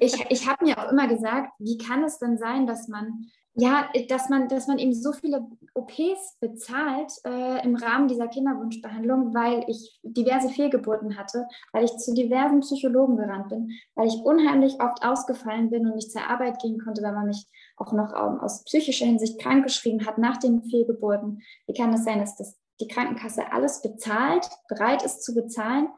ich, 0.00 0.26
ich 0.30 0.48
habe 0.48 0.64
mir 0.64 0.78
auch 0.78 0.90
immer 0.90 1.08
gesagt, 1.08 1.52
wie 1.58 1.78
kann 1.78 2.04
es 2.04 2.18
denn 2.18 2.38
sein, 2.38 2.66
dass 2.66 2.88
man 2.88 3.26
ja, 3.58 3.88
dass 4.10 4.28
man, 4.28 4.48
dass 4.48 4.66
man 4.66 4.78
eben 4.78 4.92
so 4.92 5.12
viele 5.12 5.46
OPs 5.72 6.36
bezahlt 6.40 7.10
äh, 7.24 7.64
im 7.64 7.74
Rahmen 7.74 8.06
dieser 8.06 8.28
Kinderwunschbehandlung, 8.28 9.32
weil 9.34 9.64
ich 9.66 9.98
diverse 10.02 10.50
Fehlgeburten 10.50 11.16
hatte, 11.16 11.46
weil 11.72 11.84
ich 11.84 11.96
zu 11.96 12.12
diversen 12.12 12.60
Psychologen 12.60 13.16
gerannt 13.16 13.48
bin, 13.48 13.70
weil 13.94 14.08
ich 14.08 14.16
unheimlich 14.22 14.78
oft 14.78 15.02
ausgefallen 15.02 15.70
bin 15.70 15.86
und 15.86 15.94
nicht 15.94 16.12
zur 16.12 16.28
Arbeit 16.28 16.60
gehen 16.60 16.78
konnte, 16.78 17.02
weil 17.02 17.14
man 17.14 17.28
mich 17.28 17.46
auch 17.78 17.92
noch 17.92 18.12
um, 18.12 18.40
aus 18.40 18.62
psychischer 18.64 19.06
Hinsicht 19.06 19.40
krankgeschrieben 19.40 20.04
hat 20.06 20.18
nach 20.18 20.36
den 20.36 20.62
Fehlgeburten. 20.62 21.40
Wie 21.66 21.72
kann 21.72 21.94
es 21.94 22.04
sein, 22.04 22.18
dass 22.18 22.36
das 22.36 22.58
die 22.78 22.88
Krankenkasse 22.88 23.52
alles 23.52 23.80
bezahlt, 23.80 24.46
bereit 24.68 25.02
ist 25.02 25.24
zu 25.24 25.34
bezahlen, 25.34 25.88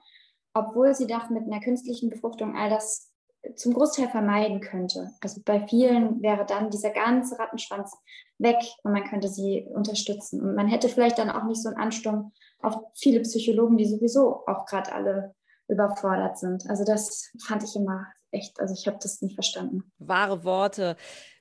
obwohl 0.55 0.95
sie 0.95 1.09
doch 1.09 1.29
mit 1.29 1.43
einer 1.43 1.61
künstlichen 1.61 2.09
Befruchtung 2.09 2.57
all 2.57 2.71
das 2.71 3.11
zum 3.55 3.75
Großteil 3.75 4.09
vermeiden 4.09 4.61
könnte. 4.61 5.11
Also 5.21 5.41
bei 5.45 5.67
vielen 5.67 6.23
wäre 6.23 6.45
dann 6.45 6.71
dieser 6.71 6.91
ganze 6.91 7.39
Rattenschwanz 7.39 7.97
weg 8.39 8.59
und 8.83 8.93
man 8.93 9.05
könnte 9.05 9.29
sie 9.29 9.67
unterstützen. 9.73 10.41
Und 10.41 10.55
man 10.55 10.69
hätte 10.69 10.89
vielleicht 10.89 11.19
dann 11.19 11.31
auch 11.31 11.45
nicht 11.45 11.63
so 11.63 11.69
einen 11.69 11.79
Ansturm 11.79 12.33
auf 12.61 12.77
viele 12.95 13.21
Psychologen, 13.21 13.77
die 13.77 13.87
sowieso 13.87 14.47
auch 14.47 14.67
gerade 14.67 14.93
alle 14.93 15.35
überfordert 15.69 16.39
sind. 16.39 16.69
Also 16.69 16.85
das 16.85 17.31
fand 17.47 17.63
ich 17.63 17.77
immer 17.77 18.07
echt, 18.31 18.59
also 18.61 18.75
ich 18.75 18.87
habe 18.87 18.99
das 19.01 19.23
nicht 19.23 19.35
verstanden. 19.35 19.85
Wahre 19.99 20.45
Worte. 20.45 20.97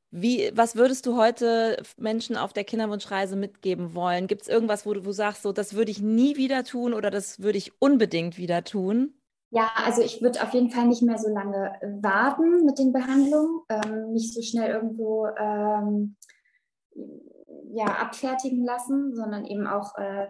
Wie, 0.10 0.52
was 0.54 0.76
würdest 0.76 1.06
du 1.06 1.18
heute 1.18 1.82
Menschen 1.98 2.38
auf 2.38 2.54
der 2.54 2.64
Kinderwunschreise 2.64 3.36
mitgeben 3.36 3.94
wollen? 3.94 4.28
Gibt 4.28 4.44
es 4.44 4.48
irgendwas, 4.48 4.86
wo 4.86 4.94
du, 4.94 5.02
wo 5.02 5.08
du 5.08 5.12
sagst, 5.12 5.42
so 5.42 5.52
das 5.52 5.74
würde 5.74 5.92
ich 5.92 6.02
nie 6.02 6.38
wieder 6.38 6.64
tun 6.64 6.94
oder 6.94 7.12
das 7.12 7.42
würde 7.42 7.58
ich 7.58 7.82
unbedingt 7.82 8.38
wieder 8.38 8.64
tun? 8.64 9.17
Ja, 9.50 9.70
also 9.86 10.02
ich 10.02 10.22
würde 10.22 10.44
auf 10.44 10.54
jeden 10.54 10.72
Fall 10.72 10.88
nicht 10.88 11.02
mehr 11.02 11.18
so 11.18 11.30
lange 11.30 11.80
warten 12.02 12.66
mit 12.66 12.80
den 12.80 12.92
Behandlungen, 12.92 13.62
ähm, 13.70 14.12
nicht 14.12 14.34
so 14.34 14.42
schnell 14.42 14.72
irgendwo 14.72 15.28
ähm, 15.38 16.18
ja, 17.74 17.86
abfertigen 17.86 18.66
lassen, 18.66 19.16
sondern 19.16 19.46
eben 19.46 19.66
auch 19.66 19.98
äh, 19.98 20.28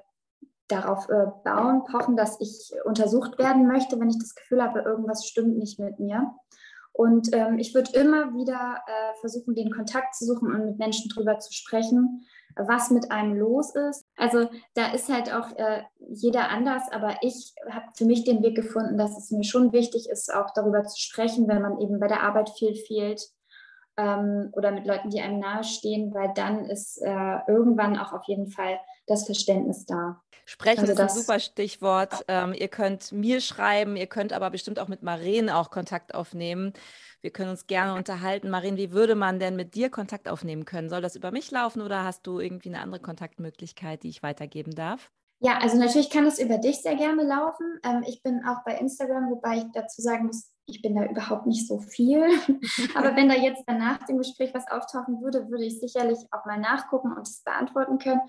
darauf 0.67 1.09
äh, 1.09 1.27
bauen, 1.43 1.83
pochen, 1.85 2.15
dass 2.15 2.39
ich 2.39 2.71
untersucht 2.85 3.39
werden 3.39 3.67
möchte, 3.67 3.99
wenn 3.99 4.09
ich 4.09 4.19
das 4.19 4.35
Gefühl 4.35 4.61
habe, 4.61 4.81
irgendwas 4.81 5.25
stimmt 5.25 5.57
nicht 5.57 5.79
mit 5.79 5.99
mir. 5.99 6.35
Und 6.91 7.29
ähm, 7.33 7.59
ich 7.59 7.73
würde 7.73 7.91
immer 7.93 8.33
wieder 8.33 8.81
äh, 8.87 9.19
versuchen, 9.19 9.55
den 9.55 9.71
Kontakt 9.71 10.15
zu 10.15 10.25
suchen 10.25 10.51
und 10.51 10.65
mit 10.65 10.79
Menschen 10.79 11.09
drüber 11.09 11.39
zu 11.39 11.53
sprechen, 11.53 12.25
was 12.59 12.91
mit 12.91 13.11
einem 13.11 13.35
los 13.35 13.75
ist. 13.75 14.05
Also 14.15 14.49
da 14.73 14.91
ist 14.91 15.09
halt 15.09 15.33
auch 15.33 15.55
äh, 15.57 15.83
jeder 16.09 16.49
anders, 16.49 16.83
aber 16.91 17.17
ich 17.21 17.53
habe 17.69 17.85
für 17.95 18.05
mich 18.05 18.23
den 18.23 18.41
Weg 18.43 18.55
gefunden, 18.55 18.97
dass 18.97 19.17
es 19.17 19.31
mir 19.31 19.43
schon 19.43 19.71
wichtig 19.73 20.09
ist, 20.09 20.33
auch 20.33 20.51
darüber 20.53 20.83
zu 20.83 20.99
sprechen, 20.99 21.47
wenn 21.47 21.61
man 21.61 21.79
eben 21.79 21.99
bei 21.99 22.07
der 22.07 22.23
Arbeit 22.23 22.49
viel 22.49 22.75
fehlt 22.75 23.21
ähm, 23.97 24.49
oder 24.53 24.71
mit 24.71 24.85
Leuten, 24.85 25.09
die 25.09 25.21
einem 25.21 25.39
nahestehen, 25.39 26.13
weil 26.13 26.31
dann 26.35 26.65
ist 26.65 27.01
äh, 27.01 27.39
irgendwann 27.47 27.97
auch 27.97 28.13
auf 28.13 28.23
jeden 28.25 28.47
Fall 28.47 28.79
das 29.07 29.25
Verständnis 29.25 29.85
da. 29.85 30.21
Sprechen 30.45 30.81
also 30.81 30.93
ist 30.93 30.99
ein 30.99 31.09
super 31.09 31.39
Stichwort. 31.39 32.23
Ähm, 32.27 32.53
ihr 32.53 32.67
könnt 32.67 33.11
mir 33.11 33.41
schreiben, 33.41 33.97
ihr 33.97 34.07
könnt 34.07 34.31
aber 34.31 34.49
bestimmt 34.49 34.79
auch 34.79 34.87
mit 34.87 35.03
Maren 35.03 35.49
auch 35.49 35.71
Kontakt 35.71 36.13
aufnehmen. 36.13 36.73
Wir 37.21 37.31
können 37.31 37.49
uns 37.49 37.67
gerne 37.67 37.95
unterhalten. 37.95 38.49
Marin, 38.49 38.77
wie 38.77 38.91
würde 38.91 39.15
man 39.15 39.39
denn 39.39 39.55
mit 39.55 39.75
dir 39.75 39.89
Kontakt 39.89 40.29
aufnehmen 40.29 40.65
können? 40.65 40.89
Soll 40.89 41.01
das 41.01 41.15
über 41.15 41.31
mich 41.31 41.51
laufen 41.51 41.81
oder 41.81 42.03
hast 42.03 42.27
du 42.27 42.39
irgendwie 42.39 42.69
eine 42.69 42.79
andere 42.79 43.01
Kontaktmöglichkeit, 43.01 44.03
die 44.03 44.09
ich 44.09 44.23
weitergeben 44.23 44.75
darf? 44.75 45.11
Ja, 45.39 45.59
also 45.59 45.77
natürlich 45.77 46.09
kann 46.09 46.25
es 46.25 46.39
über 46.39 46.57
dich 46.57 46.81
sehr 46.81 46.95
gerne 46.95 47.23
laufen. 47.23 47.79
Ähm, 47.83 48.03
ich 48.07 48.23
bin 48.23 48.43
auch 48.45 48.63
bei 48.65 48.75
Instagram, 48.77 49.29
wobei 49.29 49.57
ich 49.57 49.65
dazu 49.73 50.01
sagen 50.01 50.27
muss, 50.27 50.51
ich 50.65 50.81
bin 50.81 50.95
da 50.95 51.05
überhaupt 51.05 51.45
nicht 51.45 51.67
so 51.67 51.79
viel. 51.79 52.23
Aber 52.95 53.15
wenn 53.15 53.29
da 53.29 53.35
jetzt 53.35 53.63
dann 53.67 53.77
nach 53.77 54.03
dem 54.05 54.17
Gespräch 54.17 54.53
was 54.53 54.69
auftauchen 54.69 55.21
würde, 55.21 55.49
würde 55.49 55.65
ich 55.65 55.79
sicherlich 55.79 56.19
auch 56.31 56.45
mal 56.45 56.59
nachgucken 56.59 57.13
und 57.13 57.27
es 57.27 57.43
beantworten 57.43 57.99
können. 57.99 58.21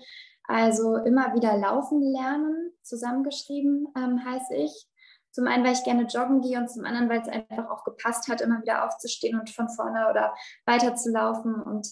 Also 0.49 0.95
immer 0.95 1.35
wieder 1.35 1.55
laufen 1.57 2.01
lernen, 2.01 2.71
zusammengeschrieben 2.81 3.87
ähm, 3.95 4.25
heiße 4.25 4.55
ich. 4.55 4.87
Zum 5.29 5.45
einen, 5.45 5.63
weil 5.63 5.73
ich 5.73 5.83
gerne 5.83 6.07
joggen 6.07 6.41
gehe 6.41 6.57
und 6.57 6.71
zum 6.71 6.85
anderen, 6.85 7.07
weil 7.07 7.21
es 7.21 7.27
einfach 7.27 7.69
auch 7.69 7.83
gepasst 7.83 8.27
hat, 8.27 8.41
immer 8.41 8.59
wieder 8.59 8.83
aufzustehen 8.83 9.39
und 9.39 9.51
von 9.51 9.69
vorne 9.69 10.09
oder 10.09 10.33
weiter 10.65 10.95
zu 10.95 11.11
laufen. 11.11 11.53
Und 11.53 11.87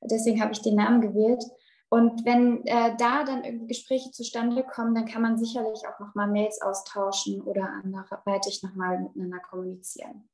deswegen 0.00 0.40
habe 0.40 0.52
ich 0.52 0.62
den 0.62 0.76
Namen 0.76 1.02
gewählt. 1.02 1.44
Und 1.90 2.24
wenn 2.24 2.64
äh, 2.66 2.96
da 2.96 3.24
dann 3.24 3.44
irgendwie 3.44 3.66
Gespräche 3.66 4.10
zustande 4.10 4.64
kommen, 4.64 4.94
dann 4.94 5.04
kann 5.04 5.20
man 5.20 5.36
sicherlich 5.36 5.82
auch 5.86 6.00
nochmal 6.00 6.28
Mails 6.28 6.62
austauschen 6.62 7.42
oder 7.42 7.68
anderweitig 7.84 8.62
nochmal 8.62 9.00
miteinander 9.00 9.40
kommunizieren. 9.40 10.30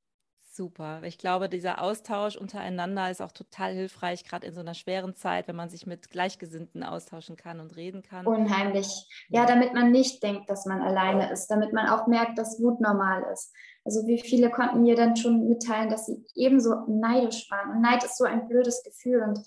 Super. 0.56 1.02
Ich 1.02 1.18
glaube, 1.18 1.48
dieser 1.48 1.82
Austausch 1.82 2.36
untereinander 2.36 3.10
ist 3.10 3.20
auch 3.20 3.32
total 3.32 3.74
hilfreich, 3.74 4.22
gerade 4.22 4.46
in 4.46 4.54
so 4.54 4.60
einer 4.60 4.74
schweren 4.74 5.16
Zeit, 5.16 5.48
wenn 5.48 5.56
man 5.56 5.68
sich 5.68 5.84
mit 5.84 6.10
Gleichgesinnten 6.10 6.84
austauschen 6.84 7.34
kann 7.34 7.58
und 7.58 7.74
reden 7.74 8.04
kann. 8.04 8.24
Unheimlich. 8.24 8.86
Ja, 9.30 9.46
damit 9.46 9.74
man 9.74 9.90
nicht 9.90 10.22
denkt, 10.22 10.48
dass 10.48 10.64
man 10.64 10.80
alleine 10.80 11.32
ist, 11.32 11.48
damit 11.48 11.72
man 11.72 11.88
auch 11.88 12.06
merkt, 12.06 12.38
dass 12.38 12.62
Wut 12.62 12.80
normal 12.80 13.26
ist. 13.32 13.52
Also 13.84 14.06
wie 14.06 14.20
viele 14.20 14.48
konnten 14.48 14.82
mir 14.82 14.94
dann 14.94 15.16
schon 15.16 15.48
mitteilen, 15.48 15.90
dass 15.90 16.06
sie 16.06 16.24
ebenso 16.36 16.84
neidisch 16.86 17.50
waren. 17.50 17.72
Und 17.72 17.80
Neid 17.80 18.04
ist 18.04 18.16
so 18.16 18.22
ein 18.22 18.46
blödes 18.46 18.84
Gefühl 18.84 19.24
und 19.24 19.40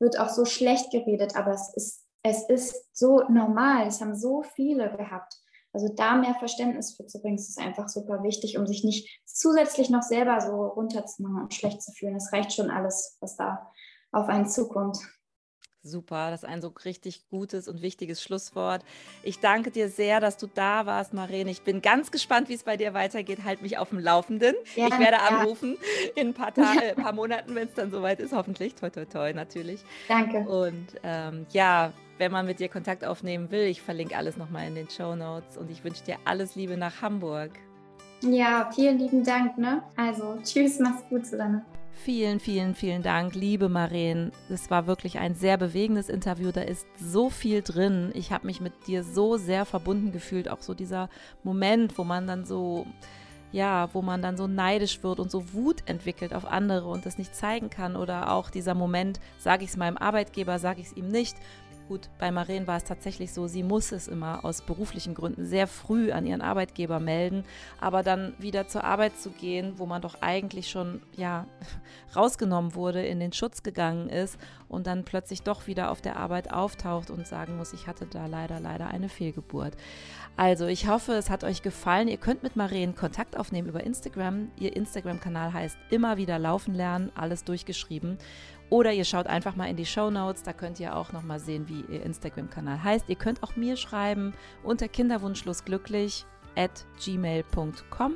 wird 0.00 0.18
auch 0.18 0.28
so 0.28 0.44
schlecht 0.44 0.90
geredet, 0.90 1.36
aber 1.36 1.52
es 1.52 1.72
ist, 1.76 2.04
es 2.24 2.48
ist 2.48 2.96
so 2.96 3.22
normal. 3.28 3.86
Es 3.86 4.00
haben 4.00 4.16
so 4.16 4.42
viele 4.42 4.90
gehabt. 4.96 5.36
Also 5.72 5.88
da 5.94 6.16
mehr 6.16 6.34
Verständnis 6.34 6.96
für 6.96 7.06
zu 7.06 7.20
bringen, 7.20 7.36
ist 7.36 7.58
einfach 7.58 7.88
super 7.88 8.22
wichtig, 8.22 8.58
um 8.58 8.66
sich 8.66 8.84
nicht 8.84 9.20
zusätzlich 9.24 9.90
noch 9.90 10.02
selber 10.02 10.40
so 10.40 10.66
runterzumachen 10.66 11.42
und 11.42 11.54
schlecht 11.54 11.82
zu 11.82 11.92
fühlen. 11.92 12.16
Es 12.16 12.32
reicht 12.32 12.52
schon 12.52 12.70
alles, 12.70 13.16
was 13.20 13.36
da 13.36 13.70
auf 14.10 14.28
einen 14.28 14.46
zukommt. 14.46 14.98
Super, 15.82 16.30
das 16.30 16.42
ist 16.42 16.48
ein 16.48 16.60
so 16.60 16.72
richtig 16.84 17.28
gutes 17.28 17.68
und 17.68 17.82
wichtiges 17.82 18.22
Schlusswort. 18.22 18.84
Ich 19.22 19.38
danke 19.38 19.70
dir 19.70 19.88
sehr, 19.88 20.18
dass 20.20 20.36
du 20.36 20.46
da 20.46 20.86
warst, 20.86 21.14
Marene. 21.14 21.50
Ich 21.50 21.62
bin 21.62 21.80
ganz 21.82 22.10
gespannt, 22.10 22.48
wie 22.48 22.54
es 22.54 22.64
bei 22.64 22.76
dir 22.76 22.94
weitergeht. 22.94 23.44
Halt 23.44 23.62
mich 23.62 23.78
auf 23.78 23.90
dem 23.90 24.00
Laufenden. 24.00 24.56
Ja, 24.74 24.88
ich 24.88 24.98
werde 24.98 25.18
ja. 25.18 25.28
anrufen 25.28 25.78
in 26.16 26.28
ein 26.28 26.34
paar, 26.34 26.52
Tage, 26.52 26.86
ja. 26.88 26.94
paar 26.94 27.12
Monaten, 27.12 27.54
wenn 27.54 27.68
es 27.68 27.74
dann 27.74 27.90
soweit 27.92 28.18
ist, 28.18 28.32
hoffentlich. 28.32 28.74
Toi, 28.74 28.90
toi, 28.90 29.04
toi, 29.04 29.32
natürlich. 29.32 29.80
Danke. 30.08 30.40
Und 30.40 30.88
ähm, 31.04 31.46
ja, 31.50 31.92
wenn 32.18 32.32
man 32.32 32.46
mit 32.46 32.60
dir 32.60 32.68
Kontakt 32.68 33.04
aufnehmen 33.04 33.50
will, 33.50 33.66
ich 33.66 33.80
verlinke 33.80 34.16
alles 34.16 34.36
nochmal 34.36 34.68
in 34.68 34.74
den 34.74 34.90
Show 34.90 35.14
Notes 35.14 35.56
und 35.56 35.70
ich 35.70 35.82
wünsche 35.84 36.04
dir 36.04 36.16
alles 36.24 36.54
Liebe 36.54 36.76
nach 36.76 37.00
Hamburg. 37.00 37.52
Ja, 38.22 38.70
vielen 38.74 38.98
lieben 38.98 39.24
Dank. 39.24 39.58
Ne? 39.58 39.82
Also, 39.96 40.36
tschüss, 40.42 40.80
mach's 40.80 41.04
gut, 41.08 41.24
Susanne. 41.24 41.64
Vielen, 41.92 42.38
vielen, 42.38 42.74
vielen 42.74 43.02
Dank, 43.02 43.34
liebe 43.34 43.68
Maren. 43.68 44.30
Es 44.48 44.70
war 44.70 44.86
wirklich 44.86 45.18
ein 45.18 45.34
sehr 45.34 45.56
bewegendes 45.56 46.08
Interview. 46.08 46.52
Da 46.52 46.62
ist 46.62 46.86
so 46.96 47.28
viel 47.28 47.60
drin. 47.60 48.12
Ich 48.14 48.30
habe 48.32 48.46
mich 48.46 48.60
mit 48.60 48.72
dir 48.86 49.02
so 49.02 49.36
sehr 49.36 49.64
verbunden 49.64 50.12
gefühlt. 50.12 50.48
Auch 50.48 50.60
so 50.60 50.74
dieser 50.74 51.08
Moment, 51.42 51.98
wo 51.98 52.04
man 52.04 52.26
dann 52.28 52.44
so, 52.44 52.86
ja, 53.50 53.88
wo 53.92 54.00
man 54.00 54.22
dann 54.22 54.36
so 54.36 54.46
neidisch 54.46 55.02
wird 55.02 55.18
und 55.18 55.30
so 55.30 55.52
Wut 55.52 55.82
entwickelt 55.86 56.34
auf 56.34 56.46
andere 56.46 56.88
und 56.88 57.04
das 57.04 57.18
nicht 57.18 57.34
zeigen 57.34 57.68
kann. 57.68 57.96
Oder 57.96 58.30
auch 58.30 58.50
dieser 58.50 58.74
Moment, 58.74 59.18
sage 59.38 59.64
ich 59.64 59.70
es 59.70 59.76
meinem 59.76 59.96
Arbeitgeber, 59.96 60.60
sage 60.60 60.80
ich 60.80 60.88
es 60.88 60.96
ihm 60.96 61.08
nicht. 61.08 61.36
Gut, 61.88 62.10
bei 62.18 62.30
Maren 62.30 62.66
war 62.66 62.76
es 62.76 62.84
tatsächlich 62.84 63.32
so, 63.32 63.46
sie 63.46 63.62
muss 63.62 63.92
es 63.92 64.08
immer 64.08 64.44
aus 64.44 64.60
beruflichen 64.60 65.14
Gründen 65.14 65.46
sehr 65.46 65.66
früh 65.66 66.12
an 66.12 66.26
ihren 66.26 66.42
Arbeitgeber 66.42 67.00
melden, 67.00 67.44
aber 67.80 68.02
dann 68.02 68.34
wieder 68.38 68.68
zur 68.68 68.84
Arbeit 68.84 69.16
zu 69.18 69.30
gehen, 69.30 69.78
wo 69.78 69.86
man 69.86 70.02
doch 70.02 70.20
eigentlich 70.20 70.68
schon 70.68 71.00
ja 71.16 71.46
rausgenommen 72.14 72.74
wurde, 72.74 73.06
in 73.06 73.20
den 73.20 73.32
Schutz 73.32 73.62
gegangen 73.62 74.10
ist 74.10 74.38
und 74.68 74.86
dann 74.86 75.04
plötzlich 75.04 75.40
doch 75.40 75.66
wieder 75.66 75.90
auf 75.90 76.02
der 76.02 76.18
Arbeit 76.18 76.52
auftaucht 76.52 77.08
und 77.08 77.26
sagen 77.26 77.56
muss, 77.56 77.72
ich 77.72 77.86
hatte 77.86 78.04
da 78.04 78.26
leider 78.26 78.60
leider 78.60 78.88
eine 78.88 79.08
Fehlgeburt. 79.08 79.72
Also, 80.36 80.66
ich 80.66 80.86
hoffe, 80.86 81.14
es 81.14 81.30
hat 81.30 81.42
euch 81.42 81.62
gefallen. 81.62 82.06
Ihr 82.06 82.16
könnt 82.16 82.44
mit 82.44 82.54
Maren 82.54 82.94
Kontakt 82.94 83.36
aufnehmen 83.36 83.68
über 83.68 83.82
Instagram. 83.82 84.52
Ihr 84.56 84.76
Instagram-Kanal 84.76 85.52
heißt 85.52 85.76
immer 85.90 86.16
wieder 86.16 86.38
laufen 86.38 86.74
lernen, 86.74 87.10
alles 87.16 87.42
durchgeschrieben. 87.42 88.18
Oder 88.70 88.92
ihr 88.92 89.04
schaut 89.04 89.26
einfach 89.26 89.56
mal 89.56 89.68
in 89.68 89.76
die 89.76 89.86
Show 89.86 90.10
Notes, 90.10 90.42
da 90.42 90.52
könnt 90.52 90.78
ihr 90.78 90.94
auch 90.94 91.12
nochmal 91.12 91.40
sehen, 91.40 91.68
wie 91.68 91.84
ihr 91.92 92.02
Instagram-Kanal 92.02 92.82
heißt. 92.82 93.08
Ihr 93.08 93.16
könnt 93.16 93.42
auch 93.42 93.56
mir 93.56 93.76
schreiben 93.76 94.34
unter 94.62 94.88
kinderwunschlosglücklich 94.88 96.26
at 96.54 96.84
gmail.com 97.02 98.14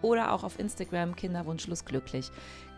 oder 0.00 0.32
auch 0.32 0.44
auf 0.44 0.58
Instagram 0.58 1.14
kinderwunschlosglücklich. 1.14 2.30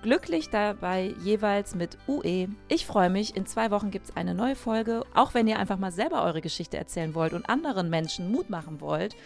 Glücklich 0.03 0.51
dabei 0.51 1.15
jeweils 1.23 1.75
mit 1.75 1.97
UE. 2.07 2.49
Ich 2.69 2.85
freue 2.85 3.09
mich, 3.09 3.37
in 3.37 3.47
zwei 3.47 3.71
Wochen 3.71 3.91
gibt 3.91 4.11
es 4.11 4.17
eine 4.17 4.35
neue 4.35 4.57
Folge. 4.57 5.05
Auch 5.15 5.33
wenn 5.33 5.47
ihr 5.47 5.59
einfach 5.59 5.79
mal 5.79 5.93
selber 5.93 6.25
eure 6.25 6.43
Geschichte 6.43 6.77
erzählen 6.77 7.15
wollt 7.15 7.33
und 7.33 7.49
anderen 7.49 7.89
Menschen 7.89 8.31
Mut 8.31 8.51
machen 8.51 8.81
wollt, 8.81 9.17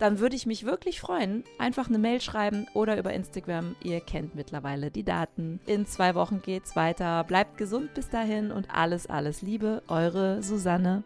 dann 0.00 0.18
würde 0.18 0.34
ich 0.34 0.46
mich 0.46 0.64
wirklich 0.64 1.00
freuen. 1.00 1.44
Einfach 1.58 1.88
eine 1.88 1.98
Mail 1.98 2.20
schreiben 2.20 2.66
oder 2.74 2.98
über 2.98 3.12
Instagram. 3.12 3.76
Ihr 3.84 4.00
kennt 4.00 4.34
mittlerweile 4.34 4.90
die 4.90 5.04
Daten. 5.04 5.60
In 5.66 5.86
zwei 5.86 6.14
Wochen 6.14 6.42
geht's 6.42 6.74
weiter. 6.74 7.22
Bleibt 7.24 7.58
gesund 7.58 7.94
bis 7.94 8.08
dahin 8.08 8.50
und 8.50 8.74
alles, 8.74 9.06
alles 9.06 9.42
Liebe. 9.42 9.82
Eure 9.88 10.42
Susanne. 10.42 11.04